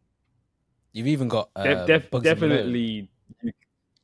[0.94, 3.08] You've even got um, Def- def- Bugsy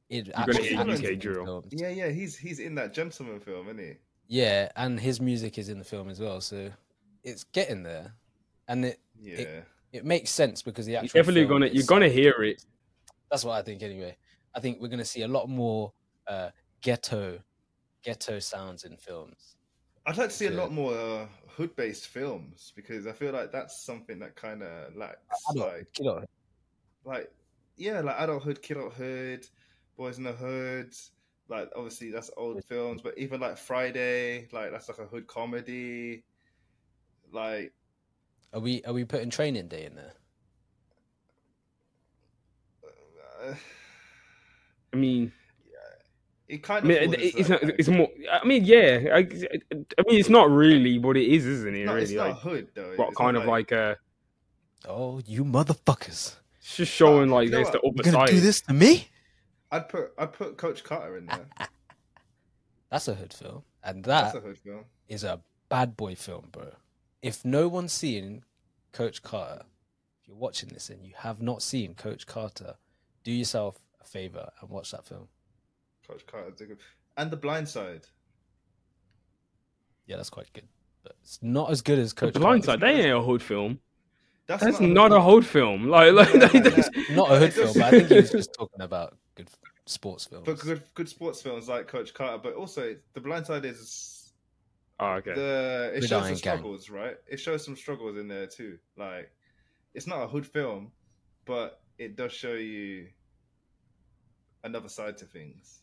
[0.09, 1.45] Malone definitely gonna actually hear acting UK in drill.
[1.45, 1.73] films.
[1.75, 3.93] yeah, yeah, he's he's in that gentleman film, isn't he?
[4.27, 6.71] Yeah, and his music is in the film as well, so
[7.23, 8.13] it's getting there,
[8.67, 9.61] and it Yeah.
[9.91, 12.63] it makes sense because the You're actual definitely film gonna you're gonna hear it.
[13.31, 14.17] That's what I think anyway.
[14.55, 15.93] I think we're gonna see a lot more
[16.27, 16.49] uh,
[16.81, 17.39] ghetto
[18.03, 19.55] ghetto sounds in films.
[20.05, 23.83] I'd like to see a lot more uh, hood-based films because I feel like that's
[23.83, 25.19] something that kind of lacks.
[25.51, 26.23] Adult- Like, you know,
[27.03, 27.31] like,
[27.75, 29.47] yeah, like adulthood, kidulthood,
[29.99, 30.93] boys in the hood.
[31.49, 36.23] Like, obviously that's old films, but even like Friday, like that's like a hood comedy.
[37.31, 37.73] Like,
[38.53, 40.13] are we are we putting Training Day in there?
[43.45, 43.53] uh,
[44.93, 45.31] I mean,
[46.47, 47.01] it kind I of.
[47.01, 47.73] mean, falls it- into it's that not.
[47.79, 48.09] It's more.
[48.31, 48.99] I mean, yeah.
[49.13, 51.85] I, I mean, it's not really, what it is, isn't it?
[51.85, 52.91] No, really, it's not like hood though.
[52.95, 53.95] what It's kind not of like uh,
[54.87, 56.35] Oh, you motherfuckers!
[56.59, 57.73] it's just showing Nah, like you know there's what?
[57.73, 58.35] the You're upper gonna side.
[58.35, 59.07] do this to me?
[59.71, 61.45] I'd put I'd put Coach Carter in there.
[62.89, 64.85] That's a hood film, and That's a hood film.
[65.07, 66.71] is a bad boy film, bro.
[67.21, 68.43] If no one's seen
[68.93, 69.61] Coach Carter,
[70.21, 72.75] if you're watching this and you have not seen Coach Carter,
[73.23, 75.27] do yourself a favor and watch that film.
[76.07, 76.79] Coach Carter's a good.
[77.17, 78.07] And The Blind Side.
[80.07, 80.67] Yeah, that's quite good,
[81.03, 82.33] but it's not as good as Coach.
[82.33, 82.59] The Carter.
[82.61, 83.79] Blindside, they ain't a hood film.
[84.47, 85.87] That's, That's hood not a hood film.
[85.89, 88.31] Like, like No, no, no, that's- Not a hood film, but I think he was
[88.31, 89.49] just talking about good
[89.85, 90.45] sports films.
[90.45, 92.39] But good, good sports films like Coach Carter.
[92.41, 94.33] But also, The Blind Side is
[94.99, 95.33] oh, okay.
[95.33, 96.37] the it shows Gridiron some Gang.
[96.37, 97.17] struggles, right?
[97.27, 98.77] It shows some struggles in there too.
[98.97, 99.31] Like,
[99.93, 100.91] it's not a hood film,
[101.45, 103.07] but it does show you
[104.63, 105.81] another side to things.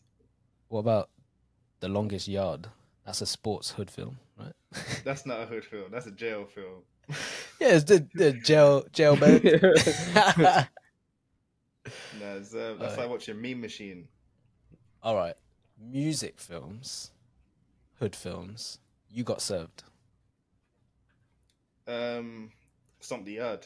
[0.69, 1.09] What about
[1.79, 2.67] The Longest Yard?
[3.05, 4.53] That's a sports hood film, right?
[5.03, 5.91] That's not a hood film.
[5.91, 6.83] That's a jail film.
[7.61, 9.41] yeah, it's the, the jail jailbird.
[12.19, 12.97] no, uh, that's Alright.
[12.97, 14.07] like watching Meme Machine.
[15.03, 15.35] All right,
[15.79, 17.11] music films,
[17.99, 18.79] hood films.
[19.09, 19.83] You got served.
[21.87, 22.51] Um,
[22.99, 23.65] Stomp the Yard.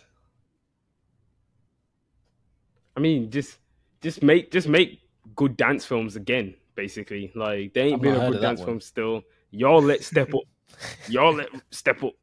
[2.95, 3.57] I mean, just
[4.02, 4.99] just make just make
[5.36, 6.56] good dance films again.
[6.76, 8.68] Basically, like they ain't I've been a good dance one.
[8.68, 9.23] film still.
[9.52, 10.41] Y'all let step up.
[11.07, 12.14] Y'all let step up.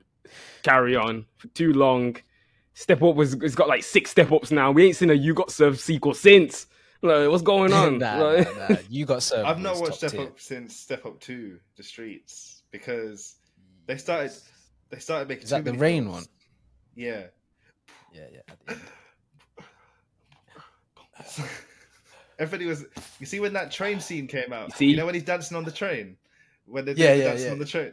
[0.62, 2.16] Carry on for too long.
[2.78, 4.70] Step up was it's got like six step ups now.
[4.70, 6.68] We ain't seen a You Got Served sequel since.
[7.02, 7.98] Like, what's going on?
[8.04, 8.76] nah, Like- nah, nah.
[8.88, 9.48] You got served.
[9.48, 10.20] I've not watched Step tier.
[10.22, 13.34] Up since Step Up Two, The Streets, because
[13.86, 14.30] they started
[14.90, 15.42] they started making.
[15.42, 16.14] Is that the rain films.
[16.14, 16.24] one?
[16.94, 17.22] Yeah.
[18.12, 18.40] Yeah, yeah.
[18.48, 18.80] At the end.
[22.38, 22.84] Everybody was.
[23.18, 24.68] You see when that train scene came out.
[24.68, 24.86] You see?
[24.86, 26.16] You know when he's dancing on the train.
[26.66, 27.52] When they're Yeah, the yeah, dancing yeah.
[27.52, 27.92] on the train.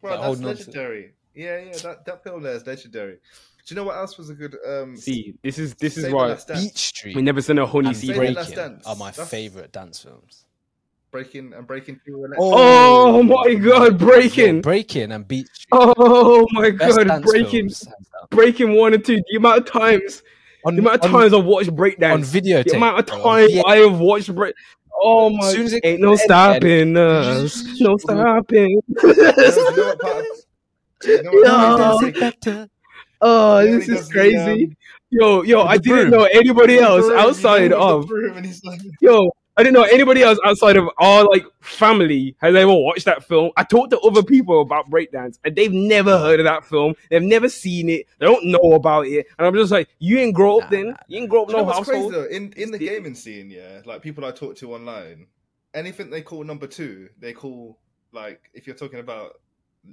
[0.00, 0.68] Bro, That whole that's nonsense.
[0.68, 1.12] legendary.
[1.34, 1.72] Yeah, yeah.
[1.82, 3.18] That that film there is legendary.
[3.66, 4.56] Do you know what else was a good?
[4.66, 6.62] um See, this is this is Save why Last Dance.
[6.64, 8.36] Beat Street we never seen a honey and see Save the break.
[8.36, 10.44] Last Breaking are my That's- favorite dance films.
[11.12, 12.24] Breaking and breaking through.
[12.24, 12.38] Electric.
[12.40, 14.62] Oh my god, breaking!
[14.62, 15.68] Breaking and Beat Street.
[15.72, 18.28] Oh my Best god, breaking, films, hands down.
[18.30, 19.16] breaking one and two.
[19.30, 20.22] The amount of times,
[20.64, 22.12] On, the amount of on- times I've watched Breakdown.
[22.12, 22.62] on video.
[22.62, 24.54] the amount of bro, time VH I have watched break.
[25.02, 25.46] Oh my!
[25.48, 28.80] As soon as it ain't no ended, stopping us, no stopping.
[29.02, 29.12] no, know,
[31.04, 32.66] you know what part of, you No.
[33.26, 34.64] part of the- oh, this is crazy.
[34.64, 34.76] um,
[35.10, 39.30] Yo, yo, I didn't know anybody else outside of broom, and he's like, yo.
[39.54, 43.50] I didn't know anybody else outside of our like family has ever watched that film.
[43.58, 46.94] I talked to other people about breakdance, and they've never heard of that film.
[47.10, 48.06] They've never seen it.
[48.18, 49.26] They don't know about it.
[49.36, 50.86] And I'm just like, you ain't grow up Nah, then.
[50.88, 52.26] nah, You ain't grow up you no what's crazy household.
[52.30, 55.26] In in the gaming scene, yeah, like people I talk to online,
[55.74, 57.78] anything they call number two, they call
[58.10, 59.34] like if you're talking about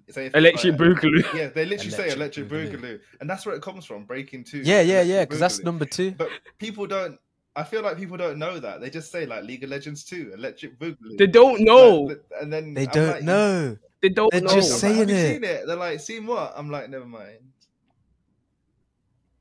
[0.10, 1.34] say if Electric like- Boogaloo.
[1.34, 2.82] Yeah, they literally say Electric electric Boogaloo.
[2.82, 4.06] boogaloo, and that's where it comes from.
[4.06, 4.60] Breaking two.
[4.60, 5.24] Yeah, yeah, yeah.
[5.26, 6.12] Because that's number two.
[6.12, 7.20] But people don't.
[7.56, 8.80] I feel like people don't know that.
[8.82, 11.18] They just say like League of Legends two, Electric Boogaloo.
[11.18, 12.02] They don't know.
[12.02, 13.78] Like, and then They I'm don't like, know.
[14.02, 14.48] They don't They're know.
[14.54, 15.34] just I'm like, saying Have you it.
[15.34, 15.68] seen it?
[15.68, 16.54] They're like, seen what?
[16.56, 17.40] I'm like, never mind.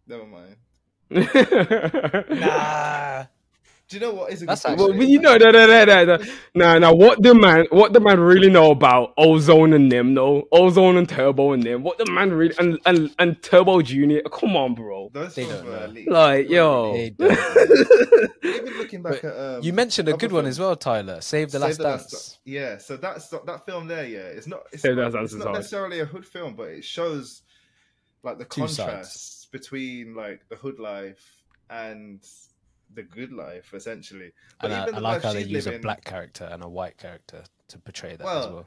[0.07, 0.57] Never mind.
[2.41, 3.27] Nah.
[3.89, 5.85] Do you know what is a That's good actually- Well, you know, no, no, no,
[5.87, 6.25] no, no.
[6.55, 6.93] Nah, nah.
[6.93, 10.47] What the man, what the man really know about Ozone and them, though?
[10.53, 11.83] Ozone and Turbo and them.
[11.83, 14.21] What the man really and and, and Turbo Junior.
[14.31, 15.09] Come on, bro.
[15.15, 15.85] Those They films don't know.
[15.87, 16.11] elite.
[16.11, 16.93] Like, yo.
[16.93, 18.31] They don't.
[18.45, 21.21] Even looking back But at um, you mentioned a good one films, as well, Tyler.
[21.23, 22.39] Save the Save Last the Dance.
[22.45, 24.07] yeah, so that's that film there.
[24.07, 24.65] Yeah, it's not.
[24.71, 27.43] It's, Save the not, Last Dance it's not necessarily a hood film, but it shows
[28.23, 29.49] like the Two sides.
[29.51, 32.23] between like the hood life and
[32.95, 34.33] the good life, essentially.
[34.61, 36.69] But And I, even I the like how they use a black character and a
[36.69, 38.67] white character to portray that as Well, well.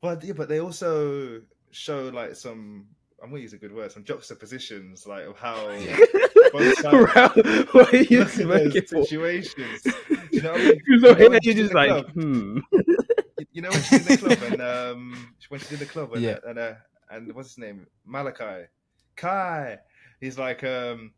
[0.00, 2.86] But yeah, but they also show like some.
[3.22, 3.90] I'm gonna use a good word.
[3.92, 5.56] Some juxtapositions, like of how
[6.52, 9.04] both sides what are you look at those smoking for?
[9.04, 9.86] situations.
[10.30, 10.80] You know what I mean?
[10.86, 12.12] You know when you're she's in just the like, club?
[12.12, 12.58] hmm.
[12.72, 12.84] You-
[13.52, 16.22] You know when she's in the club and um when she's in the club and
[16.22, 16.38] Yeah.
[16.44, 16.74] and, uh,
[17.10, 18.66] and what's his name Malachi
[19.16, 19.78] Kai
[20.20, 21.12] he's like um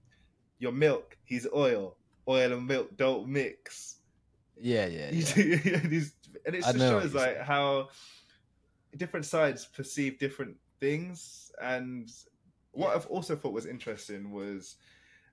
[0.61, 1.97] your milk he's oil
[2.29, 3.97] oil and milk don't mix
[4.61, 5.11] Yeah, yeah.
[5.11, 5.33] Yeah.
[5.35, 5.53] do-
[6.47, 7.89] and it just shows like how
[8.97, 12.11] different sides perceive different things and
[12.73, 12.95] what Yeah.
[12.97, 14.77] I've also thought was interesting was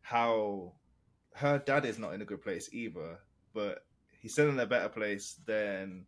[0.02, 0.74] how
[1.36, 3.20] her dad is not in a good place either
[3.54, 3.86] but
[4.22, 6.06] he's still in a better place than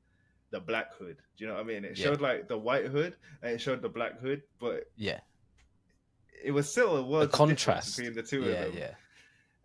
[0.51, 2.05] the black hood do you know what I mean it Yeah.
[2.05, 5.19] showed like the white hood and it showed the black hood but Yeah.
[6.43, 7.97] it was still a world of contrast.
[7.97, 8.93] between the two Yeah, of them yeah.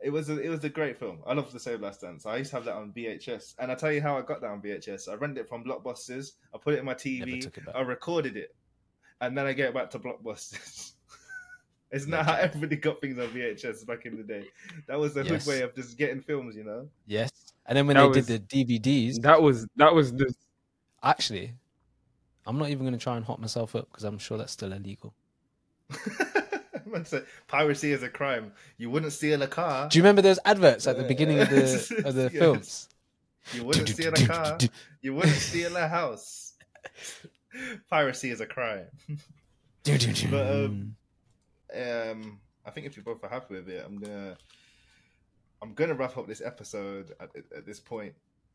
[0.02, 1.18] It was a, it was a great film.
[1.26, 2.26] I love the Save Last Dance.
[2.26, 4.50] I used to have that on VHS, and I tell you how I got that
[4.50, 5.08] on VHS.
[5.08, 6.32] I rented it from Blockbusters.
[6.54, 7.40] I put it in my TV.
[7.40, 7.74] took it back.
[7.76, 8.54] I recorded it,
[9.20, 10.92] and then I get back to Blockbusters.
[11.94, 14.46] It's not how everybody got things on VHS back in the day?
[14.86, 15.44] That was the Yes.
[15.44, 16.88] hood way of just getting films, you know.
[17.06, 17.30] Yes.
[17.66, 20.34] And then when That they was- did the DVDs, That was that was the
[21.02, 21.52] actually,
[22.46, 24.72] I'm not even going to try and hot myself up because I'm sure that's still
[24.72, 25.12] illegal.
[27.48, 28.52] Piracy is a crime.
[28.78, 29.88] You wouldn't steal a car.
[29.88, 32.32] Do you remember those adverts at the beginning of the of the Yes.
[32.32, 32.88] films?
[33.52, 34.58] You wouldn't steal a car.
[35.00, 36.54] You wouldn't steal a house.
[37.90, 38.86] Piracy is a crime.
[39.84, 40.94] But, um,
[41.74, 44.36] um, I think if you both are happy with it, I'm gonna
[45.60, 48.14] I'm gonna wrap up this episode at, at this point.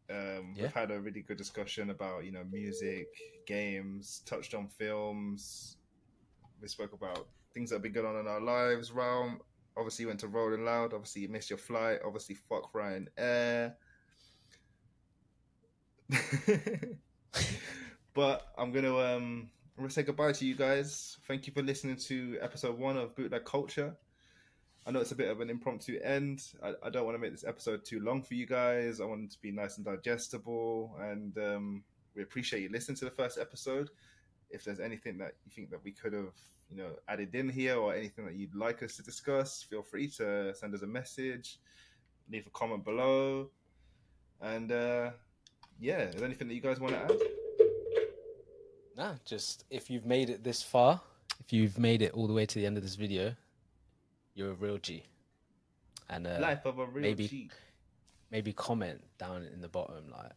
[0.09, 0.63] Um, Yeah.
[0.63, 3.07] We've had a really good discussion about you know music,
[3.45, 5.75] games, touched on films.
[6.61, 7.27] We spoke about
[7.57, 8.91] things that have been going on in our lives.
[8.91, 9.39] Raul
[9.75, 10.93] obviously you went to Rolling Loud.
[10.93, 11.99] Obviously you missed your flight.
[12.05, 13.75] Obviously fuck Ryan Air.
[18.13, 21.17] but I'm gonna um I'm gonna say goodbye to you guys.
[21.27, 23.95] Thank you for listening to episode one of Bootleg Culture.
[24.85, 26.43] I know it's a bit of an impromptu end.
[26.63, 29.01] I, I don't want to make this episode too long for you guys.
[29.01, 31.83] I want it to be nice and digestible, and um,
[32.15, 33.89] we appreciate you listening to the first episode.
[34.49, 36.31] If there's anything that you think that we could have,
[36.69, 40.07] you know, added in here, or anything that you'd like us to discuss, feel free
[40.09, 41.59] to send us a message,
[42.29, 43.49] leave a comment below,
[44.41, 45.11] and uh,
[45.79, 47.11] yeah, is there anything that you guys want to add?
[48.97, 50.99] Nah, just if you've made it this far,
[51.39, 53.33] if you've made it all the way to the end of this video,
[54.33, 55.03] you're a real G.
[56.09, 57.49] And uh, Life of a real maybe- G.
[58.31, 60.31] maybe comment down in the bottom like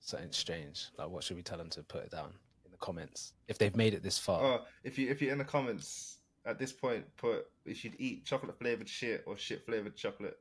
[0.00, 0.86] something strange.
[0.98, 2.32] Like what should we tell them to put it down
[2.78, 4.42] the comments if they've made it this far?
[4.42, 8.24] Oh, if you if you're in the comments at this point, put if you'd eat
[8.24, 10.38] chocolate flavored shit or shit flavored chocolate.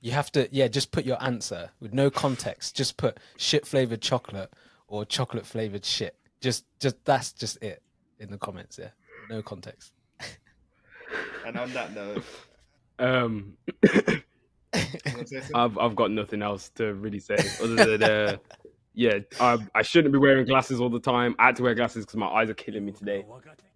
[0.00, 2.74] You have to, yeah, just put your answer with no context.
[2.74, 4.50] Just put shit flavored chocolate
[4.88, 6.16] or chocolate flavored shit.
[6.40, 7.82] Just, just that's just it
[8.18, 8.78] in the comments.
[8.78, 8.90] Yeah,
[9.28, 9.92] no context.
[11.44, 12.24] And on that note,
[12.98, 14.22] Um, you
[14.72, 15.54] wanna say something?
[15.54, 18.36] I've I've got nothing else to really say other than uh,
[18.96, 21.36] yeah, I, I shouldn't be wearing glasses all the time.
[21.38, 23.26] I had to wear glasses because my eyes are killing me today.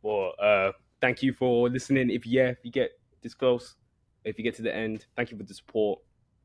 [0.03, 0.73] But uh,
[1.03, 2.09] thank you for listening.
[2.09, 3.77] If yeah, if you get this close,
[4.25, 6.01] if you get to the end, thank you for the support.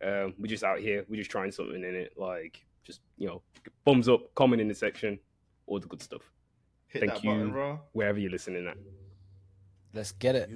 [0.05, 1.05] Um, we're just out here.
[1.07, 2.13] We're just trying something in it.
[2.17, 3.41] Like just you know,
[3.85, 5.19] thumbs up, comment in the section,
[5.67, 6.29] all the good stuff
[6.89, 7.29] Hit thank you.
[7.29, 8.77] button, wherever you're listening at.
[9.93, 10.49] Let's get it.